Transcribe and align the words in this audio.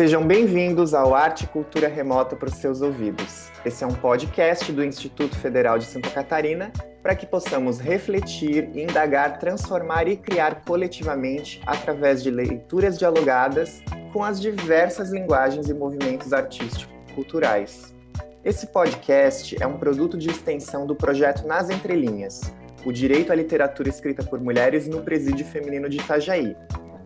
Sejam 0.00 0.26
bem-vindos 0.26 0.94
ao 0.94 1.14
Arte 1.14 1.44
e 1.44 1.46
Cultura 1.46 1.86
Remota 1.86 2.34
para 2.34 2.48
os 2.48 2.54
seus 2.54 2.80
ouvidos. 2.80 3.50
Esse 3.66 3.84
é 3.84 3.86
um 3.86 3.92
podcast 3.92 4.72
do 4.72 4.82
Instituto 4.82 5.36
Federal 5.36 5.78
de 5.78 5.84
Santa 5.84 6.08
Catarina 6.08 6.72
para 7.02 7.14
que 7.14 7.26
possamos 7.26 7.78
refletir, 7.78 8.70
indagar, 8.74 9.38
transformar 9.38 10.08
e 10.08 10.16
criar 10.16 10.64
coletivamente 10.64 11.60
através 11.66 12.22
de 12.22 12.30
leituras 12.30 12.98
dialogadas 12.98 13.82
com 14.10 14.24
as 14.24 14.40
diversas 14.40 15.12
linguagens 15.12 15.68
e 15.68 15.74
movimentos 15.74 16.32
artístico-culturais. 16.32 17.94
Esse 18.42 18.68
podcast 18.68 19.54
é 19.62 19.66
um 19.66 19.76
produto 19.76 20.16
de 20.16 20.30
extensão 20.30 20.86
do 20.86 20.96
projeto 20.96 21.46
Nas 21.46 21.68
Entrelinhas, 21.68 22.40
o 22.86 22.90
direito 22.90 23.32
à 23.32 23.34
literatura 23.34 23.90
escrita 23.90 24.24
por 24.24 24.40
mulheres 24.40 24.88
no 24.88 25.02
Presídio 25.02 25.44
Feminino 25.44 25.90
de 25.90 25.98
Itajaí. 25.98 26.56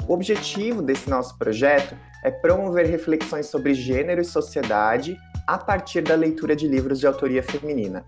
O 0.06 0.12
objetivo 0.12 0.80
desse 0.80 1.10
nosso 1.10 1.36
projeto 1.36 1.96
é 2.24 2.30
promover 2.30 2.86
reflexões 2.86 3.46
sobre 3.46 3.74
gênero 3.74 4.20
e 4.20 4.24
sociedade 4.24 5.16
a 5.46 5.58
partir 5.58 6.00
da 6.00 6.14
leitura 6.14 6.56
de 6.56 6.66
livros 6.66 6.98
de 6.98 7.06
autoria 7.06 7.42
feminina. 7.42 8.04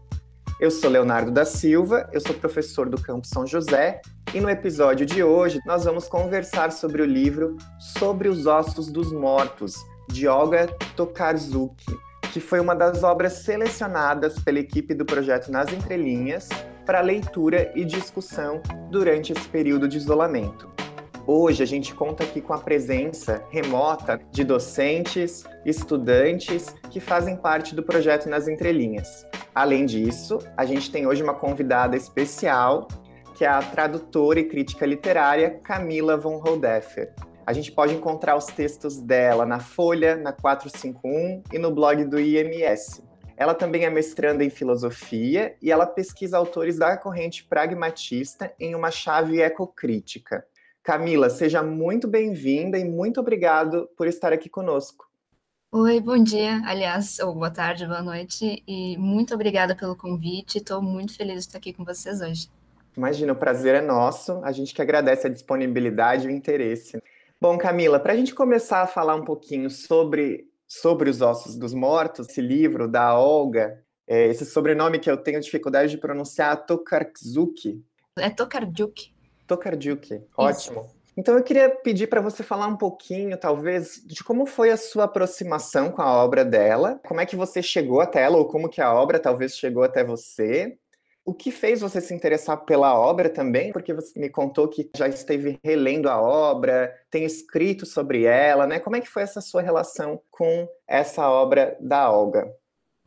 Eu 0.58 0.70
sou 0.70 0.88
Leonardo 0.88 1.30
da 1.30 1.44
Silva, 1.44 2.08
eu 2.14 2.20
sou 2.20 2.34
professor 2.34 2.88
do 2.88 3.00
Campo 3.00 3.26
São 3.26 3.46
José 3.46 4.00
e 4.32 4.40
no 4.40 4.48
episódio 4.48 5.04
de 5.04 5.22
hoje 5.22 5.60
nós 5.66 5.84
vamos 5.84 6.08
conversar 6.08 6.72
sobre 6.72 7.02
o 7.02 7.04
livro 7.04 7.58
Sobre 7.78 8.26
os 8.26 8.46
Ossos 8.46 8.90
dos 8.90 9.12
Mortos, 9.12 9.74
de 10.08 10.26
Olga 10.26 10.66
Tokarczuk, 10.96 11.84
que 12.32 12.40
foi 12.40 12.58
uma 12.58 12.74
das 12.74 13.02
obras 13.02 13.34
selecionadas 13.34 14.38
pela 14.38 14.58
equipe 14.58 14.95
do 14.95 15.04
projeto 15.04 15.52
Nas 15.52 15.70
Entrelinhas 15.70 16.48
para 16.86 17.02
leitura 17.02 17.70
e 17.74 17.84
discussão 17.84 18.62
durante 18.90 19.32
esse 19.32 19.46
período 19.48 19.86
de 19.86 19.98
isolamento. 19.98 20.76
Hoje 21.29 21.60
a 21.60 21.66
gente 21.66 21.93
conta 21.93 22.23
aqui 22.23 22.41
com 22.41 22.52
a 22.52 22.59
presença 22.59 23.45
remota 23.51 24.21
de 24.30 24.45
docentes, 24.45 25.43
estudantes 25.65 26.73
que 26.88 27.01
fazem 27.01 27.37
parte 27.37 27.74
do 27.74 27.82
projeto 27.82 28.29
Nas 28.29 28.46
Entrelinhas. 28.46 29.27
Além 29.52 29.87
disso, 29.87 30.38
a 30.57 30.65
gente 30.65 30.88
tem 30.88 31.04
hoje 31.04 31.24
uma 31.24 31.35
convidada 31.35 31.97
especial, 31.97 32.87
que 33.35 33.45
é 33.45 33.49
a 33.49 33.59
tradutora 33.59 34.38
e 34.38 34.45
crítica 34.45 34.87
literária 34.87 35.59
Camila 35.65 36.16
von 36.16 36.38
Rodeffer. 36.38 37.13
A 37.45 37.52
gente 37.52 37.73
pode 37.73 37.93
encontrar 37.93 38.37
os 38.37 38.47
textos 38.47 39.01
dela 39.01 39.45
na 39.45 39.59
Folha, 39.59 40.15
na 40.15 40.32
451 40.32 41.43
e 41.52 41.59
no 41.59 41.73
blog 41.73 42.04
do 42.04 42.21
IMS. 42.21 43.02
Ela 43.37 43.52
também 43.52 43.85
é 43.85 43.91
mestranda 43.91 44.45
em 44.45 44.51
filosofia 44.51 45.57
e 45.60 45.73
ela 45.73 45.87
pesquisa 45.87 46.38
autores 46.38 46.79
da 46.79 46.97
corrente 46.97 47.43
pragmatista 47.43 48.54
em 48.60 48.77
uma 48.77 48.93
chave 48.93 49.43
ecocrítica. 49.43 50.47
Camila, 50.87 51.29
seja 51.29 51.65
muito 51.65 52.06
bem-vinda 52.06 52.79
e 52.79 52.84
muito 52.84 53.18
obrigado 53.18 53.90
por 53.96 54.06
estar 54.06 54.32
aqui 54.32 54.48
conosco. 54.48 55.10
Oi, 55.73 55.98
bom 55.98 56.16
dia, 56.16 56.62
aliás, 56.65 57.18
ou 57.18 57.34
boa 57.34 57.51
tarde, 57.51 57.84
boa 57.84 58.01
noite, 58.01 58.62
e 58.68 58.96
muito 58.96 59.34
obrigada 59.34 59.74
pelo 59.74 59.96
convite. 59.96 60.59
Estou 60.59 60.80
muito 60.80 61.16
feliz 61.16 61.34
de 61.34 61.40
estar 61.40 61.59
aqui 61.59 61.73
com 61.73 61.84
vocês 61.84 62.20
hoje. 62.20 62.48
Imagina, 62.96 63.32
o 63.32 63.37
prazer 63.37 63.74
é 63.74 63.80
nosso. 63.80 64.41
A 64.44 64.53
gente 64.53 64.72
que 64.72 64.81
agradece 64.81 65.26
a 65.26 65.31
disponibilidade 65.31 66.28
e 66.28 66.28
o 66.28 66.31
interesse. 66.31 67.03
Bom, 67.41 67.59
Camila, 67.59 67.98
para 67.98 68.12
a 68.12 68.16
gente 68.16 68.32
começar 68.32 68.82
a 68.82 68.87
falar 68.87 69.16
um 69.16 69.25
pouquinho 69.25 69.69
sobre, 69.69 70.48
sobre 70.69 71.10
os 71.10 71.20
ossos 71.20 71.56
dos 71.56 71.75
mortos, 71.75 72.28
esse 72.28 72.41
livro 72.41 72.87
da 72.87 73.19
Olga, 73.19 73.82
é, 74.06 74.28
esse 74.28 74.47
sobrenome 74.47 75.00
que 75.00 75.10
eu 75.10 75.16
tenho 75.16 75.41
dificuldade 75.41 75.91
de 75.91 75.98
pronunciar, 75.98 76.64
Tokarczuk. 76.64 77.82
É 78.16 78.30
Tokarczuk. 78.30 79.16
Tokarczuk, 79.46 80.22
ótimo. 80.36 80.80
Isso. 80.80 80.96
Então 81.16 81.34
eu 81.34 81.42
queria 81.42 81.70
pedir 81.70 82.08
para 82.08 82.20
você 82.20 82.42
falar 82.42 82.66
um 82.66 82.76
pouquinho, 82.76 83.38
talvez, 83.38 84.02
de 84.04 84.22
como 84.22 84.44
foi 84.44 84.70
a 84.70 84.76
sua 84.76 85.04
aproximação 85.04 85.90
com 85.90 86.02
a 86.02 86.22
obra 86.22 86.44
dela, 86.44 87.00
como 87.06 87.20
é 87.20 87.26
que 87.26 87.34
você 87.34 87.62
chegou 87.62 88.02
até 88.02 88.22
ela, 88.22 88.36
ou 88.36 88.44
como 88.44 88.68
que 88.68 88.82
a 88.82 88.92
obra 88.92 89.18
talvez 89.18 89.56
chegou 89.56 89.82
até 89.82 90.04
você. 90.04 90.76
O 91.24 91.32
que 91.32 91.50
fez 91.50 91.80
você 91.80 92.02
se 92.02 92.14
interessar 92.14 92.58
pela 92.66 92.94
obra 92.96 93.30
também? 93.30 93.72
Porque 93.72 93.94
você 93.94 94.20
me 94.20 94.28
contou 94.28 94.68
que 94.68 94.90
já 94.94 95.08
esteve 95.08 95.58
relendo 95.64 96.08
a 96.08 96.20
obra, 96.20 96.94
tem 97.10 97.24
escrito 97.24 97.86
sobre 97.86 98.24
ela, 98.24 98.66
né? 98.66 98.78
Como 98.78 98.94
é 98.94 99.00
que 99.00 99.08
foi 99.08 99.22
essa 99.22 99.40
sua 99.40 99.62
relação 99.62 100.20
com 100.30 100.68
essa 100.86 101.28
obra 101.28 101.76
da 101.80 102.10
Olga? 102.12 102.46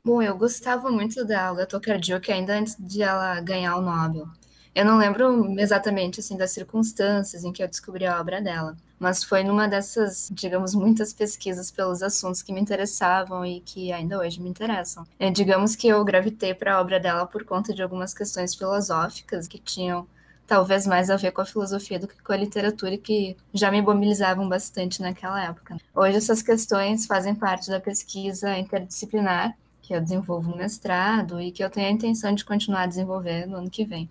Bom, 0.04 0.22
eu 0.22 0.36
gostava 0.36 0.90
muito 0.90 1.24
da 1.24 1.52
Olga 1.52 1.68
Tokarczuk 1.68 2.32
ainda 2.32 2.54
antes 2.54 2.76
de 2.80 3.04
ela 3.04 3.40
ganhar 3.40 3.78
o 3.78 3.82
Nobel. 3.82 4.26
Eu 4.74 4.86
não 4.86 4.98
lembro 4.98 5.60
exatamente 5.60 6.20
assim 6.20 6.38
das 6.38 6.52
circunstâncias 6.52 7.44
em 7.44 7.52
que 7.52 7.62
eu 7.62 7.68
descobri 7.68 8.06
a 8.06 8.20
obra 8.20 8.42
dela, 8.42 8.78
mas 9.00 9.24
foi 9.24 9.44
numa 9.44 9.68
dessas, 9.68 10.30
digamos, 10.32 10.76
muitas 10.76 11.14
pesquisas 11.14 11.72
pelos 11.72 12.04
assuntos 12.04 12.42
que 12.42 12.54
me 12.54 12.62
interessavam 12.62 13.46
e 13.46 13.62
que 13.62 13.92
ainda 13.92 14.20
hoje 14.20 14.42
me 14.42 14.50
interessam. 14.50 15.06
É, 15.20 15.30
digamos 15.32 15.76
que 15.76 15.88
eu 15.88 16.04
gravitei 16.04 16.54
para 16.54 16.76
a 16.76 16.82
obra 16.82 17.00
dela 17.00 17.26
por 17.26 17.44
conta 17.44 17.74
de 17.74 17.82
algumas 17.82 18.14
questões 18.14 18.54
filosóficas 18.56 19.48
que 19.48 19.60
tinham 19.60 20.08
talvez 20.46 20.88
mais 20.88 21.12
a 21.12 21.16
ver 21.16 21.32
com 21.32 21.42
a 21.42 21.46
filosofia 21.46 22.00
do 22.00 22.08
que 22.08 22.22
com 22.24 22.34
a 22.34 22.38
literatura 22.38 22.98
que 22.98 23.38
já 23.54 23.70
me 23.70 23.82
mobilizavam 23.82 24.50
bastante 24.50 25.00
naquela 25.02 25.44
época. 25.44 25.78
Hoje 25.94 26.18
essas 26.18 26.42
questões 26.42 27.06
fazem 27.06 27.36
parte 27.36 27.70
da 27.70 27.80
pesquisa 27.80 28.58
interdisciplinar 28.58 29.56
que 29.82 29.94
eu 29.94 30.02
desenvolvo 30.02 30.50
no 30.50 30.58
mestrado 30.58 31.40
e 31.40 31.52
que 31.52 31.64
eu 31.64 31.70
tenho 31.70 31.88
a 31.88 31.92
intenção 31.92 32.34
de 32.34 32.46
continuar 32.46 32.84
a 32.84 32.88
desenvolver 32.88 33.46
no 33.46 33.58
ano 33.58 33.70
que 33.70 33.86
vem. 33.86 34.10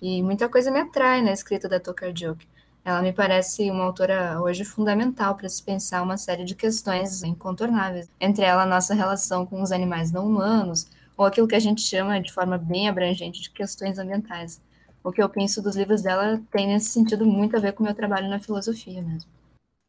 E 0.00 0.22
muita 0.22 0.48
coisa 0.48 0.70
me 0.70 0.80
atrai 0.80 1.22
na 1.22 1.32
escrita 1.32 1.68
da 1.68 1.78
Tokarczuk. 1.78 2.46
Ela 2.84 3.02
me 3.02 3.12
parece 3.12 3.70
uma 3.70 3.84
autora 3.84 4.40
hoje 4.40 4.64
fundamental 4.64 5.34
para 5.34 5.48
se 5.48 5.62
pensar 5.62 6.02
uma 6.02 6.16
série 6.16 6.44
de 6.44 6.54
questões 6.54 7.22
incontornáveis, 7.22 8.08
entre 8.18 8.44
ela 8.44 8.62
a 8.62 8.66
nossa 8.66 8.94
relação 8.94 9.44
com 9.44 9.60
os 9.60 9.70
animais 9.70 10.10
não 10.10 10.26
humanos, 10.26 10.86
ou 11.16 11.26
aquilo 11.26 11.46
que 11.46 11.54
a 11.54 11.60
gente 11.60 11.82
chama 11.82 12.20
de 12.20 12.32
forma 12.32 12.56
bem 12.56 12.88
abrangente 12.88 13.42
de 13.42 13.50
questões 13.50 13.98
ambientais. 13.98 14.62
O 15.04 15.12
que 15.12 15.22
eu 15.22 15.28
penso 15.28 15.62
dos 15.62 15.76
livros 15.76 16.00
dela 16.00 16.40
tem 16.50 16.68
nesse 16.68 16.90
sentido 16.90 17.26
muito 17.26 17.56
a 17.56 17.60
ver 17.60 17.72
com 17.72 17.82
o 17.82 17.86
meu 17.86 17.94
trabalho 17.94 18.28
na 18.28 18.40
filosofia 18.40 19.02
mesmo. 19.02 19.28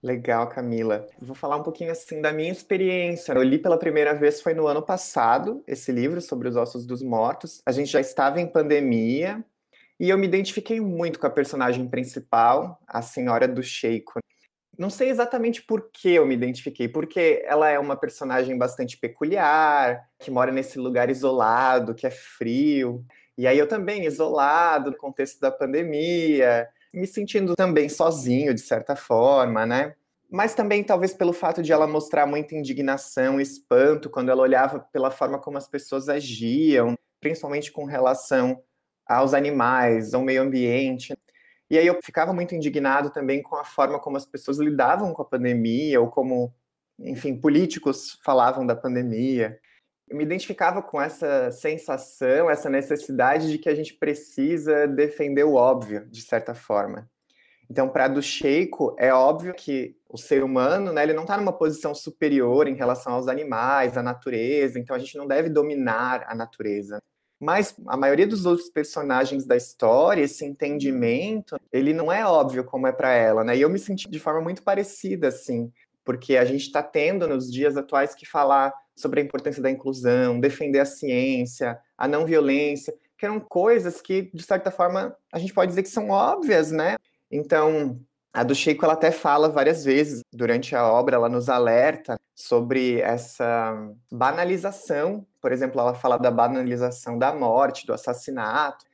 Legal, 0.04 0.50
Camila. 0.50 1.08
Vou 1.22 1.36
falar 1.36 1.58
um 1.58 1.64
pouquinho 1.64 1.92
assim 1.92 2.22
da 2.22 2.34
minha 2.34 2.52
experiência. 2.52 3.34
Eu 3.34 3.44
li 3.44 3.60
pela 3.60 3.78
primeira 3.78 4.16
vez 4.16 4.42
foi 4.42 4.54
no 4.54 4.66
ano 4.66 4.82
passado 4.82 5.64
esse 5.68 5.92
livro 5.92 6.20
sobre 6.20 6.48
os 6.50 6.56
ossos 6.56 6.86
dos 6.86 7.04
mortos. 7.04 7.62
A 7.66 7.72
gente 7.72 7.92
já 7.92 8.02
estava 8.02 8.42
em 8.42 8.48
pandemia, 8.48 9.46
e 10.02 10.10
eu 10.10 10.18
me 10.18 10.26
identifiquei 10.26 10.82
muito 10.82 11.20
com 11.20 11.28
a 11.28 11.30
personagem 11.30 11.88
principal, 11.88 12.82
a 12.88 13.04
Senhora 13.04 13.48
do 13.48 13.62
Sheiko. 13.62 14.20
Não 14.76 14.90
sei 14.90 15.12
exatamente 15.12 15.62
por 15.62 15.92
que 15.94 16.10
eu 16.14 16.26
me 16.26 16.34
identifiquei, 16.34 16.88
porque 16.88 17.44
ela 17.46 17.70
é 17.70 17.78
uma 17.78 17.96
personagem 17.96 18.58
bastante 18.58 18.98
peculiar, 18.98 20.02
que 20.18 20.32
mora 20.32 20.52
nesse 20.52 20.80
lugar 20.80 21.12
isolado, 21.12 21.94
que 21.94 22.08
é 22.08 22.10
frio. 22.10 23.06
E 23.38 23.46
aí 23.46 23.60
eu 23.60 23.68
também, 23.68 24.04
isolado 24.04 24.90
no 24.90 24.98
contexto 24.98 25.40
da 25.40 25.52
pandemia, 25.52 26.68
me 26.92 27.06
sentindo 27.06 27.56
também 27.56 27.88
sozinho, 27.88 28.56
de 28.56 28.62
certa 28.62 28.96
forma, 28.96 29.68
né? 29.68 29.94
Mas 30.32 30.56
também, 30.56 30.84
talvez, 30.84 31.14
pelo 31.14 31.32
fato 31.32 31.62
de 31.62 31.72
ela 31.72 31.86
mostrar 31.86 32.26
muita 32.26 32.56
indignação, 32.56 33.40
espanto, 33.40 34.10
quando 34.10 34.30
ela 34.30 34.42
olhava 34.42 34.80
pela 34.80 35.12
forma 35.12 35.38
como 35.38 35.60
as 35.60 35.68
pessoas 35.68 36.10
agiam, 36.10 36.96
principalmente 37.20 37.72
com 37.72 37.86
relação 37.86 38.64
aos 39.08 39.34
animais, 39.34 40.14
ao 40.14 40.22
meio 40.22 40.42
ambiente. 40.42 41.14
E 41.70 41.78
aí 41.78 41.88
eu 41.88 42.00
ficava 42.04 42.34
muito 42.34 42.54
indignado 42.54 43.10
também 43.10 43.42
com 43.42 43.56
a 43.56 43.64
forma 43.64 44.00
como 44.00 44.18
as 44.18 44.26
pessoas 44.26 44.58
lidavam 44.58 45.14
com 45.14 45.22
a 45.22 45.26
pandemia, 45.26 46.02
ou 46.02 46.10
como, 46.10 46.54
enfim, 47.00 47.40
políticos 47.40 48.20
falavam 48.24 48.66
da 48.66 48.76
pandemia. 48.76 49.58
Eu 50.10 50.18
me 50.18 50.24
identificava 50.24 50.82
com 50.82 51.02
essa 51.02 51.50
sensação, 51.52 52.50
essa 52.50 52.70
necessidade 52.70 53.50
de 53.50 53.58
que 53.58 53.70
a 53.70 53.76
gente 53.76 53.94
precisa 53.94 54.86
defender 54.88 55.46
o 55.46 55.54
óbvio, 55.54 56.06
de 56.10 56.22
certa 56.22 56.54
forma. 56.54 57.10
Então, 57.70 57.88
para 57.88 58.10
do 58.10 58.22
Sheiko, 58.22 58.94
é 59.00 59.14
óbvio 59.14 59.54
que 59.54 59.96
o 60.10 60.18
ser 60.18 60.44
humano, 60.44 60.92
né, 60.92 61.04
ele 61.04 61.14
não 61.14 61.22
está 61.22 61.38
numa 61.38 61.54
posição 61.54 61.96
superior 61.96 62.68
em 62.68 62.76
relação 62.76 63.14
aos 63.14 63.30
animais, 63.30 63.98
à 63.98 64.04
natureza, 64.04 64.78
então 64.78 64.94
a 64.94 65.00
gente 65.00 65.18
não 65.18 65.26
deve 65.26 65.48
dominar 65.48 66.26
a 66.28 66.36
natureza. 66.36 67.02
Mas 67.42 67.76
a 67.88 67.98
maioria 67.98 68.28
dos 68.28 68.46
outros 68.46 68.70
personagens 68.70 69.46
da 69.46 69.58
história, 69.58 70.22
esse 70.22 70.46
entendimento, 70.46 71.60
ele 71.74 71.92
não 71.92 72.12
é 72.12 72.24
óbvio 72.24 72.64
como 72.64 72.86
é 72.86 72.92
para 72.92 73.12
ela, 73.12 73.44
né? 73.44 73.58
E 73.58 73.62
eu 73.62 73.70
me 73.70 73.80
senti 73.80 74.08
de 74.08 74.20
forma 74.20 74.40
muito 74.40 74.62
parecida, 74.62 75.30
assim, 75.30 75.72
porque 76.06 76.38
a 76.38 76.46
gente 76.46 76.62
está 76.62 76.84
tendo 76.84 77.28
nos 77.28 77.52
dias 77.52 77.76
atuais 77.76 78.14
que 78.14 78.28
falar 78.28 78.72
sobre 78.96 79.22
a 79.22 79.24
importância 79.24 79.60
da 79.60 79.72
inclusão, 79.72 80.40
defender 80.40 80.82
a 80.82 80.86
ciência, 80.86 81.80
a 81.98 82.08
não 82.08 82.28
violência, 82.28 82.94
que 83.18 83.26
eram 83.26 83.40
coisas 83.40 84.00
que, 84.02 84.30
de 84.32 84.44
certa 84.44 84.70
forma, 84.70 85.18
a 85.34 85.40
gente 85.40 85.52
pode 85.52 85.70
dizer 85.70 85.82
que 85.82 85.90
são 85.90 86.12
óbvias, 86.12 86.70
né? 86.70 86.96
Então, 87.32 88.00
a 88.32 88.44
do 88.44 88.54
Sheiko 88.54 88.86
ela 88.86 88.94
até 88.94 89.10
fala 89.10 89.50
várias 89.50 89.84
vezes 89.84 90.22
durante 90.32 90.76
a 90.76 90.86
obra, 90.86 91.16
ela 91.16 91.28
nos 91.28 91.50
alerta 91.50 92.20
sobre 92.42 93.00
essa 93.00 93.74
banalização. 94.12 95.26
Por 95.42 95.52
exemplo, 95.52 95.80
ela 95.80 95.94
fala 95.94 96.18
da 96.18 96.32
banalização 96.32 97.18
da 97.18 97.34
morte, 97.34 97.86
do 97.86 97.94
assassinato. 97.94 98.86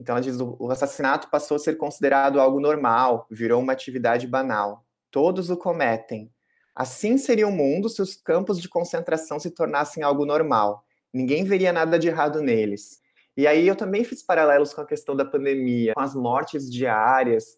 Então 0.00 0.14
ela 0.14 0.22
diz 0.22 0.38
o 0.40 0.70
assassinato 0.70 1.28
passou 1.30 1.56
a 1.56 1.58
ser 1.58 1.76
considerado 1.76 2.40
algo 2.40 2.60
normal, 2.60 3.26
virou 3.30 3.60
uma 3.60 3.72
atividade 3.72 4.26
banal. 4.26 4.84
Todos 5.10 5.50
o 5.50 5.56
cometem. 5.56 6.30
Assim 6.74 7.18
seria 7.18 7.48
o 7.48 7.52
mundo 7.52 7.88
se 7.88 8.00
os 8.00 8.14
campos 8.14 8.60
de 8.60 8.68
concentração 8.68 9.40
se 9.40 9.50
tornassem 9.50 10.02
algo 10.02 10.24
normal. 10.24 10.84
Ninguém 11.12 11.42
veria 11.42 11.72
nada 11.72 11.98
de 11.98 12.08
errado 12.08 12.40
neles. 12.40 13.00
E 13.36 13.46
aí 13.46 13.66
eu 13.66 13.74
também 13.74 14.04
fiz 14.04 14.22
paralelos 14.22 14.72
com 14.74 14.80
a 14.80 14.86
questão 14.86 15.16
da 15.16 15.24
pandemia, 15.24 15.94
com 15.94 16.00
as 16.00 16.14
mortes 16.14 16.70
diárias, 16.70 17.56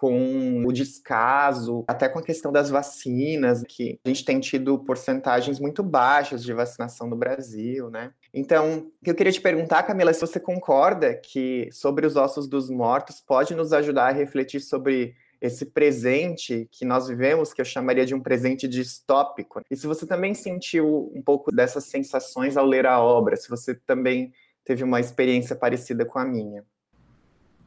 com 0.00 0.64
o 0.64 0.72
descaso, 0.72 1.84
até 1.86 2.08
com 2.08 2.18
a 2.18 2.22
questão 2.22 2.50
das 2.50 2.70
vacinas, 2.70 3.62
que 3.68 4.00
a 4.02 4.08
gente 4.08 4.24
tem 4.24 4.40
tido 4.40 4.78
porcentagens 4.78 5.60
muito 5.60 5.82
baixas 5.82 6.42
de 6.42 6.54
vacinação 6.54 7.06
no 7.06 7.14
Brasil, 7.14 7.90
né? 7.90 8.10
Então, 8.32 8.90
eu 9.04 9.14
queria 9.14 9.30
te 9.30 9.42
perguntar, 9.42 9.82
Camila, 9.82 10.14
se 10.14 10.22
você 10.22 10.40
concorda 10.40 11.14
que 11.14 11.68
sobre 11.70 12.06
os 12.06 12.16
ossos 12.16 12.48
dos 12.48 12.70
mortos 12.70 13.20
pode 13.20 13.54
nos 13.54 13.74
ajudar 13.74 14.08
a 14.08 14.12
refletir 14.12 14.60
sobre 14.60 15.14
esse 15.38 15.66
presente 15.66 16.66
que 16.72 16.86
nós 16.86 17.06
vivemos, 17.08 17.52
que 17.52 17.60
eu 17.60 17.64
chamaria 17.66 18.06
de 18.06 18.14
um 18.14 18.22
presente 18.22 18.66
distópico. 18.66 19.60
E 19.70 19.76
se 19.76 19.86
você 19.86 20.06
também 20.06 20.32
sentiu 20.32 21.12
um 21.14 21.20
pouco 21.20 21.52
dessas 21.52 21.84
sensações 21.84 22.56
ao 22.56 22.64
ler 22.64 22.86
a 22.86 22.98
obra, 22.98 23.36
se 23.36 23.50
você 23.50 23.74
também 23.74 24.32
teve 24.64 24.82
uma 24.82 24.98
experiência 24.98 25.54
parecida 25.54 26.06
com 26.06 26.18
a 26.18 26.24
minha. 26.24 26.64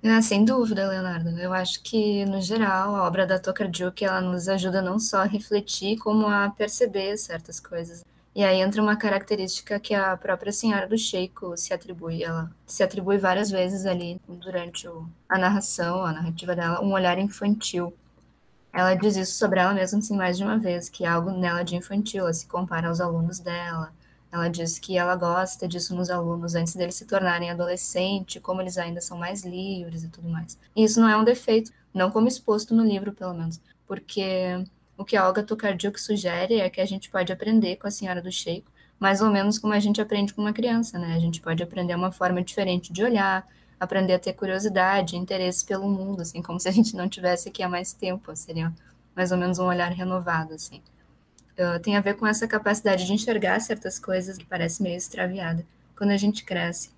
Ah, 0.06 0.22
sem 0.22 0.44
dúvida, 0.44 0.88
Leonardo. 0.88 1.30
Eu 1.40 1.54
acho 1.54 1.82
que, 1.82 2.26
no 2.26 2.42
geral, 2.42 2.94
a 2.94 3.08
obra 3.08 3.26
da 3.26 3.40
Tokarczuk, 3.40 4.04
ela 4.04 4.20
nos 4.20 4.50
ajuda 4.50 4.82
não 4.82 5.00
só 5.00 5.20
a 5.20 5.24
refletir, 5.24 5.98
como 5.98 6.28
a 6.28 6.50
perceber 6.50 7.16
certas 7.18 7.58
coisas. 7.60 8.04
E 8.36 8.44
aí 8.44 8.60
entra 8.60 8.82
uma 8.82 8.98
característica 8.98 9.80
que 9.80 9.94
a 9.94 10.18
própria 10.18 10.52
senhora 10.52 10.88
do 10.88 10.98
Sheiko 10.98 11.56
se 11.56 11.74
atribui. 11.74 12.22
Ela 12.22 12.52
se 12.68 12.84
atribui 12.84 13.18
várias 13.18 13.50
vezes 13.50 13.86
ali 13.86 14.20
durante 14.28 14.88
o, 14.90 15.08
a 15.30 15.38
narração, 15.38 16.04
a 16.06 16.12
narrativa 16.12 16.54
dela, 16.54 16.82
um 16.82 16.92
olhar 16.92 17.18
infantil. 17.18 17.94
Ela 18.74 18.96
diz 18.96 19.16
isso 19.16 19.36
sobre 19.38 19.60
ela 19.60 19.74
mesma 19.74 20.00
assim, 20.00 20.18
mais 20.18 20.38
de 20.38 20.44
uma 20.44 20.58
vez, 20.58 20.90
que 20.90 21.06
há 21.06 21.14
algo 21.14 21.32
nela 21.32 21.64
de 21.64 21.76
infantil, 21.78 22.24
ela 22.24 22.34
se 22.34 22.48
compara 22.48 22.90
aos 22.90 23.00
alunos 23.00 23.40
dela, 23.40 23.94
ela 24.34 24.50
diz 24.50 24.80
que 24.80 24.98
ela 24.98 25.16
gosta 25.16 25.68
disso 25.68 25.96
nos 25.96 26.10
alunos 26.10 26.56
antes 26.56 26.76
deles 26.76 26.96
se 26.96 27.06
tornarem 27.06 27.52
adolescentes, 27.52 28.42
como 28.42 28.62
eles 28.62 28.80
ainda 28.80 29.00
são 29.00 29.16
mais 29.16 29.44
livres 29.44 30.04
e 30.04 30.10
tudo 30.10 30.28
mais. 30.28 30.58
E 30.76 30.84
isso 30.84 31.00
não 31.00 31.08
é 31.08 31.16
um 31.16 31.24
defeito, 31.24 31.72
não 31.94 32.10
como 32.10 32.28
exposto 32.28 32.74
no 32.74 32.84
livro, 32.84 33.14
pelo 33.14 33.36
menos, 33.36 33.62
porque 33.88 34.66
o 34.98 35.06
que 35.06 35.16
a 35.16 35.28
Olga 35.28 35.44
Tokarczuk 35.44 36.02
sugere 36.02 36.60
é 36.60 36.68
que 36.68 36.82
a 36.82 36.86
gente 36.86 37.12
pode 37.12 37.32
aprender 37.32 37.76
com 37.76 37.86
a 37.86 37.92
senhora 37.92 38.24
do 38.24 38.32
Sheiko, 38.32 38.72
mais 39.00 39.22
ou 39.22 39.30
menos 39.30 39.60
como 39.60 39.74
a 39.74 39.80
gente 39.80 40.02
aprende 40.02 40.34
com 40.34 40.42
uma 40.42 40.52
criança, 40.54 40.98
né? 40.98 41.14
A 41.16 41.20
gente 41.20 41.40
pode 41.40 41.62
aprender 41.62 41.94
uma 41.94 42.12
forma 42.12 42.42
diferente 42.42 42.92
de 42.92 43.04
olhar, 43.04 43.48
aprender 43.80 44.14
a 44.14 44.20
ter 44.20 44.34
curiosidade, 44.34 45.16
interesse 45.16 45.64
pelo 45.64 45.88
mundo, 45.88 46.24
assim, 46.24 46.42
como 46.42 46.60
se 46.60 46.68
a 46.68 46.72
gente 46.72 46.96
não 46.96 47.08
tivesse 47.08 47.50
aqui 47.50 47.62
há 47.62 47.70
mais 47.70 47.94
tempo, 47.94 48.36
seria 48.36 48.74
mais 49.16 49.32
ou 49.32 49.38
menos 49.38 49.60
um 49.60 49.66
olhar 49.66 49.92
renovado, 49.92 50.56
assim 50.56 50.82
uh, 51.58 51.80
tem 51.80 51.96
a 51.96 52.02
ver 52.02 52.16
com 52.16 52.26
essa 52.26 52.48
capacidade 52.48 53.06
de 53.06 53.14
enxergar 53.14 53.60
certas 53.60 54.00
coisas 54.00 54.38
que 54.38 54.46
parece 54.46 54.82
meio 54.82 54.98
extraviada 54.98 55.66
quando 55.96 56.12
a 56.12 56.18
gente 56.18 56.44
cresce. 56.44 56.92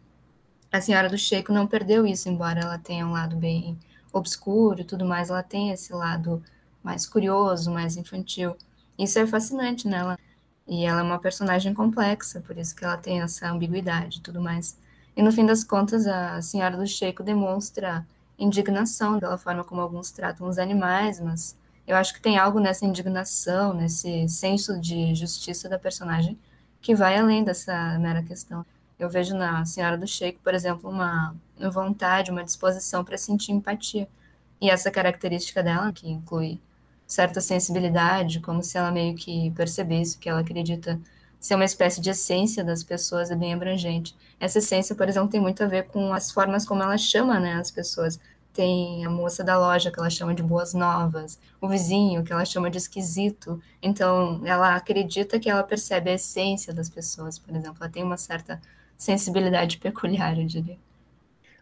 A 0.71 0.81
senhora 0.81 1.09
do 1.09 1.17
Sheiko 1.17 1.53
não 1.53 1.67
perdeu 1.67 2.05
isso, 2.05 2.27
embora 2.27 2.61
ela 2.61 2.77
tenha 2.77 3.05
um 3.05 3.11
lado 3.11 3.35
bem 3.35 3.77
obscuro 4.11 4.81
e 4.81 4.85
tudo 4.85 5.05
mais, 5.05 5.29
ela 5.29 5.43
tem 5.43 5.71
esse 5.71 5.93
lado 5.93 6.41
mais 6.83 7.05
curioso, 7.05 7.71
mais 7.71 7.97
infantil. 7.97 8.55
Isso 8.97 9.19
é 9.19 9.27
fascinante 9.27 9.87
nela. 9.87 10.17
E 10.67 10.85
ela 10.85 11.01
é 11.01 11.03
uma 11.03 11.19
personagem 11.19 11.73
complexa, 11.73 12.41
por 12.41 12.57
isso 12.57 12.75
que 12.75 12.83
ela 12.83 12.97
tem 12.97 13.21
essa 13.21 13.49
ambiguidade 13.51 14.17
e 14.17 14.21
tudo 14.21 14.41
mais. 14.41 14.77
E 15.15 15.21
no 15.21 15.31
fim 15.31 15.45
das 15.45 15.63
contas, 15.63 16.07
a 16.07 16.41
senhora 16.41 16.75
do 16.75 16.87
Sheiko 16.87 17.23
demonstra 17.23 18.05
indignação 18.37 19.19
pela 19.19 19.37
forma 19.37 19.63
como 19.63 19.81
alguns 19.81 20.11
tratam 20.11 20.47
os 20.47 20.57
animais, 20.57 21.19
mas 21.19 21.55
eu 21.87 21.95
acho 21.95 22.13
que 22.13 22.21
tem 22.21 22.37
algo 22.37 22.59
nessa 22.59 22.85
indignação, 22.85 23.73
nesse 23.73 24.27
senso 24.27 24.79
de 24.79 25.13
justiça 25.15 25.69
da 25.69 25.77
personagem 25.77 26.37
que 26.81 26.95
vai 26.95 27.17
além 27.17 27.43
dessa 27.43 27.97
mera 27.99 28.21
questão. 28.23 28.65
Eu 28.97 29.09
vejo 29.09 29.35
na 29.35 29.65
Senhora 29.65 29.97
do 29.97 30.07
Sheik, 30.07 30.39
por 30.39 30.53
exemplo, 30.53 30.89
uma 30.89 31.35
vontade, 31.71 32.31
uma 32.31 32.43
disposição 32.43 33.03
para 33.03 33.17
sentir 33.17 33.51
empatia. 33.51 34.07
E 34.61 34.69
essa 34.69 34.89
característica 34.89 35.61
dela, 35.61 35.91
que 35.91 36.09
inclui 36.09 36.59
certa 37.07 37.41
sensibilidade, 37.41 38.39
como 38.39 38.63
se 38.63 38.77
ela 38.77 38.91
meio 38.91 39.15
que 39.15 39.51
percebesse 39.51 40.17
que 40.17 40.29
ela 40.29 40.41
acredita 40.41 40.99
ser 41.39 41.55
uma 41.55 41.65
espécie 41.65 42.01
de 42.01 42.09
essência 42.09 42.63
das 42.63 42.83
pessoas, 42.83 43.29
é 43.29 43.35
bem 43.35 43.53
abrangente. 43.53 44.15
Essa 44.39 44.59
essência, 44.59 44.95
por 44.95 45.07
exemplo, 45.07 45.29
tem 45.29 45.41
muito 45.41 45.63
a 45.63 45.67
ver 45.67 45.83
com 45.88 46.13
as 46.13 46.31
formas 46.31 46.65
como 46.65 46.81
ela 46.81 46.97
chama 46.97 47.39
né, 47.39 47.55
as 47.55 47.69
pessoas 47.69 48.19
tem 48.55 49.05
a 49.05 49.09
moça 49.09 49.43
da 49.43 49.59
loja 49.59 49.91
que 49.91 49.99
ela 49.99 50.09
chama 50.09 50.33
de 50.33 50.41
boas 50.41 50.73
novas, 50.73 51.37
o 51.59 51.67
vizinho 51.67 52.23
que 52.23 52.31
ela 52.31 52.45
chama 52.45 52.69
de 52.69 52.77
esquisito. 52.77 53.61
Então, 53.81 54.41
ela 54.45 54.75
acredita 54.75 55.37
que 55.37 55.49
ela 55.49 55.61
percebe 55.61 56.09
a 56.09 56.13
essência 56.13 56.73
das 56.73 56.89
pessoas, 56.89 57.37
por 57.37 57.53
exemplo. 57.53 57.77
Ela 57.81 57.89
tem 57.89 58.01
uma 58.01 58.15
certa 58.15 58.61
sensibilidade 58.97 59.77
peculiar, 59.77 60.39
eu 60.39 60.45
diria. 60.45 60.77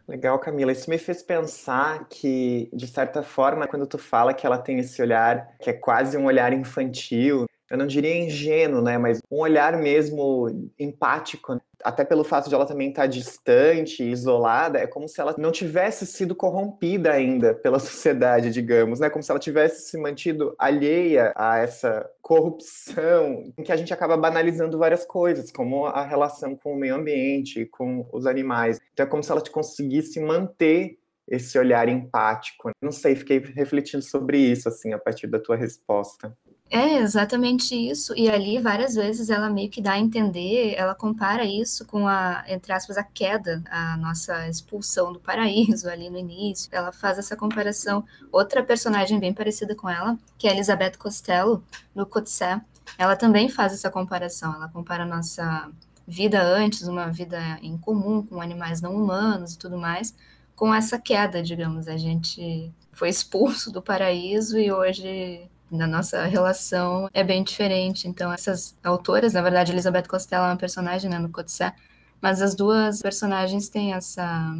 Legal, 0.07 0.37
Camila. 0.37 0.71
Isso 0.71 0.89
me 0.89 0.99
fez 0.99 1.23
pensar 1.23 2.05
que, 2.09 2.69
de 2.71 2.85
certa 2.85 3.23
forma, 3.23 3.67
quando 3.67 3.87
tu 3.87 3.97
fala 3.97 4.33
que 4.33 4.45
ela 4.45 4.57
tem 4.57 4.77
esse 4.77 5.01
olhar 5.01 5.55
que 5.59 5.71
é 5.71 5.73
quase 5.73 6.15
um 6.15 6.25
olhar 6.25 6.53
infantil, 6.53 7.45
eu 7.73 7.77
não 7.79 7.87
diria 7.87 8.15
ingênuo, 8.15 8.83
né, 8.83 8.99
mas 8.99 9.19
um 9.31 9.39
olhar 9.39 9.75
mesmo 9.75 10.69
empático, 10.77 11.59
até 11.83 12.05
pelo 12.05 12.23
fato 12.23 12.47
de 12.47 12.53
ela 12.53 12.67
também 12.67 12.89
estar 12.89 13.07
distante, 13.07 14.03
isolada, 14.03 14.77
é 14.77 14.85
como 14.85 15.09
se 15.09 15.19
ela 15.19 15.33
não 15.39 15.51
tivesse 15.51 16.05
sido 16.05 16.35
corrompida 16.35 17.11
ainda 17.11 17.55
pela 17.55 17.79
sociedade, 17.81 18.51
digamos, 18.51 18.99
né, 18.99 19.09
como 19.09 19.23
se 19.23 19.31
ela 19.31 19.39
tivesse 19.39 19.89
se 19.89 19.97
mantido 19.97 20.53
alheia 20.59 21.33
a 21.35 21.57
essa 21.57 22.07
corrupção, 22.21 23.51
em 23.57 23.63
que 23.63 23.71
a 23.71 23.75
gente 23.75 23.91
acaba 23.91 24.15
banalizando 24.15 24.77
várias 24.77 25.03
coisas, 25.03 25.51
como 25.51 25.87
a 25.87 26.05
relação 26.05 26.55
com 26.55 26.73
o 26.73 26.77
meio 26.77 26.93
ambiente, 26.93 27.65
com 27.65 28.07
os 28.13 28.27
animais. 28.27 28.79
Então 28.93 29.03
é 29.03 29.09
como 29.09 29.23
se 29.23 29.31
ela 29.31 29.41
conseguisse 29.49 30.19
manter 30.19 30.99
esse 31.27 31.57
olhar 31.57 31.89
empático. 31.89 32.69
Não 32.79 32.91
sei, 32.91 33.15
fiquei 33.15 33.39
refletindo 33.39 34.03
sobre 34.03 34.37
isso 34.37 34.69
assim 34.69 34.93
a 34.93 34.99
partir 34.99 35.25
da 35.25 35.39
tua 35.39 35.55
resposta. 35.55 36.37
É 36.75 36.97
exatamente 36.97 37.75
isso. 37.75 38.17
E 38.17 38.27
ali, 38.27 38.57
várias 38.57 38.95
vezes, 38.95 39.29
ela 39.29 39.47
meio 39.47 39.69
que 39.69 39.79
dá 39.79 39.91
a 39.91 39.99
entender, 39.99 40.73
ela 40.75 40.95
compara 40.95 41.45
isso 41.45 41.85
com 41.85 42.07
a, 42.07 42.43
entre 42.47 42.73
aspas, 42.73 42.97
a 42.97 43.03
queda, 43.03 43.61
a 43.69 43.95
nossa 43.97 44.49
expulsão 44.49 45.13
do 45.13 45.19
paraíso 45.19 45.87
ali 45.87 46.09
no 46.09 46.17
início. 46.17 46.67
Ela 46.71 46.91
faz 46.91 47.19
essa 47.19 47.37
comparação. 47.37 48.03
Outra 48.31 48.63
personagem 48.63 49.19
bem 49.19 49.31
parecida 49.31 49.75
com 49.75 49.87
ela, 49.87 50.17
que 50.35 50.47
é 50.47 50.51
Elizabeth 50.51 50.93
Costello, 50.97 51.63
no 51.93 52.07
Cotsé, 52.07 52.59
ela 52.97 53.15
também 53.15 53.49
faz 53.49 53.71
essa 53.71 53.91
comparação. 53.91 54.55
Ela 54.55 54.67
compara 54.67 55.03
a 55.03 55.07
nossa 55.07 55.69
vida 56.07 56.41
antes, 56.41 56.87
uma 56.87 57.11
vida 57.11 57.39
em 57.61 57.77
comum 57.77 58.25
com 58.25 58.41
animais 58.41 58.81
não 58.81 58.95
humanos 58.95 59.53
e 59.53 59.59
tudo 59.59 59.77
mais, 59.77 60.15
com 60.55 60.73
essa 60.73 60.97
queda, 60.97 61.43
digamos. 61.43 61.87
A 61.87 61.97
gente 61.97 62.73
foi 62.91 63.09
expulso 63.09 63.71
do 63.71 63.79
paraíso 63.79 64.57
e 64.57 64.71
hoje 64.71 65.47
na 65.71 65.87
nossa 65.87 66.25
relação 66.25 67.09
é 67.13 67.23
bem 67.23 67.43
diferente. 67.43 68.07
Então, 68.07 68.31
essas 68.31 68.75
autoras, 68.83 69.33
na 69.33 69.41
verdade, 69.41 69.71
Elizabeth 69.71 70.03
Costello 70.03 70.43
é 70.43 70.47
uma 70.47 70.57
personagem 70.57 71.09
né, 71.09 71.19
no 71.19 71.29
Cotsé, 71.29 71.73
mas 72.21 72.41
as 72.41 72.55
duas 72.55 73.01
personagens 73.01 73.69
têm 73.69 73.93
essa 73.93 74.55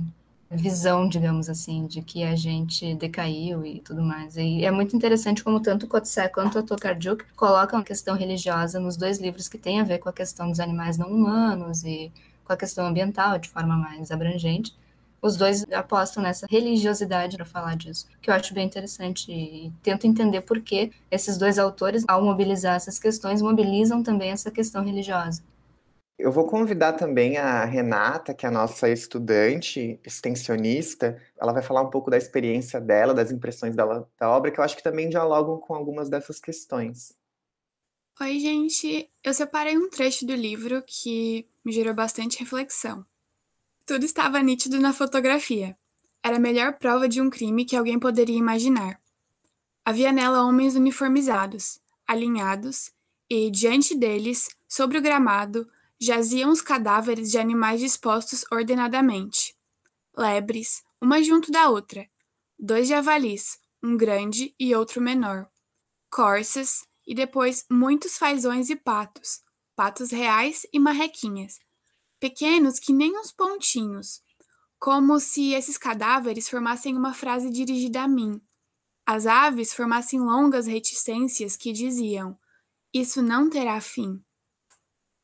visão, 0.50 1.08
digamos 1.08 1.50
assim, 1.50 1.88
de 1.88 2.02
que 2.02 2.24
a 2.24 2.36
gente 2.36 2.94
decaiu 2.96 3.66
e 3.66 3.80
tudo 3.80 4.04
mais. 4.04 4.38
E 4.38 4.64
é 4.64 4.72
muito 4.72 4.96
interessante 4.96 5.44
como 5.44 5.60
tanto 5.60 5.86
o 5.86 5.90
Cotsé 5.90 6.28
quanto 6.28 6.60
a 6.60 6.64
Tokarczuk 6.64 7.26
colocam 7.36 7.80
a 7.80 7.84
questão 7.84 8.16
religiosa 8.16 8.80
nos 8.80 8.96
dois 8.96 9.20
livros 9.20 9.48
que 9.48 9.58
têm 9.58 9.80
a 9.80 9.84
ver 9.84 10.00
com 10.00 10.10
a 10.10 10.14
questão 10.14 10.50
dos 10.50 10.60
animais 10.60 10.98
não 10.98 11.10
humanos 11.12 11.84
e 11.84 12.12
com 12.46 12.54
a 12.54 12.58
questão 12.58 12.86
ambiental 12.86 13.38
de 13.40 13.50
forma 13.50 13.76
mais 13.76 14.12
abrangente 14.12 14.76
os 15.24 15.38
dois 15.38 15.64
apostam 15.72 16.22
nessa 16.22 16.46
religiosidade 16.50 17.38
para 17.38 17.46
falar 17.46 17.78
disso, 17.78 18.08
que 18.22 18.30
eu 18.30 18.34
acho 18.34 18.54
bem 18.54 18.66
interessante 18.66 19.32
e 19.32 19.72
tento 19.82 20.06
entender 20.06 20.42
por 20.42 20.60
que 20.60 20.92
esses 21.10 21.38
dois 21.38 21.58
autores, 21.58 22.04
ao 22.10 22.22
mobilizar 22.22 22.76
essas 22.76 23.00
questões, 23.00 23.42
mobilizam 23.42 24.04
também 24.04 24.32
essa 24.32 24.52
questão 24.52 24.84
religiosa. 24.84 25.42
Eu 26.20 26.32
vou 26.32 26.46
convidar 26.46 26.94
também 26.94 27.38
a 27.38 27.64
Renata, 27.64 28.34
que 28.34 28.46
é 28.46 28.50
a 28.50 28.52
nossa 28.52 28.90
estudante 28.90 30.00
extensionista. 30.06 31.20
Ela 31.40 31.54
vai 31.54 31.64
falar 31.64 31.82
um 31.82 31.90
pouco 31.90 32.12
da 32.12 32.18
experiência 32.18 32.80
dela, 32.80 33.14
das 33.14 33.32
impressões 33.32 33.76
dela 33.76 34.08
da 34.20 34.30
obra, 34.30 34.52
que 34.52 34.60
eu 34.60 34.64
acho 34.64 34.76
que 34.76 34.84
também 34.84 35.10
dialogam 35.10 35.58
com 35.58 35.74
algumas 35.74 36.10
dessas 36.10 36.40
questões. 36.40 37.14
Oi, 38.22 38.40
gente. 38.40 39.10
Eu 39.24 39.34
separei 39.34 39.78
um 39.78 39.90
trecho 39.90 40.26
do 40.26 40.36
livro 40.36 40.84
que 40.86 41.48
me 41.66 41.72
gerou 41.72 41.96
bastante 41.96 42.40
reflexão. 42.40 43.06
Tudo 43.86 44.06
estava 44.06 44.42
nítido 44.42 44.80
na 44.80 44.94
fotografia. 44.94 45.78
Era 46.24 46.38
a 46.38 46.40
melhor 46.40 46.78
prova 46.78 47.08
de 47.08 47.20
um 47.20 47.30
crime 47.30 47.66
que 47.66 47.76
alguém 47.76 48.00
poderia 48.00 48.38
imaginar. 48.38 48.98
Havia 49.84 50.14
nela 50.14 50.46
homens 50.46 50.76
uniformizados, 50.76 51.82
alinhados, 52.08 52.92
e, 53.30 53.52
diante 53.52 53.94
deles, 53.94 54.48
sobre 54.70 54.98
o 54.98 55.02
gramado, 55.02 55.68
jaziam 56.00 56.50
os 56.50 56.62
cadáveres 56.62 57.30
de 57.30 57.38
animais 57.38 57.82
dispostos 57.82 58.46
ordenadamente. 58.50 59.54
Lebres, 60.16 60.82
uma 61.02 61.22
junto 61.22 61.52
da 61.52 61.70
outra. 61.70 62.08
Dois 62.58 62.88
javalis, 62.88 63.58
um 63.84 63.98
grande 63.98 64.56
e 64.58 64.74
outro 64.74 65.02
menor. 65.02 65.50
Corças 66.10 66.86
e 67.06 67.14
depois 67.14 67.66
muitos 67.70 68.18
fazões 68.18 68.70
e 68.70 68.78
patos, 68.78 69.42
patos 69.76 70.12
reais 70.12 70.66
e 70.72 70.80
marrequinhas, 70.80 71.60
pequenos 72.24 72.80
que 72.80 72.94
nem 72.94 73.20
uns 73.20 73.34
pontinhos, 73.34 74.24
como 74.80 75.20
se 75.20 75.54
esses 75.54 75.78
cadáveres 75.78 76.48
formassem 76.48 76.96
uma 76.96 77.14
frase 77.14 77.50
dirigida 77.50 78.04
a 78.04 78.08
mim. 78.08 78.42
As 79.06 79.26
aves 79.26 79.74
formassem 79.74 80.22
longas 80.22 80.66
reticências 80.66 81.58
que 81.58 81.74
diziam: 81.74 82.40
Isso 82.94 83.22
não 83.22 83.50
terá 83.50 83.82
fim. 83.82 84.24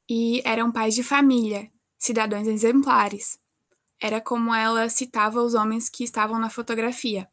E 0.10 0.42
eram 0.44 0.74
pais 0.74 0.94
de 0.94 1.02
família, 1.02 1.72
cidadãos 1.98 2.46
exemplares. 2.46 3.40
Era 3.98 4.20
como 4.20 4.54
ela 4.54 4.90
citava 4.90 5.42
os 5.42 5.54
homens 5.54 5.88
que 5.88 6.04
estavam 6.04 6.38
na 6.38 6.50
fotografia. 6.50 7.30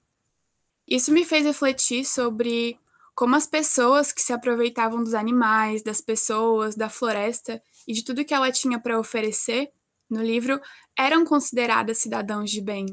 Isso 0.87 1.11
me 1.11 1.25
fez 1.25 1.45
refletir 1.45 2.05
sobre 2.05 2.79
como 3.17 3.35
as 3.35 3.49
pessoas 3.49 4.13
que 4.13 4.23
se 4.23 4.33
aproveitavam 4.33 5.03
dos 5.03 5.15
animais, 5.15 5.83
das 5.83 6.01
pessoas, 6.01 6.77
da 6.77 6.89
floresta 6.89 7.61
e 7.87 7.93
de 7.93 8.05
tudo 8.05 8.25
que 8.25 8.35
ela 8.35 8.51
tinha 8.51 8.79
para 8.79 8.99
oferecer 8.99 9.71
no 10.09 10.23
livro 10.23 10.61
eram 10.99 11.25
consideradas 11.25 11.99
cidadãos 11.99 12.51
de 12.51 12.61
bem. 12.61 12.87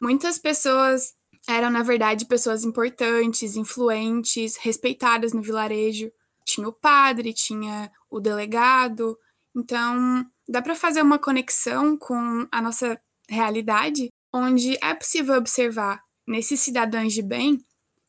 Muitas 0.00 0.38
pessoas 0.38 1.14
eram, 1.48 1.70
na 1.70 1.82
verdade, 1.82 2.26
pessoas 2.26 2.64
importantes, 2.64 3.56
influentes, 3.56 4.56
respeitadas 4.56 5.32
no 5.32 5.42
vilarejo. 5.42 6.10
Tinha 6.44 6.68
o 6.68 6.72
padre, 6.72 7.32
tinha 7.32 7.90
o 8.10 8.20
delegado. 8.20 9.18
Então, 9.54 10.24
dá 10.48 10.62
para 10.62 10.74
fazer 10.74 11.02
uma 11.02 11.18
conexão 11.18 11.96
com 11.96 12.46
a 12.50 12.62
nossa 12.62 13.00
realidade, 13.28 14.08
onde 14.32 14.76
é 14.82 14.94
possível 14.94 15.36
observar 15.36 16.02
nesses 16.26 16.60
cidadãos 16.60 17.12
de 17.12 17.22
bem 17.22 17.64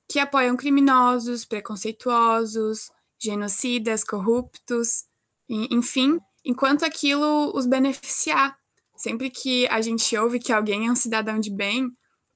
que 0.08 0.20
apoiam 0.20 0.56
criminosos, 0.56 1.46
preconceituosos, 1.46 2.92
genocidas, 3.20 4.04
corruptos, 4.04 5.06
enfim, 5.50 6.20
enquanto 6.46 6.84
aquilo 6.84 7.52
os 7.56 7.66
beneficiar. 7.66 8.58
Sempre 8.96 9.30
que 9.30 9.68
a 9.68 9.82
gente 9.82 10.16
ouve 10.18 10.40
que 10.40 10.54
alguém 10.54 10.88
é 10.88 10.92
um 10.92 10.96
cidadão 10.96 11.40
de 11.40 11.52
bem, 11.52 11.90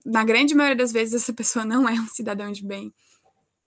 na 0.06 0.24
grande 0.24 0.56
maioria 0.56 0.78
das 0.78 0.92
vezes 0.92 1.22
essa 1.22 1.34
pessoa 1.34 1.66
não 1.66 1.88
é 1.88 1.94
um 1.94 2.08
cidadão 2.08 2.52
de 2.52 2.66
bem. 2.66 2.94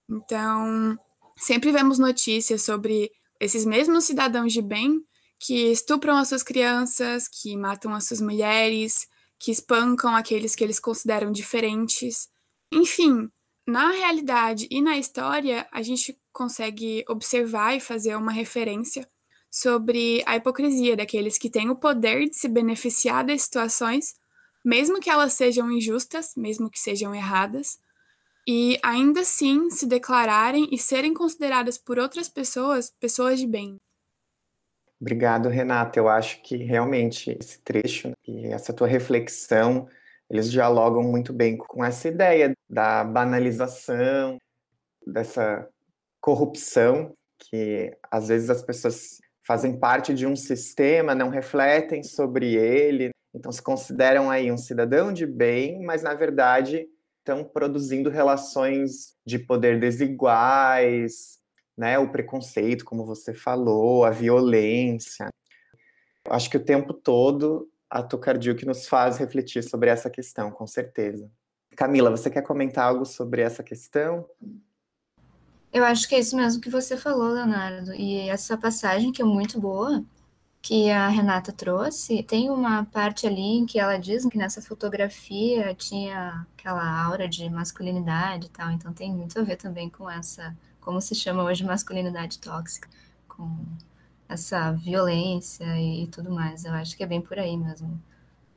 Então, 0.09 0.97
sempre 1.37 1.71
vemos 1.71 1.99
notícias 1.99 2.63
sobre 2.63 3.11
esses 3.39 3.65
mesmos 3.65 4.03
cidadãos 4.03 4.51
de 4.51 4.61
bem 4.61 4.99
que 5.39 5.71
estupram 5.71 6.17
as 6.17 6.27
suas 6.27 6.43
crianças, 6.43 7.27
que 7.27 7.57
matam 7.57 7.93
as 7.93 8.05
suas 8.05 8.21
mulheres, 8.21 9.07
que 9.39 9.51
espancam 9.51 10.15
aqueles 10.15 10.55
que 10.55 10.63
eles 10.63 10.79
consideram 10.79 11.31
diferentes. 11.31 12.29
Enfim, 12.71 13.27
na 13.67 13.91
realidade 13.91 14.67
e 14.69 14.81
na 14.81 14.97
história, 14.97 15.67
a 15.71 15.81
gente 15.81 16.19
consegue 16.31 17.03
observar 17.09 17.75
e 17.75 17.79
fazer 17.79 18.15
uma 18.15 18.31
referência 18.31 19.07
sobre 19.51 20.23
a 20.25 20.37
hipocrisia 20.37 20.95
daqueles 20.95 21.37
que 21.37 21.49
têm 21.49 21.69
o 21.69 21.75
poder 21.75 22.29
de 22.29 22.35
se 22.37 22.47
beneficiar 22.47 23.25
das 23.25 23.41
situações, 23.41 24.15
mesmo 24.63 25.01
que 25.01 25.09
elas 25.09 25.33
sejam 25.33 25.69
injustas, 25.69 26.33
mesmo 26.37 26.69
que 26.69 26.79
sejam 26.79 27.13
erradas, 27.13 27.77
e 28.47 28.79
ainda 28.81 29.21
assim 29.21 29.69
se 29.69 29.85
declararem 29.85 30.69
e 30.71 30.77
serem 30.77 31.13
consideradas 31.13 31.77
por 31.77 31.99
outras 31.99 32.29
pessoas 32.29 32.89
pessoas 32.99 33.39
de 33.39 33.45
bem. 33.45 33.75
Obrigado, 34.99 35.49
Renata. 35.49 35.99
Eu 35.99 36.07
acho 36.07 36.41
que 36.41 36.55
realmente 36.57 37.35
esse 37.39 37.59
trecho 37.59 38.11
e 38.27 38.47
essa 38.47 38.71
tua 38.71 38.87
reflexão, 38.87 39.87
eles 40.29 40.49
dialogam 40.49 41.03
muito 41.03 41.33
bem 41.33 41.57
com 41.57 41.83
essa 41.83 42.07
ideia 42.07 42.53
da 42.69 43.03
banalização, 43.03 44.37
dessa 45.05 45.67
corrupção 46.19 47.13
que 47.37 47.91
às 48.11 48.27
vezes 48.27 48.49
as 48.49 48.61
pessoas 48.61 49.19
fazem 49.43 49.79
parte 49.79 50.13
de 50.13 50.25
um 50.25 50.35
sistema, 50.35 51.15
não 51.15 51.29
refletem 51.29 52.03
sobre 52.03 52.55
ele, 52.55 53.09
então 53.33 53.51
se 53.51 53.61
consideram 53.61 54.29
aí 54.29 54.51
um 54.51 54.57
cidadão 54.57 55.11
de 55.11 55.25
bem, 55.25 55.83
mas 55.83 56.03
na 56.03 56.13
verdade 56.13 56.87
estão 57.19 57.43
produzindo 57.43 58.09
relações 58.09 59.15
de 59.25 59.39
poder 59.39 59.79
desiguais, 59.79 61.39
né, 61.77 61.97
o 61.97 62.11
preconceito, 62.11 62.83
como 62.83 63.05
você 63.05 63.33
falou, 63.33 64.03
a 64.03 64.09
violência. 64.09 65.29
Acho 66.27 66.49
que 66.49 66.57
o 66.57 66.63
tempo 66.63 66.93
todo 66.93 67.69
a 67.89 68.01
que 68.55 68.65
nos 68.65 68.87
faz 68.87 69.17
refletir 69.17 69.63
sobre 69.63 69.89
essa 69.89 70.09
questão, 70.09 70.49
com 70.49 70.65
certeza. 70.65 71.29
Camila, 71.75 72.09
você 72.09 72.29
quer 72.29 72.41
comentar 72.41 72.85
algo 72.85 73.05
sobre 73.05 73.41
essa 73.41 73.61
questão? 73.63 74.25
Eu 75.73 75.85
acho 75.85 76.07
que 76.07 76.15
é 76.15 76.19
isso 76.19 76.35
mesmo 76.35 76.61
que 76.61 76.69
você 76.69 76.97
falou, 76.97 77.29
Leonardo. 77.33 77.93
E 77.93 78.29
essa 78.29 78.57
passagem 78.57 79.11
que 79.11 79.21
é 79.21 79.25
muito 79.25 79.59
boa, 79.59 80.03
que 80.61 80.89
a 80.91 81.07
Renata 81.07 81.51
trouxe, 81.53 82.23
tem 82.23 82.49
uma 82.49 82.85
parte 82.85 83.25
ali 83.27 83.59
em 83.59 83.65
que 83.65 83.79
ela 83.79 83.97
diz 83.97 84.25
que 84.27 84.37
nessa 84.37 84.61
fotografia 84.61 85.73
tinha 85.75 86.45
aquela 86.53 87.03
aura 87.05 87.27
de 87.27 87.49
masculinidade 87.49 88.47
e 88.47 88.49
tal. 88.49 88.71
Então 88.71 88.93
tem 88.93 89.13
muito 89.13 89.39
a 89.39 89.43
ver 89.43 89.57
também 89.57 89.89
com 89.89 90.09
essa, 90.09 90.55
como 90.81 91.01
se 91.01 91.15
chama 91.15 91.43
hoje, 91.43 91.63
masculinidade 91.63 92.39
tóxica, 92.39 92.89
com 93.27 93.65
essa 94.29 94.71
violência 94.73 95.65
e, 95.79 96.03
e 96.03 96.07
tudo 96.07 96.31
mais. 96.31 96.65
Eu 96.65 96.73
acho 96.73 96.97
que 96.97 97.03
é 97.03 97.07
bem 97.07 97.21
por 97.21 97.39
aí 97.39 97.57
mesmo. 97.57 98.01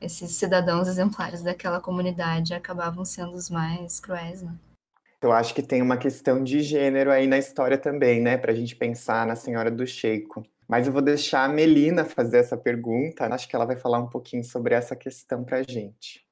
Esses 0.01 0.31
cidadãos 0.31 0.87
exemplares 0.87 1.41
daquela 1.43 1.79
comunidade 1.81 2.53
acabavam 2.53 3.05
sendo 3.05 3.33
os 3.35 3.49
mais 3.49 3.99
cruéis, 3.99 4.41
né? 4.43 4.55
Eu 5.25 5.31
acho 5.31 5.55
que 5.55 5.63
tem 5.63 5.81
uma 5.81 5.97
questão 5.97 6.43
de 6.43 6.61
gênero 6.61 7.11
aí 7.11 7.25
na 7.25 7.39
história 7.39 7.79
também, 7.79 8.21
né? 8.21 8.37
Para 8.37 8.51
a 8.51 8.55
gente 8.55 8.75
pensar 8.75 9.25
na 9.25 9.35
Senhora 9.35 9.71
do 9.71 9.83
Sheiko. 9.87 10.43
Mas 10.67 10.85
eu 10.85 10.93
vou 10.93 11.01
deixar 11.01 11.45
a 11.45 11.49
Melina 11.49 12.05
fazer 12.05 12.37
essa 12.37 12.55
pergunta. 12.55 13.25
Acho 13.25 13.49
que 13.49 13.55
ela 13.55 13.65
vai 13.65 13.75
falar 13.75 13.97
um 13.97 14.07
pouquinho 14.07 14.43
sobre 14.43 14.75
essa 14.75 14.95
questão 14.95 15.43
para 15.43 15.57
a 15.57 15.63
gente. 15.63 16.23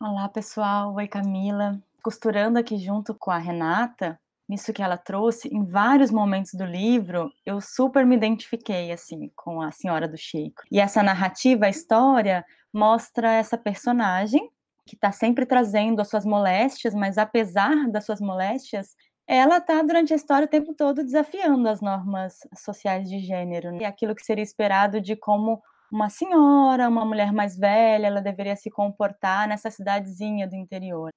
Olá, 0.00 0.30
pessoal. 0.30 0.94
Oi, 0.94 1.06
Camila. 1.06 1.78
Costurando 2.02 2.58
aqui 2.58 2.78
junto 2.78 3.14
com 3.14 3.30
a 3.30 3.36
Renata, 3.36 4.18
nisso 4.48 4.72
que 4.72 4.82
ela 4.82 4.96
trouxe, 4.96 5.48
em 5.48 5.66
vários 5.66 6.10
momentos 6.10 6.54
do 6.54 6.64
livro, 6.64 7.30
eu 7.44 7.60
super 7.60 8.06
me 8.06 8.16
identifiquei, 8.16 8.90
assim, 8.90 9.30
com 9.36 9.60
a 9.60 9.70
Senhora 9.70 10.08
do 10.08 10.16
Sheiko. 10.16 10.62
E 10.72 10.80
essa 10.80 11.02
narrativa, 11.02 11.66
a 11.66 11.70
história, 11.70 12.42
mostra 12.72 13.30
essa 13.30 13.58
personagem 13.58 14.50
que 14.88 14.96
está 14.96 15.12
sempre 15.12 15.44
trazendo 15.44 16.00
as 16.00 16.08
suas 16.08 16.24
moléstias, 16.24 16.94
mas 16.94 17.18
apesar 17.18 17.88
das 17.90 18.06
suas 18.06 18.20
moléstias, 18.20 18.96
ela 19.26 19.58
está 19.58 19.82
durante 19.82 20.14
a 20.14 20.16
história 20.16 20.46
o 20.46 20.50
tempo 20.50 20.72
todo 20.74 21.04
desafiando 21.04 21.68
as 21.68 21.82
normas 21.82 22.38
sociais 22.56 23.08
de 23.08 23.18
gênero 23.20 23.70
né? 23.70 23.80
e 23.82 23.84
aquilo 23.84 24.14
que 24.14 24.24
seria 24.24 24.42
esperado 24.42 25.00
de 25.00 25.14
como 25.14 25.60
uma 25.92 26.08
senhora, 26.08 26.88
uma 26.88 27.04
mulher 27.04 27.32
mais 27.32 27.56
velha, 27.56 28.06
ela 28.06 28.22
deveria 28.22 28.56
se 28.56 28.70
comportar 28.70 29.46
nessa 29.46 29.70
cidadezinha 29.70 30.48
do 30.48 30.56
interior. 30.56 31.10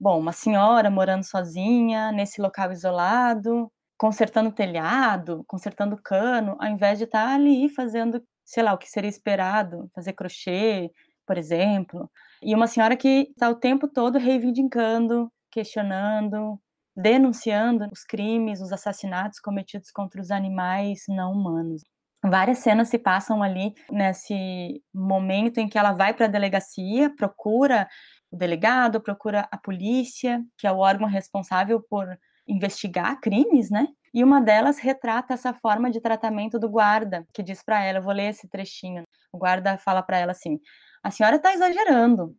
Bom, 0.00 0.18
uma 0.18 0.32
senhora 0.32 0.90
morando 0.90 1.24
sozinha, 1.24 2.12
nesse 2.12 2.40
local 2.40 2.72
isolado, 2.72 3.70
consertando 3.96 4.52
telhado, 4.52 5.44
consertando 5.46 5.96
cano, 6.02 6.56
ao 6.60 6.68
invés 6.68 6.98
de 6.98 7.04
estar 7.04 7.26
tá 7.26 7.34
ali 7.34 7.68
fazendo, 7.68 8.22
sei 8.44 8.62
lá, 8.62 8.74
o 8.74 8.78
que 8.78 8.88
seria 8.88 9.08
esperado, 9.08 9.90
fazer 9.94 10.12
crochê, 10.12 10.90
por 11.26 11.36
exemplo. 11.36 12.10
E 12.42 12.54
uma 12.54 12.66
senhora 12.66 12.96
que 12.96 13.28
está 13.30 13.48
o 13.50 13.54
tempo 13.54 13.88
todo 13.88 14.18
reivindicando, 14.18 15.30
questionando, 15.50 16.60
denunciando 16.96 17.88
os 17.92 18.04
crimes, 18.04 18.60
os 18.60 18.72
assassinatos 18.72 19.38
cometidos 19.40 19.90
contra 19.90 20.20
os 20.20 20.30
animais 20.30 21.04
não 21.08 21.32
humanos. 21.32 21.82
Várias 22.24 22.58
cenas 22.58 22.88
se 22.88 22.98
passam 22.98 23.42
ali 23.42 23.74
nesse 23.90 24.82
momento 24.92 25.58
em 25.58 25.68
que 25.68 25.78
ela 25.78 25.92
vai 25.92 26.14
para 26.14 26.26
a 26.26 26.30
delegacia, 26.30 27.14
procura 27.14 27.86
o 28.30 28.36
delegado, 28.36 29.00
procura 29.00 29.46
a 29.50 29.56
polícia, 29.56 30.42
que 30.58 30.66
é 30.66 30.72
o 30.72 30.78
órgão 30.78 31.06
responsável 31.06 31.80
por 31.88 32.06
investigar 32.48 33.20
crimes, 33.20 33.70
né? 33.70 33.88
E 34.14 34.24
uma 34.24 34.40
delas 34.40 34.78
retrata 34.78 35.34
essa 35.34 35.52
forma 35.52 35.90
de 35.90 36.00
tratamento 36.00 36.58
do 36.58 36.68
guarda, 36.68 37.26
que 37.34 37.42
diz 37.42 37.62
para 37.62 37.84
ela, 37.84 37.98
eu 37.98 38.02
vou 38.02 38.14
ler 38.14 38.30
esse 38.30 38.48
trechinho. 38.48 39.02
O 39.32 39.38
guarda 39.38 39.76
fala 39.76 40.02
para 40.02 40.18
ela 40.18 40.32
assim: 40.32 40.58
a 41.06 41.10
senhora 41.12 41.36
está 41.36 41.54
exagerando. 41.54 42.36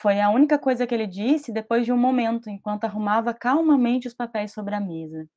Foi 0.00 0.18
a 0.18 0.30
única 0.30 0.58
coisa 0.58 0.86
que 0.86 0.94
ele 0.94 1.06
disse 1.06 1.52
depois 1.52 1.84
de 1.84 1.92
um 1.92 1.96
momento, 1.98 2.48
enquanto 2.48 2.84
arrumava 2.84 3.34
calmamente 3.34 4.08
os 4.08 4.14
papéis 4.14 4.50
sobre 4.50 4.74
a 4.74 4.80
mesa. 4.80 5.28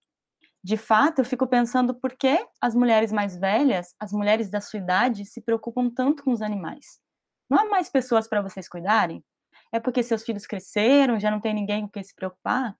De 0.63 0.77
fato, 0.77 1.19
eu 1.19 1.25
fico 1.25 1.45
pensando 1.45 1.93
por 1.93 2.15
que 2.15 2.47
as 2.61 2.73
mulheres 2.73 3.11
mais 3.11 3.35
velhas, 3.35 3.93
as 3.99 4.13
mulheres 4.13 4.49
da 4.49 4.61
sua 4.61 4.79
idade, 4.79 5.25
se 5.25 5.41
preocupam 5.41 5.89
tanto 5.89 6.23
com 6.23 6.31
os 6.31 6.41
animais. 6.41 6.97
Não 7.49 7.59
há 7.59 7.65
mais 7.65 7.89
pessoas 7.89 8.25
para 8.25 8.41
vocês 8.41 8.69
cuidarem? 8.69 9.21
É 9.73 9.77
porque 9.77 10.01
seus 10.01 10.23
filhos 10.23 10.47
cresceram, 10.47 11.19
já 11.19 11.29
não 11.29 11.41
tem 11.41 11.53
ninguém 11.53 11.81
com 11.81 11.89
quem 11.89 12.03
se 12.03 12.15
preocupar? 12.15 12.73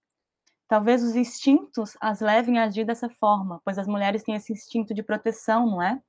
Talvez 0.69 1.03
os 1.03 1.17
instintos 1.17 1.97
as 1.99 2.21
levem 2.21 2.59
a 2.59 2.63
agir 2.63 2.85
dessa 2.85 3.09
forma, 3.09 3.59
pois 3.65 3.77
as 3.77 3.87
mulheres 3.87 4.23
têm 4.23 4.35
esse 4.35 4.53
instinto 4.53 4.93
de 4.93 5.03
proteção, 5.03 5.65
não 5.65 5.81
é? 5.81 6.01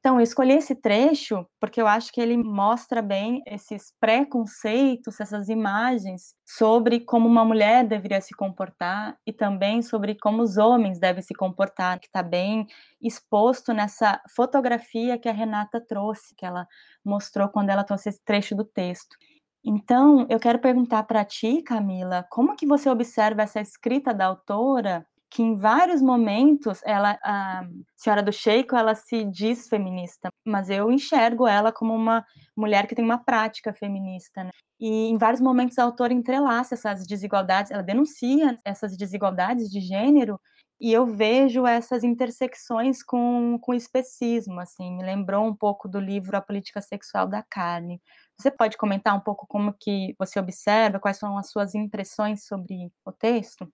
Então, 0.00 0.16
eu 0.16 0.22
escolhi 0.22 0.52
esse 0.52 0.76
trecho 0.76 1.44
porque 1.60 1.82
eu 1.82 1.86
acho 1.86 2.12
que 2.12 2.20
ele 2.20 2.36
mostra 2.36 3.02
bem 3.02 3.42
esses 3.46 3.92
preconceitos, 4.00 5.18
essas 5.18 5.48
imagens 5.48 6.34
sobre 6.46 7.00
como 7.00 7.28
uma 7.28 7.44
mulher 7.44 7.84
deveria 7.84 8.20
se 8.20 8.32
comportar 8.34 9.18
e 9.26 9.32
também 9.32 9.82
sobre 9.82 10.14
como 10.14 10.42
os 10.42 10.56
homens 10.56 11.00
devem 11.00 11.22
se 11.22 11.34
comportar, 11.34 11.98
que 11.98 12.06
está 12.06 12.22
bem 12.22 12.66
exposto 13.02 13.72
nessa 13.72 14.20
fotografia 14.36 15.18
que 15.18 15.28
a 15.28 15.32
Renata 15.32 15.80
trouxe, 15.80 16.32
que 16.36 16.46
ela 16.46 16.66
mostrou 17.04 17.48
quando 17.48 17.70
ela 17.70 17.82
trouxe 17.82 18.10
esse 18.10 18.24
trecho 18.24 18.54
do 18.54 18.64
texto. 18.64 19.16
Então, 19.64 20.26
eu 20.30 20.38
quero 20.38 20.60
perguntar 20.60 21.02
para 21.02 21.24
ti, 21.24 21.60
Camila, 21.62 22.24
como 22.30 22.54
que 22.54 22.66
você 22.66 22.88
observa 22.88 23.42
essa 23.42 23.60
escrita 23.60 24.14
da 24.14 24.26
autora 24.26 25.04
que 25.30 25.42
em 25.42 25.56
vários 25.56 26.00
momentos 26.00 26.80
ela, 26.84 27.18
a 27.22 27.66
senhora 27.96 28.22
do 28.22 28.32
Sheiko, 28.32 28.74
ela 28.74 28.94
se 28.94 29.24
diz 29.24 29.68
feminista, 29.68 30.30
mas 30.46 30.70
eu 30.70 30.90
enxergo 30.90 31.46
ela 31.46 31.70
como 31.70 31.94
uma 31.94 32.24
mulher 32.56 32.86
que 32.86 32.94
tem 32.94 33.04
uma 33.04 33.22
prática 33.22 33.72
feminista, 33.72 34.44
né? 34.44 34.50
E 34.80 35.08
em 35.08 35.18
vários 35.18 35.40
momentos 35.40 35.78
a 35.78 35.84
autora 35.84 36.12
entrelaça 36.12 36.74
essas 36.74 37.06
desigualdades, 37.06 37.70
ela 37.70 37.82
denuncia 37.82 38.58
essas 38.64 38.96
desigualdades 38.96 39.68
de 39.70 39.80
gênero 39.80 40.40
e 40.80 40.92
eu 40.92 41.04
vejo 41.06 41.66
essas 41.66 42.04
intersecções 42.04 43.02
com, 43.02 43.58
com 43.60 43.74
especismo, 43.74 44.60
assim, 44.60 44.96
me 44.96 45.02
lembrou 45.02 45.44
um 45.44 45.54
pouco 45.54 45.88
do 45.88 45.98
livro 45.98 46.36
A 46.36 46.40
Política 46.40 46.80
Sexual 46.80 47.26
da 47.26 47.42
Carne. 47.42 48.00
Você 48.38 48.50
pode 48.50 48.76
comentar 48.76 49.16
um 49.16 49.20
pouco 49.20 49.44
como 49.48 49.72
que 49.72 50.14
você 50.16 50.38
observa, 50.38 51.00
quais 51.00 51.18
são 51.18 51.36
as 51.36 51.50
suas 51.50 51.74
impressões 51.74 52.46
sobre 52.46 52.92
o 53.04 53.10
texto? 53.10 53.68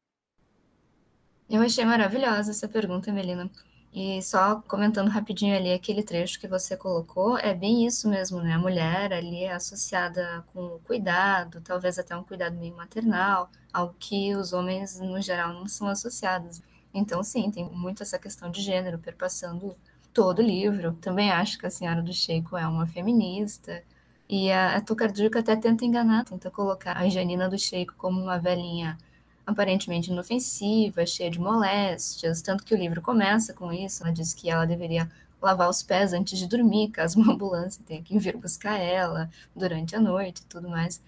Eu 1.48 1.62
achei 1.62 1.84
maravilhosa 1.84 2.50
essa 2.50 2.68
pergunta, 2.68 3.12
Melina. 3.12 3.50
E 3.92 4.20
só 4.22 4.60
comentando 4.62 5.08
rapidinho 5.08 5.56
ali 5.56 5.72
aquele 5.72 6.02
trecho 6.02 6.40
que 6.40 6.48
você 6.48 6.76
colocou, 6.76 7.38
é 7.38 7.54
bem 7.54 7.86
isso 7.86 8.08
mesmo, 8.08 8.40
né? 8.40 8.54
A 8.54 8.58
mulher 8.58 9.12
ali 9.12 9.44
é 9.44 9.52
associada 9.52 10.44
com 10.52 10.80
cuidado, 10.84 11.60
talvez 11.60 11.98
até 11.98 12.16
um 12.16 12.24
cuidado 12.24 12.56
meio 12.56 12.74
maternal, 12.76 13.48
algo 13.72 13.94
que 13.98 14.34
os 14.34 14.52
homens, 14.52 14.98
no 14.98 15.20
geral, 15.20 15.52
não 15.52 15.68
são 15.68 15.86
associados. 15.86 16.60
Então, 16.92 17.22
sim, 17.22 17.50
tem 17.50 17.68
muito 17.70 18.02
essa 18.02 18.18
questão 18.18 18.50
de 18.50 18.60
gênero 18.62 18.98
perpassando 18.98 19.76
todo 20.12 20.40
o 20.40 20.42
livro. 20.42 20.94
Também 20.94 21.30
acho 21.30 21.58
que 21.58 21.66
a 21.66 21.70
Senhora 21.70 22.02
do 22.02 22.12
Sheiko 22.12 22.56
é 22.56 22.66
uma 22.66 22.86
feminista. 22.86 23.82
E 24.28 24.50
a, 24.50 24.76
a 24.76 24.80
Tucardurca 24.80 25.40
até 25.40 25.54
tenta 25.56 25.84
enganar, 25.84 26.24
tenta 26.24 26.50
colocar 26.50 26.96
a 26.96 27.08
Janina 27.08 27.48
do 27.48 27.58
Sheiko 27.58 27.94
como 27.96 28.20
uma 28.20 28.38
velhinha 28.38 28.98
aparentemente 29.46 30.10
inofensiva, 30.10 31.04
cheia 31.06 31.30
de 31.30 31.38
moléstias, 31.38 32.42
tanto 32.42 32.64
que 32.64 32.74
o 32.74 32.78
livro 32.78 33.02
começa 33.02 33.52
com 33.52 33.72
isso. 33.72 34.02
Ela 34.02 34.12
diz 34.12 34.32
que 34.32 34.50
ela 34.50 34.66
deveria 34.66 35.10
lavar 35.40 35.68
os 35.68 35.82
pés 35.82 36.12
antes 36.12 36.38
de 36.38 36.46
dormir, 36.46 36.90
caso 36.90 37.20
uma 37.20 37.32
ambulância 37.34 37.82
tenha 37.86 38.02
que 38.02 38.18
vir 38.18 38.36
buscar 38.36 38.78
ela 38.78 39.30
durante 39.54 39.94
a 39.94 40.00
noite 40.00 40.40
e 40.40 40.46
tudo 40.46 40.68
mais. 40.68 41.02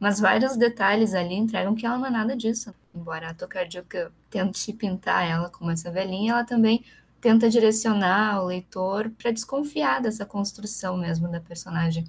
Mas 0.00 0.20
vários 0.20 0.56
detalhes 0.56 1.14
ali 1.14 1.34
entregam 1.34 1.74
que 1.74 1.84
ela 1.86 1.98
não 1.98 2.06
é 2.06 2.10
nada 2.10 2.36
disso. 2.36 2.74
Embora 2.94 3.30
a 3.30 3.34
Tokarczuk 3.34 4.08
tente 4.30 4.72
pintar 4.72 5.26
ela 5.28 5.48
como 5.50 5.70
essa 5.70 5.90
velhinha, 5.90 6.32
ela 6.32 6.44
também 6.44 6.84
tenta 7.20 7.50
direcionar 7.50 8.42
o 8.42 8.46
leitor 8.46 9.10
para 9.10 9.32
desconfiar 9.32 10.00
dessa 10.00 10.24
construção 10.24 10.96
mesmo 10.96 11.28
da 11.28 11.40
personagem 11.40 12.04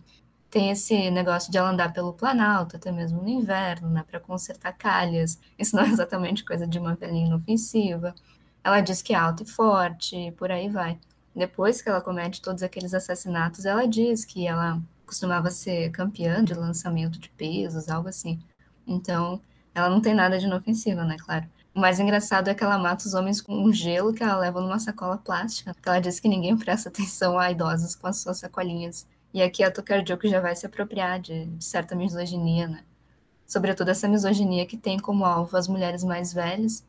tem 0.49 0.71
esse 0.71 1.11
negócio 1.11 1.51
de 1.51 1.57
ela 1.57 1.69
andar 1.69 1.93
pelo 1.93 2.13
Planalto, 2.13 2.75
até 2.75 2.91
mesmo 2.91 3.21
no 3.21 3.29
inverno, 3.29 3.89
né, 3.89 4.03
para 4.09 4.19
consertar 4.19 4.73
calhas. 4.73 5.39
Isso 5.57 5.75
não 5.75 5.83
é 5.83 5.89
exatamente 5.89 6.43
coisa 6.43 6.65
de 6.65 6.79
uma 6.79 6.95
velhinha 6.95 7.27
inofensiva. 7.27 8.15
Ela 8.63 8.81
diz 8.81 9.01
que 9.01 9.13
é 9.13 9.17
alta 9.17 9.43
e 9.43 9.45
forte, 9.45 10.31
por 10.37 10.51
aí 10.51 10.69
vai. 10.69 10.97
Depois 11.35 11.81
que 11.81 11.89
ela 11.89 12.01
comete 12.01 12.41
todos 12.41 12.63
aqueles 12.63 12.93
assassinatos, 12.93 13.65
ela 13.65 13.87
diz 13.87 14.25
que 14.25 14.47
ela 14.47 14.81
costumava 15.05 15.51
ser 15.51 15.91
campeã 15.91 16.43
de 16.43 16.53
lançamento 16.53 17.19
de 17.19 17.29
pesos, 17.29 17.89
algo 17.89 18.09
assim. 18.09 18.39
Então, 18.87 19.41
ela 19.73 19.89
não 19.89 20.01
tem 20.01 20.13
nada 20.13 20.37
de 20.39 20.45
inofensiva, 20.45 21.03
né, 21.03 21.17
claro. 21.19 21.47
O 21.73 21.79
mais 21.79 21.99
engraçado 21.99 22.49
é 22.49 22.55
que 22.55 22.63
ela 22.63 22.77
mata 22.77 23.05
os 23.05 23.13
homens 23.13 23.39
com 23.39 23.53
um 23.55 23.71
gelo 23.71 24.13
que 24.13 24.23
ela 24.23 24.37
leva 24.37 24.59
numa 24.59 24.79
sacola 24.79 25.17
plástica. 25.17 25.75
Ela 25.85 25.99
diz 25.99 26.19
que 26.19 26.27
ninguém 26.27 26.57
presta 26.59 26.89
atenção 26.89 27.37
a 27.37 27.51
idosos 27.51 27.95
com 27.95 28.07
as 28.07 28.17
suas 28.17 28.39
sacolinhas 28.39 29.07
e 29.33 29.41
aqui 29.41 29.63
a 29.63 29.71
Tokarjuk 29.71 30.27
já 30.27 30.41
vai 30.41 30.55
se 30.55 30.65
apropriar 30.65 31.19
de, 31.19 31.45
de 31.45 31.63
certa 31.63 31.95
misoginia, 31.95 32.67
né? 32.67 32.83
Sobretudo 33.45 33.89
essa 33.89 34.07
misoginia 34.07 34.65
que 34.65 34.77
tem 34.77 34.99
como 34.99 35.25
alvo 35.25 35.55
as 35.57 35.67
mulheres 35.67 36.03
mais 36.03 36.33
velhas, 36.33 36.83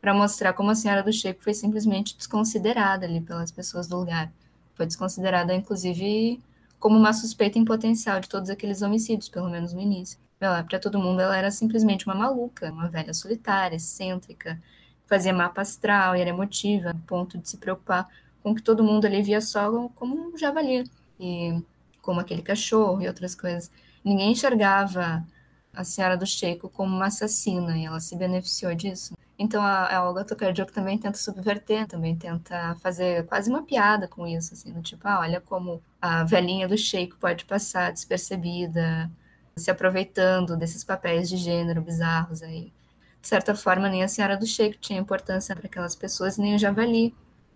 para 0.00 0.14
mostrar 0.14 0.52
como 0.52 0.70
a 0.70 0.74
senhora 0.74 1.02
do 1.02 1.12
Checo 1.12 1.42
foi 1.42 1.54
simplesmente 1.54 2.16
desconsiderada 2.16 3.06
ali 3.06 3.20
pelas 3.20 3.50
pessoas 3.50 3.88
do 3.88 3.98
lugar. 3.98 4.32
Foi 4.74 4.86
desconsiderada, 4.86 5.54
inclusive, 5.54 6.40
como 6.78 6.96
uma 6.96 7.12
suspeita 7.12 7.58
em 7.58 7.64
potencial 7.64 8.20
de 8.20 8.28
todos 8.28 8.50
aqueles 8.50 8.82
homicídios, 8.82 9.28
pelo 9.28 9.50
menos 9.50 9.72
no 9.72 9.80
início. 9.80 10.18
Para 10.38 10.78
todo 10.78 10.98
mundo, 10.98 11.20
ela 11.20 11.36
era 11.36 11.50
simplesmente 11.50 12.06
uma 12.06 12.14
maluca, 12.14 12.70
uma 12.70 12.88
velha 12.88 13.14
solitária, 13.14 13.76
excêntrica, 13.76 14.62
fazia 15.06 15.32
mapa 15.32 15.62
astral 15.62 16.14
e 16.14 16.20
era 16.20 16.30
emotiva, 16.30 16.90
a 16.90 16.94
ponto 17.06 17.38
de 17.38 17.48
se 17.48 17.56
preocupar 17.56 18.06
com 18.42 18.54
que 18.54 18.62
todo 18.62 18.84
mundo 18.84 19.06
ali 19.06 19.22
via 19.22 19.40
só 19.40 19.88
como 19.94 20.14
um 20.14 20.36
javali. 20.36 20.84
E 21.18 21.62
como 22.06 22.20
aquele 22.20 22.40
cachorro 22.40 23.02
e 23.02 23.08
outras 23.08 23.34
coisas. 23.34 23.70
Ninguém 24.04 24.30
enxergava 24.30 25.26
a 25.74 25.82
senhora 25.82 26.16
do 26.16 26.24
Sheiko 26.24 26.68
como 26.68 26.94
uma 26.94 27.06
assassina 27.06 27.76
e 27.76 27.84
ela 27.84 27.98
se 27.98 28.16
beneficiou 28.16 28.72
disso. 28.76 29.14
Então 29.38 29.60
a, 29.60 29.94
a 29.94 30.08
Olga 30.08 30.24
Tokarczuk 30.24 30.72
também 30.72 30.96
tenta 30.96 31.18
subverter, 31.18 31.86
também 31.86 32.16
tenta 32.16 32.76
fazer 32.76 33.26
quase 33.26 33.50
uma 33.50 33.64
piada 33.64 34.06
com 34.08 34.26
isso, 34.26 34.54
assim, 34.54 34.72
no 34.72 34.80
tipo, 34.80 35.06
ah, 35.06 35.20
olha 35.20 35.40
como 35.40 35.82
a 36.00 36.24
velhinha 36.24 36.68
do 36.68 36.78
Sheiko 36.78 37.16
pode 37.18 37.44
passar 37.44 37.92
despercebida, 37.92 39.10
se 39.56 39.70
aproveitando 39.70 40.56
desses 40.56 40.84
papéis 40.84 41.28
de 41.28 41.36
gênero 41.36 41.82
bizarros 41.82 42.42
aí. 42.42 42.72
De 43.20 43.28
certa 43.28 43.54
forma, 43.54 43.88
nem 43.88 44.04
a 44.04 44.08
senhora 44.08 44.36
do 44.36 44.46
Sheiko 44.46 44.78
tinha 44.78 45.00
importância 45.00 45.54
para 45.56 45.66
aquelas 45.66 45.96
pessoas, 45.96 46.38
nem 46.38 46.54
o 46.54 46.58
javali, 46.58 47.14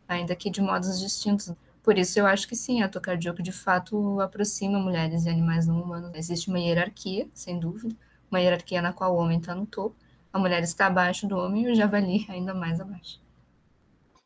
ainda 0.09 0.35
que 0.35 0.51
de 0.51 0.61
modos 0.61 0.99
distintos. 0.99 1.53
Por 1.83 1.97
isso 1.97 2.19
eu 2.19 2.27
acho 2.27 2.47
que 2.47 2.55
sim, 2.55 2.83
a 2.83 2.89
Tokarczuk 2.89 3.43
de 3.43 3.53
fato 3.53 4.21
aproxima 4.21 4.79
mulheres 4.79 5.25
e 5.25 5.31
animais 5.31 5.67
não 5.67 5.81
humanos. 5.81 6.13
Existe 6.15 6.49
uma 6.49 6.59
hierarquia, 6.59 7.27
sem 7.33 7.59
dúvida, 7.59 7.95
uma 8.31 8.41
hierarquia 8.41 8.83
na 8.83 8.93
qual 8.93 9.15
o 9.15 9.19
homem 9.19 9.39
está 9.39 9.55
no 9.55 9.67
topo, 9.67 9.97
a 10.33 10.39
mulher 10.39 10.63
está 10.63 10.87
abaixo 10.87 11.27
do 11.27 11.37
homem 11.37 11.65
e 11.65 11.73
o 11.73 11.75
javali 11.75 12.27
ainda 12.29 12.55
mais 12.55 12.81
abaixo. 12.81 13.21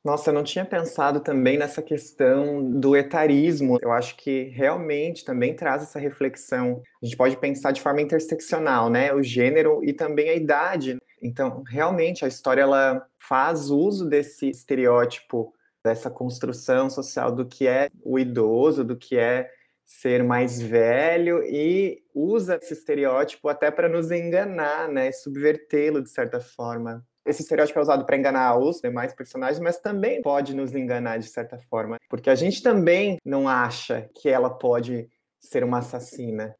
Nossa, 0.05 0.29
eu 0.29 0.35
não 0.35 0.45
tinha 0.45 0.67
pensado 0.67 1.21
também 1.21 1.57
nessa 1.57 1.81
questão 1.81 2.63
do 2.63 2.95
etarismo. 2.95 3.79
Eu 3.81 3.91
acho 3.91 4.15
que 4.17 4.51
realmente 4.55 5.25
também 5.25 5.57
traz 5.57 5.83
essa 5.83 5.99
reflexão. 5.99 6.83
A 7.03 7.07
gente 7.07 7.17
pode 7.17 7.39
pensar 7.39 7.73
de 7.73 7.81
forma 7.81 8.03
interseccional, 8.03 8.91
né? 8.91 9.15
O 9.15 9.23
gênero 9.23 9.83
e 9.83 9.95
também 9.95 10.29
a 10.29 10.35
idade. 10.35 10.99
Então, 11.23 11.63
realmente 11.67 12.23
a 12.23 12.29
história 12.29 12.61
ela 12.61 13.07
faz 13.19 13.71
uso 13.71 14.07
desse 14.07 14.51
estereótipo 14.51 15.54
dessa 15.85 16.11
construção 16.11 16.89
social 16.89 17.31
do 17.31 17.45
que 17.45 17.67
é 17.69 17.91
o 18.03 18.19
idoso, 18.19 18.83
do 18.83 18.97
que 18.97 19.19
é 19.19 19.51
ser 19.85 20.25
mais 20.25 20.61
velho 20.61 21.43
e 21.45 22.03
usa 22.15 22.59
esse 22.61 22.73
estereótipo 22.73 23.49
até 23.49 23.71
para 23.71 23.89
nos 23.89 24.11
enganar, 24.11 24.89
né, 24.89 25.13
subvertê-lo 25.13 26.03
de 26.03 26.09
certa 26.09 26.41
forma. 26.41 27.05
Esse 27.27 27.43
estereótipo 27.43 27.79
é 27.79 27.83
usado 27.83 28.05
para 28.07 28.17
enganar 28.17 28.59
os 28.59 28.81
demais 28.81 29.15
personagens, 29.15 29.61
mas 29.61 29.79
também 29.79 30.23
pode 30.23 30.55
nos 30.55 30.75
enganar 30.75 31.19
de 31.19 31.29
certa 31.29 31.59
forma, 31.59 31.99
porque 32.09 32.31
a 32.31 32.35
gente 32.35 32.63
também 32.63 33.19
não 33.25 33.47
acha 33.47 34.09
que 34.15 34.29
ela 34.29 34.51
pode 34.51 35.09
ser 35.39 35.65
uma 35.65 35.79
assassina. 35.79 36.55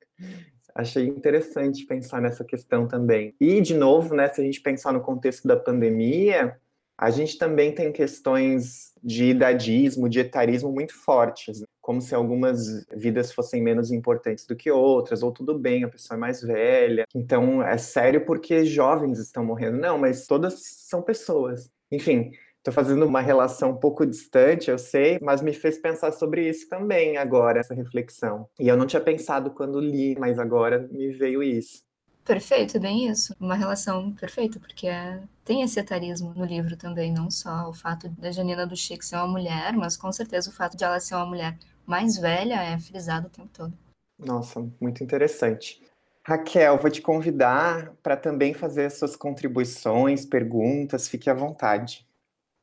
Achei 0.75 1.07
interessante 1.07 1.87
pensar 1.87 2.21
nessa 2.21 2.45
questão 2.45 2.89
também. 2.89 3.35
E, 3.41 3.61
de 3.61 3.75
novo, 3.75 4.15
né, 4.15 4.29
se 4.29 4.41
a 4.41 4.45
gente 4.45 4.61
pensar 4.61 4.93
no 4.93 5.01
contexto 5.01 5.47
da 5.47 5.57
pandemia, 5.57 6.59
a 6.99 7.11
gente 7.11 7.37
também 7.39 7.73
tem 7.73 7.93
questões 7.93 8.93
de 9.03 9.25
idadismo, 9.27 10.09
de 10.09 10.21
etarismo 10.21 10.73
muito 10.73 10.95
fortes, 10.95 11.61
né? 11.61 11.67
como 11.81 12.01
se 12.01 12.15
algumas 12.15 12.87
vidas 12.97 13.31
fossem 13.31 13.63
menos 13.63 13.93
importantes 13.93 14.47
do 14.47 14.57
que 14.57 14.71
outras, 14.71 15.23
ou 15.23 15.31
tudo 15.31 15.59
bem, 15.59 15.85
a 15.85 15.89
pessoa 15.89 16.17
é 16.17 16.21
mais 16.21 16.41
velha. 16.41 17.05
Então 17.15 17.63
é 17.63 17.77
sério 17.77 18.25
porque 18.25 18.65
jovens 18.65 19.19
estão 19.19 19.45
morrendo. 19.45 19.77
Não, 19.77 19.99
mas 19.99 20.27
todas 20.27 20.55
são 20.63 21.03
pessoas. 21.03 21.69
Enfim, 21.93 22.31
estou 22.57 22.73
fazendo 22.73 23.05
uma 23.05 23.21
relação 23.21 23.73
um 23.73 23.77
pouco 23.77 24.07
distante, 24.07 24.71
eu 24.71 24.79
sei, 24.79 25.19
mas 25.21 25.43
me 25.43 25.53
fez 25.53 25.77
pensar 25.77 26.13
sobre 26.13 26.49
isso 26.49 26.67
também 26.71 27.19
agora, 27.19 27.61
essa 27.61 27.75
reflexão. 27.75 28.49
E 28.59 28.67
eu 28.67 28.77
não 28.79 28.87
tinha 28.87 29.03
pensado 29.03 29.51
quando 29.51 29.79
li, 29.79 30.17
mas 30.19 30.39
agora 30.39 30.89
me 30.91 31.11
veio 31.11 31.43
isso. 31.43 31.84
Perfeito, 32.25 32.81
bem 32.81 33.09
isso. 33.09 33.35
Uma 33.39 33.55
relação 33.55 34.11
perfeita, 34.13 34.59
porque 34.59 34.87
é... 34.87 35.21
tem 35.45 35.63
esse 35.63 35.79
etarismo 35.79 36.33
no 36.35 36.45
livro 36.45 36.77
também, 36.77 37.13
não 37.13 37.31
só 37.31 37.69
o 37.69 37.75
fato 37.75 38.09
da 38.09 38.33
Janina 38.33 38.67
do 38.67 38.75
Chico 38.75 39.05
ser 39.05 39.17
uma 39.17 39.29
mulher, 39.29 39.75
mas 39.75 39.97
com 39.97 40.11
certeza 40.11 40.49
o 40.49 40.53
fato 40.53 40.77
de 40.77 40.85
ela 40.85 40.99
ser 40.99 41.15
uma 41.17 41.27
mulher 41.27 41.59
mais 41.87 42.17
velha 42.17 42.63
é 42.63 42.79
frisado 42.79 43.27
o 43.27 43.31
tempo 43.31 43.51
todo. 43.53 43.75
Nossa, 44.19 44.67
muito 44.81 45.05
interessante. 45.05 45.83
Raquel, 46.27 46.79
vou 46.79 46.91
te 46.91 47.03
convidar 47.03 47.93
para 48.03 48.17
também 48.17 48.55
fazer 48.55 48.87
as 48.87 48.95
suas 48.95 49.15
contribuições, 49.15 50.25
perguntas, 50.25 51.07
fique 51.07 51.29
à 51.29 51.35
vontade. 51.35 52.07